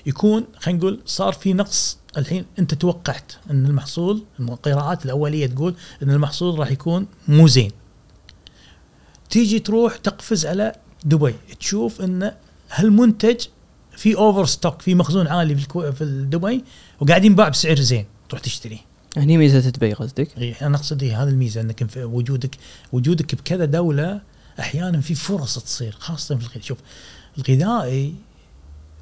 [0.06, 6.10] يكون خلينا نقول صار في نقص الحين أنت توقعت أن المحصول القراءات الأولية تقول أن
[6.10, 7.70] المحصول راح يكون مو زين.
[9.30, 10.72] تيجي تروح تقفز على
[11.04, 12.32] دبي تشوف أن
[12.70, 13.46] هالمنتج
[13.96, 15.92] في over stock في مخزون عالي في الكو...
[15.92, 16.64] في دبي
[17.00, 18.78] وقاعدين ينباع بسعر زين تروح تشتريه
[19.16, 22.56] هني ميزة دبي قصدك؟ إيه، أنا أقصد إيه هذا الميزة إنك وجودك
[22.92, 24.20] وجودك بكذا دولة
[24.60, 26.78] أحيانا في فرص تصير خاصة في الغذاء شوف
[27.38, 28.14] الغذائي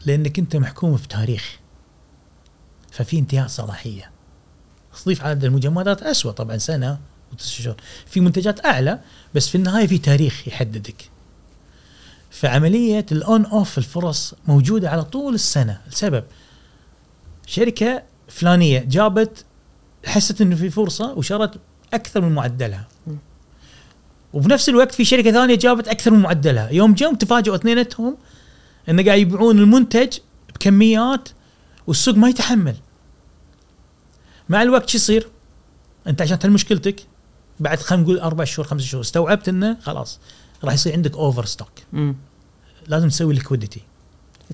[0.07, 1.59] لأنك أنت محكوم بتاريخ.
[2.91, 4.11] ففي انتهاء صلاحية.
[5.03, 6.99] تضيف عدد المجمدات اسوء طبعا سنة
[7.33, 7.77] وتسع شهور.
[8.07, 9.01] في منتجات أعلى
[9.35, 11.11] بس في النهاية في تاريخ يحددك.
[12.33, 15.81] فعمليه ال one off الفرص موجودة على طول السنة.
[15.87, 16.25] السبب
[17.47, 19.45] شركة فلانية جابت
[20.07, 21.61] حست إنه في فرصة وشرت
[21.95, 22.89] أكثر من معدلها.
[24.33, 26.71] وبنفس الوقت في شركة ثانية جابت أكثر من معدلها.
[26.71, 28.17] يوم جم تفاجئوا اثنيناتهم
[28.89, 30.19] إن قاعد يبيعون المنتج
[30.55, 31.29] بكميات
[31.87, 32.77] والسوق ما يتحمل.
[34.49, 35.29] مع الوقت شو يصير؟
[36.07, 37.07] أنت عشان تحل مشكلتك
[37.61, 40.21] بعد خلينا نقول أربع شهور خمس شهور استوعبت إنه خلاص.
[40.65, 41.69] راح يصير عندك over stock.
[42.87, 43.81] لازم تسوي liquidity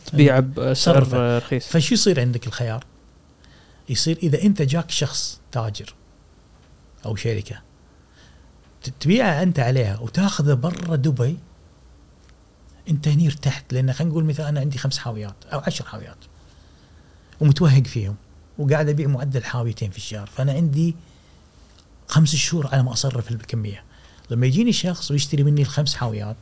[0.07, 1.39] تبيع بسعر صرفة.
[1.39, 2.85] رخيص فشو يصير عندك الخيار؟
[3.89, 5.95] يصير إذا أنت جاك شخص تاجر
[7.07, 7.61] أو شركة
[8.83, 11.39] ت- تبيعها أنت عليها وتاخذه برا دبي
[12.89, 16.17] أنت هني ارتحت لأن خلينا نقول مثلا أنا عندي خمس حاويات أو عشر حاويات
[17.41, 18.17] ومتوهق فيهم
[18.59, 20.97] وقاعد أبيع معدل حاويتين في الشهر فأنا عندي
[22.09, 23.83] خمس شهور على ما أصرف الكمية
[24.31, 26.37] لما يجيني شخص ويشتري مني الخمس حاويات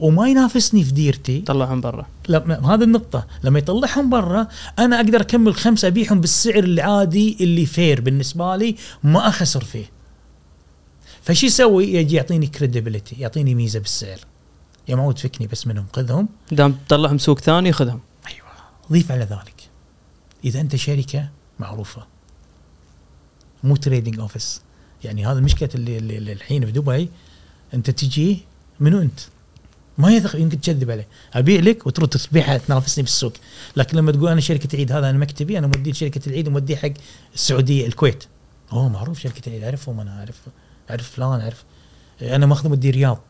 [0.00, 2.06] وما ينافسني في ديرتي طلعهم برا.
[2.28, 3.26] لا هذه النقطة.
[3.44, 4.48] لما يطلعهم برا
[4.78, 9.90] أنا أقدر أكمل خمسة أبيعهم بالسعر العادي اللي فير بالنسبة لي ما أخسر فيه.
[11.22, 14.18] فشي يسوي؟ يجي يعطيني credibility يعطيني ميزة بالسعر.
[14.88, 16.28] يا معود فكني بس منهم خذهم.
[16.52, 18.00] دام تطلعهم سوق ثاني خذهم.
[18.26, 18.48] أيوة.
[18.92, 19.68] ضيف على ذلك.
[20.44, 21.28] إذا أنت شركة
[21.58, 22.06] معروفة.
[23.64, 24.60] مو trading office
[25.04, 27.10] يعني هذا المشكلة اللي, اللي, الحين في دبي
[27.74, 28.44] أنت تجي
[28.80, 29.20] منو أنت؟
[29.98, 31.06] ما يثق يمكن تكذب عليه.
[31.34, 33.32] أبيع لك وتروح تبيعها تنافسني بالسوق
[33.76, 36.92] لكن لما تقول أنا شركة العيد هذا أنا مكتبي أنا موديه شركة العيد وموديه حق
[37.34, 38.24] السعودية الكويت.
[38.70, 39.62] هو معروف شركة العيد.
[39.64, 40.40] أعرفهم أنا اعرف
[40.90, 41.64] أعرف فلان اعرف
[42.22, 43.20] أنا ماخذ مودي رياض.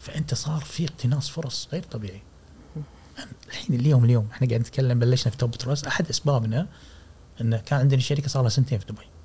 [0.00, 2.22] فأنت صار في اقتناص فرص غير طبيعي.
[3.48, 5.86] الحين اليوم اليوم إحنا قاعد نتكلم بلشنا في Top Trust.
[5.86, 6.66] أحد أسبابنا
[7.40, 9.17] إن كان عندنا شركة صار لها سنتين في دبي.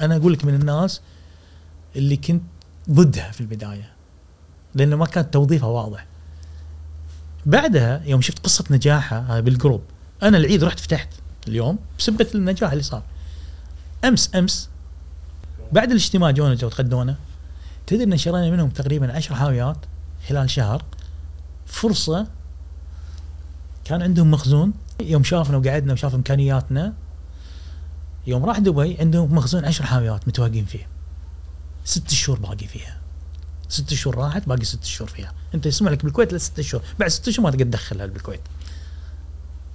[0.00, 1.00] أنا أقول لك من الناس
[1.96, 2.42] اللي كنت
[2.90, 3.92] ضدها في البداية
[4.74, 6.06] لأنه ما كان توظيفها واضح.
[7.46, 9.82] بعدها يوم شفت قصة نجاحها بال group
[10.22, 11.08] أنا العيد رحت فتحت
[11.48, 13.02] اليوم بسبة النجاح اللي صار.
[14.04, 14.68] أمس أمس
[15.72, 17.16] بعد الاجتماع جونا جو تغدونا
[17.86, 19.76] تدري إن شرينا منهم تقريبا 10 حاويات
[20.28, 20.84] خلال شهر.
[21.66, 22.26] فرصة
[23.84, 26.92] كان عندهم مخزون يوم شافنا وقعدنا وشاف إمكانياتنا
[28.26, 30.86] يوم راح دبي عندهم مخزون 10 حاويات متواقين فيه.
[31.84, 33.00] ست شهور باقي فيها.
[33.68, 35.32] ست شهور راحت باقي ست شهور فيها.
[35.54, 36.82] انت يسمع لك بالكويت لست شهور.
[36.98, 38.40] بعد ست شهور ما تقدر تدخلها بالكويت.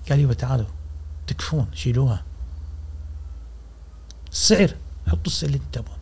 [0.10, 0.66] قال يبا تعالوا.
[1.28, 2.24] تكفون شيلوها.
[4.32, 4.76] السعر
[5.08, 5.98] حطوا السعر اللي انت تبغون.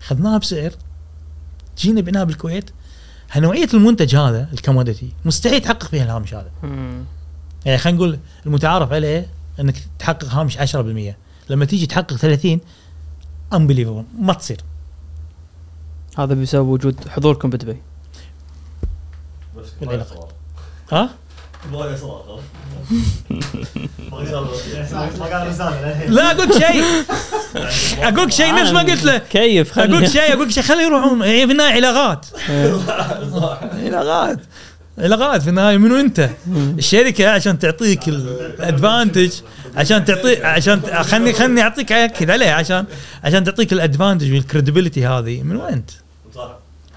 [0.00, 0.72] اخذناها بسعر.
[1.78, 2.70] جينا بعناها بالكويت.
[3.36, 6.50] نوعيه المنتج هذا ال commodity مستحيل تحقق فيها الهامش هذا.
[7.66, 9.30] يعني خلينا نقول المتعارف عليه
[9.60, 10.76] إنك تحقق هامش 10%
[11.50, 12.60] لما تيجي تحقق 30
[13.52, 14.60] unbelievable ما تصير.
[16.18, 17.76] هذا بسبب وجود حضوركم بدبي
[19.56, 19.66] بس
[20.92, 21.10] ها؟
[25.82, 26.84] للحين لا أقول لك شيء.
[28.08, 29.18] أقول لك شيء نفس ما قلت له.
[29.18, 30.62] كيف؟ أقول لك شيء أقول لك شيء.
[30.62, 31.22] خليه يروحون.
[31.22, 32.26] هي في النهاية علاقات
[33.94, 34.38] علاقات
[34.98, 36.30] علاقات في النهاية منو أنت؟
[36.78, 39.30] الشركة عشان تعطيك الادفانتج
[39.76, 42.84] عشان تعطي عشان خلني خلني أعطيك أكد عليه عشان
[43.24, 45.90] عشان تعطيك الادفانتج والكريديبيلتي هذه من وين أنت؟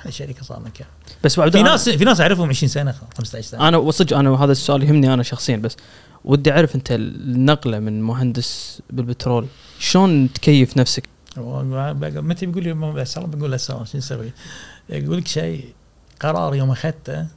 [0.06, 0.86] الشركة صار لنا كم؟
[1.24, 4.52] بس في أنا- ناس في ناس أعرفهم 20 سنة 15 سنة أنا وصدق أنا هذا
[4.52, 5.78] السؤال يهمني أنا شخصيا بس
[6.26, 9.48] ودي أعرف أنت النقلة من مهندس بالبترول
[9.80, 11.04] شلون تكيف نفسك؟
[11.38, 14.32] متى بيقول لي بس الله بقول له شو نسوي؟
[14.90, 15.66] يقول لك شيء
[16.20, 17.28] قرار يوم أخذته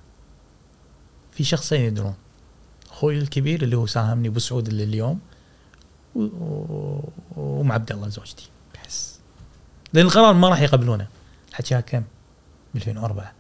[1.41, 2.15] في شخصين يدرون.
[2.91, 5.21] أخوي الكبير اللي هو ساهمني أبو سعود اللي اليوم
[7.37, 8.49] وأم عبد الله زوجتي.
[8.87, 9.19] بس.
[9.93, 11.07] لأن القرار ما راح يقبلونه.
[11.51, 12.03] الحكي كم؟
[12.75, 13.33] ب 2004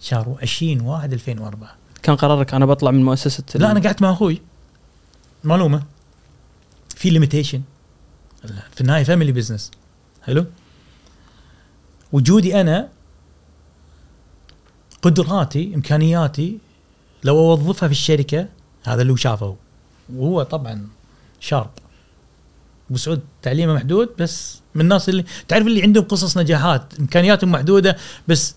[0.00, 4.42] شهر 20 1 2004 كان قرارك أنا بطلع من مؤسسة لا أنا قعدت مع أخوي.
[5.44, 5.82] معلومة.
[6.88, 7.62] في limitation
[8.74, 9.70] في النهاية family business
[10.22, 10.46] حلو؟
[12.12, 12.88] وجودي أنا
[15.02, 16.58] قدراتي إمكانياتي
[17.24, 18.48] لو أوظفها في الشركة
[18.84, 19.56] هذا اللي هو شافه.
[20.14, 20.88] وهو طبعا
[21.40, 21.70] شارب
[22.90, 27.96] أبو سعود تعليمه محدود بس من الناس اللي تعرف اللي عندهم قصص نجاحات إمكانياتهم محدودة
[28.28, 28.54] بس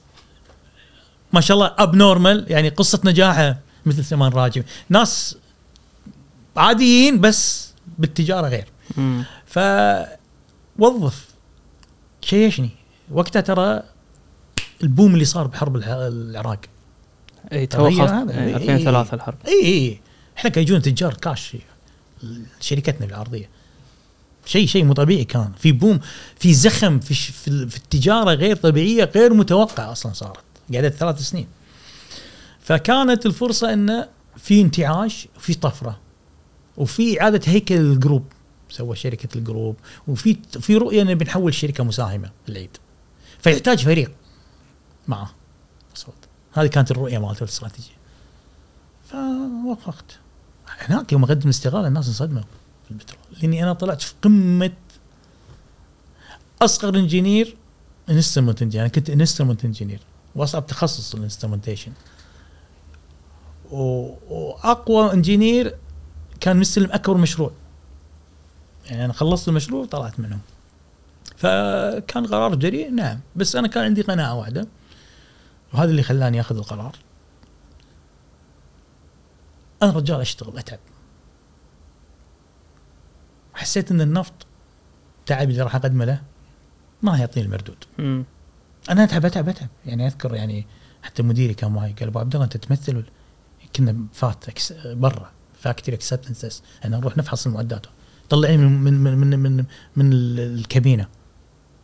[1.33, 5.37] ما شاء الله abnormal يعني قصة نجاحه مثل سلمان راجي ناس
[6.57, 8.67] عاديين بس بالتجارة غير.
[8.97, 9.23] مم.
[10.77, 11.25] فوظف.
[12.21, 12.69] شيشني.
[13.11, 13.83] وقتها ترى
[14.83, 16.59] ال boom اللي صار بحرب الع- العراق.
[17.53, 18.31] اي تو تغير خلاص هذا.
[18.33, 18.55] إيه، إي.
[18.55, 19.37] 2003 الحرب.
[19.47, 19.99] اي اي
[20.37, 21.57] إحنا كان يجون تجار كاش
[22.59, 23.49] شركتنا العرضية.
[24.45, 25.51] شيء شيء مو طبيعي كان.
[25.59, 25.99] في boom
[26.39, 30.39] في زخم في في, ال- في التجارة غير طبيعية غير متوقعة أصلا صارت.
[30.73, 31.47] قعدت ثلاث سنين.
[32.61, 34.07] فكانت الفرصة إنه
[34.37, 35.99] في انتعاش وفي طفرة
[36.77, 38.25] وفي إعادة هيكل ال group.
[38.69, 39.75] سوى شركة ال group
[40.07, 42.77] وفي في رؤية إنه بنحول شركة مساهمة العيد
[43.39, 44.11] فيحتاج فريق
[45.07, 45.31] معه.
[46.53, 47.99] هذه كانت الرؤية مالته الاستراتيجية.
[49.09, 50.19] فوافقت.
[50.79, 52.41] هناك يوم أقدم استقاله الناس انصدموا
[52.85, 54.71] في البترول لأني أنا طلعت في قمة
[56.61, 57.57] أصغر engineer
[58.09, 59.99] instrument engineer أنا كنت instrument engineer
[60.35, 61.91] وأصعب تخصص ال instrumentation
[63.71, 65.75] وأقوى engineer
[66.39, 67.51] كان مستلم أكبر مشروع.
[68.85, 70.39] يعني أنا خلصت المشروع وطلعت منهم.
[71.37, 73.19] فكان قرار جريء نعم.
[73.35, 74.67] بس أنا كان عندي قناعة واحدة.
[75.73, 76.95] وهذا اللي خلاني أخذ القرار.
[79.83, 80.79] أنا رجال أشتغل أتعب.
[83.53, 84.33] حسيت إن النفط
[85.25, 86.21] تعب اللي راح أقدمه له
[87.01, 87.83] ما يعطيني المردود.
[87.97, 88.23] مم.
[88.89, 89.67] أنا أتعب أتعب أتعب.
[89.85, 90.65] يعني أذكر يعني
[91.03, 93.03] حتى مديري كان معي قال أبو عبد الله أنت تمثل
[93.75, 97.85] كنا فات أكس- برا factory acceptances أنا نروح نفحص المعدات.
[98.29, 99.65] طلعني من من من من من,
[99.95, 101.07] من ال- الكابينة.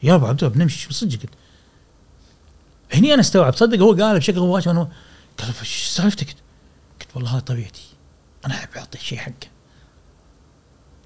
[0.04, 1.30] يا أبو عبد الله بنمشي صدق قلت
[2.94, 4.90] هني أنا استوعب صدق هو قال بشكل مباشر أنا
[5.38, 6.28] قال إيش سالفتك؟
[7.02, 7.84] قلت والله هذه طبيعتي
[8.46, 9.48] أنا أحب أعطي شيء حقه.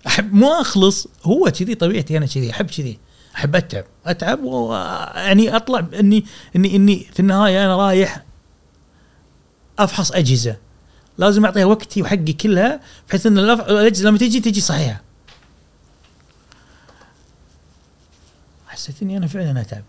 [0.07, 2.99] أحب مو أخلص هو كذي طبيعتي أنا كذي أحب كذي
[3.35, 6.26] أحب أتعب أتعب ويعني أطلع إني
[6.56, 8.23] إني إني في النهاية أنا رايح
[9.80, 10.57] أفحص أجهزة.
[11.18, 15.01] لازم أعطيها وقتي وحقي كلها بحيث إن الأجهزة لما تجي تجي صحيحة.
[18.68, 19.84] حسيت إني أنا فعلا أتعب.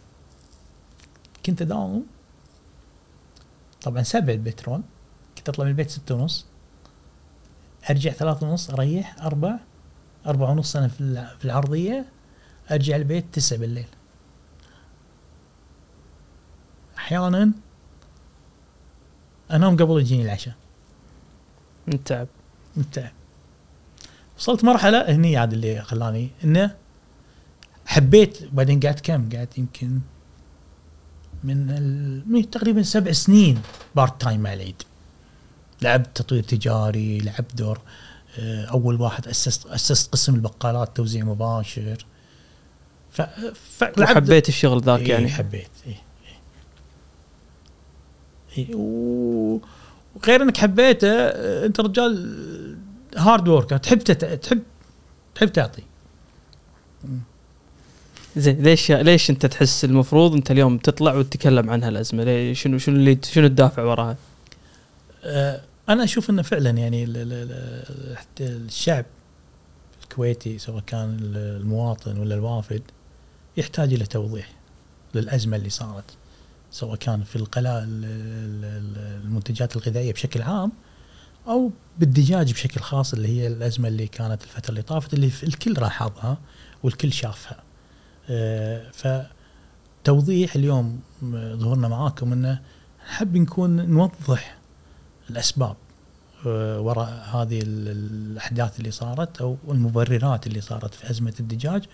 [1.46, 2.06] كنت أداوم.
[3.82, 4.82] طبعا سبع البترول
[5.38, 6.46] كنت أطلع من البيت ستة ونص.
[7.90, 9.56] أرجع ثلاثة ونص أريح أربع
[10.26, 12.04] أربع ونص أنا في الع- في العرضية.
[12.70, 13.86] أرجع البيت تسعة بالليل.
[16.98, 17.52] أحيانا
[19.50, 20.54] أنام قبل يجيني العشاء.
[21.86, 22.28] من تعب
[22.76, 23.12] متعب.
[24.38, 26.76] وصلت مرحلة هني عاد اللي خلاني إنه
[27.86, 30.00] حبيت بعدين قعدت كم؟ قعدت يمكن
[31.44, 32.22] من, ال...
[32.32, 33.62] من تقريبا سبع سنين
[33.96, 34.82] part time مع العيد
[35.82, 37.80] لعبت تطوير تجاري لعبت دور
[38.38, 42.06] آه، أول واحد اسست أسست قسم البقالات توزيع مباشر.
[43.10, 43.22] ف...
[43.78, 46.38] فلعبت وحبيت الشغل ذاك إيه يعني؟ حبيت إيه إيه.
[48.58, 49.60] إيه و...
[50.14, 52.76] وغير إنك حبيته آه، أنت رجال
[53.16, 54.24] hard work تحب تت...
[54.24, 54.62] تحب
[55.34, 55.82] تحب تعطي.
[58.36, 62.96] زين ليش ليش انت تحس المفروض انت اليوم تطلع وتتكلم عن هالازمه ليش شنو شنو
[62.96, 64.16] اللي شنو الدافع وراها؟
[65.24, 67.04] آه، أنا أشوف إنه فعلا يعني
[68.40, 69.04] الشعب
[70.02, 72.82] الكويتي سواء كان المواطن ولا الوافد
[73.56, 74.48] يحتاج إلى توضيح
[75.14, 76.04] للأزمة اللي صارت
[76.70, 80.72] سواء كان في القلاء ال- ال- ال- المنتجات الغذائية بشكل عام
[81.48, 86.38] أو بالدجاج بشكل خاص اللي هي الأزمة اللي كانت الفترة اللي طافت اللي الكل لاحظها
[86.82, 87.62] والكل شافها.
[88.92, 91.00] فتوضيح اليوم
[91.32, 92.60] ظهورنا معاكم إنه
[93.08, 94.58] نحب نكون نوضح
[95.30, 95.76] الأسباب
[96.46, 101.84] آه، وراء هذه ال- الأحداث اللي صارت أو المبررات اللي صارت في أزمة الدجاج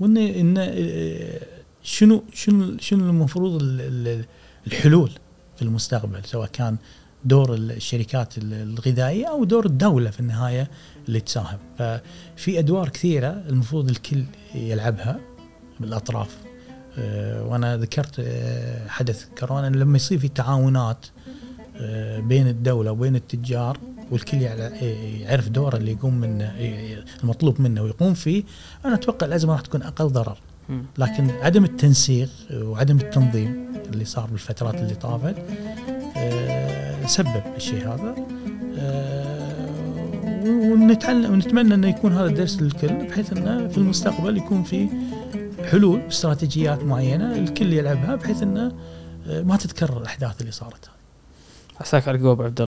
[0.00, 1.40] وان إن آه،
[1.82, 4.24] شنو شنو شنو المفروض ال- ال-
[4.66, 5.10] الحلول
[5.56, 6.76] في المستقبل سواء كان
[7.24, 10.70] دور الشركات ال- الغذائية أو دور الدولة في النهاية
[11.08, 11.58] اللي تساهم.
[11.78, 14.24] ففي أدوار كثيرة المفروض الكل
[14.54, 15.20] يلعبها.
[15.80, 16.48] بالأطراف.
[16.98, 21.06] آه، وأنا ذكرت آه، حدث كورونا لما يصير في تعاونات
[21.76, 23.78] آه، بين الدولة وبين التجار
[24.10, 26.52] والكل يعرف دوره اللي يقوم منه
[27.22, 28.42] المطلوب منه ويقوم فيه
[28.84, 30.38] أنا أتوقع الأزمة راح تكون أقل ضرر.
[30.98, 35.36] لكن عدم التنسيق وعدم التنظيم اللي صار بالفترات اللي طافت
[37.06, 38.14] سبب الشيء هذا.
[40.48, 44.88] ونتعلم ونتمنى إنه يكون هذا درس للكل بحيث إنه في المستقبل يكون في
[45.70, 48.72] حلول استراتيجيات معينة الكل يلعبها بحيث إنه
[49.26, 50.90] آه، ما تتكرر الأحداث اللي صارت.
[51.80, 52.60] عساك على عبد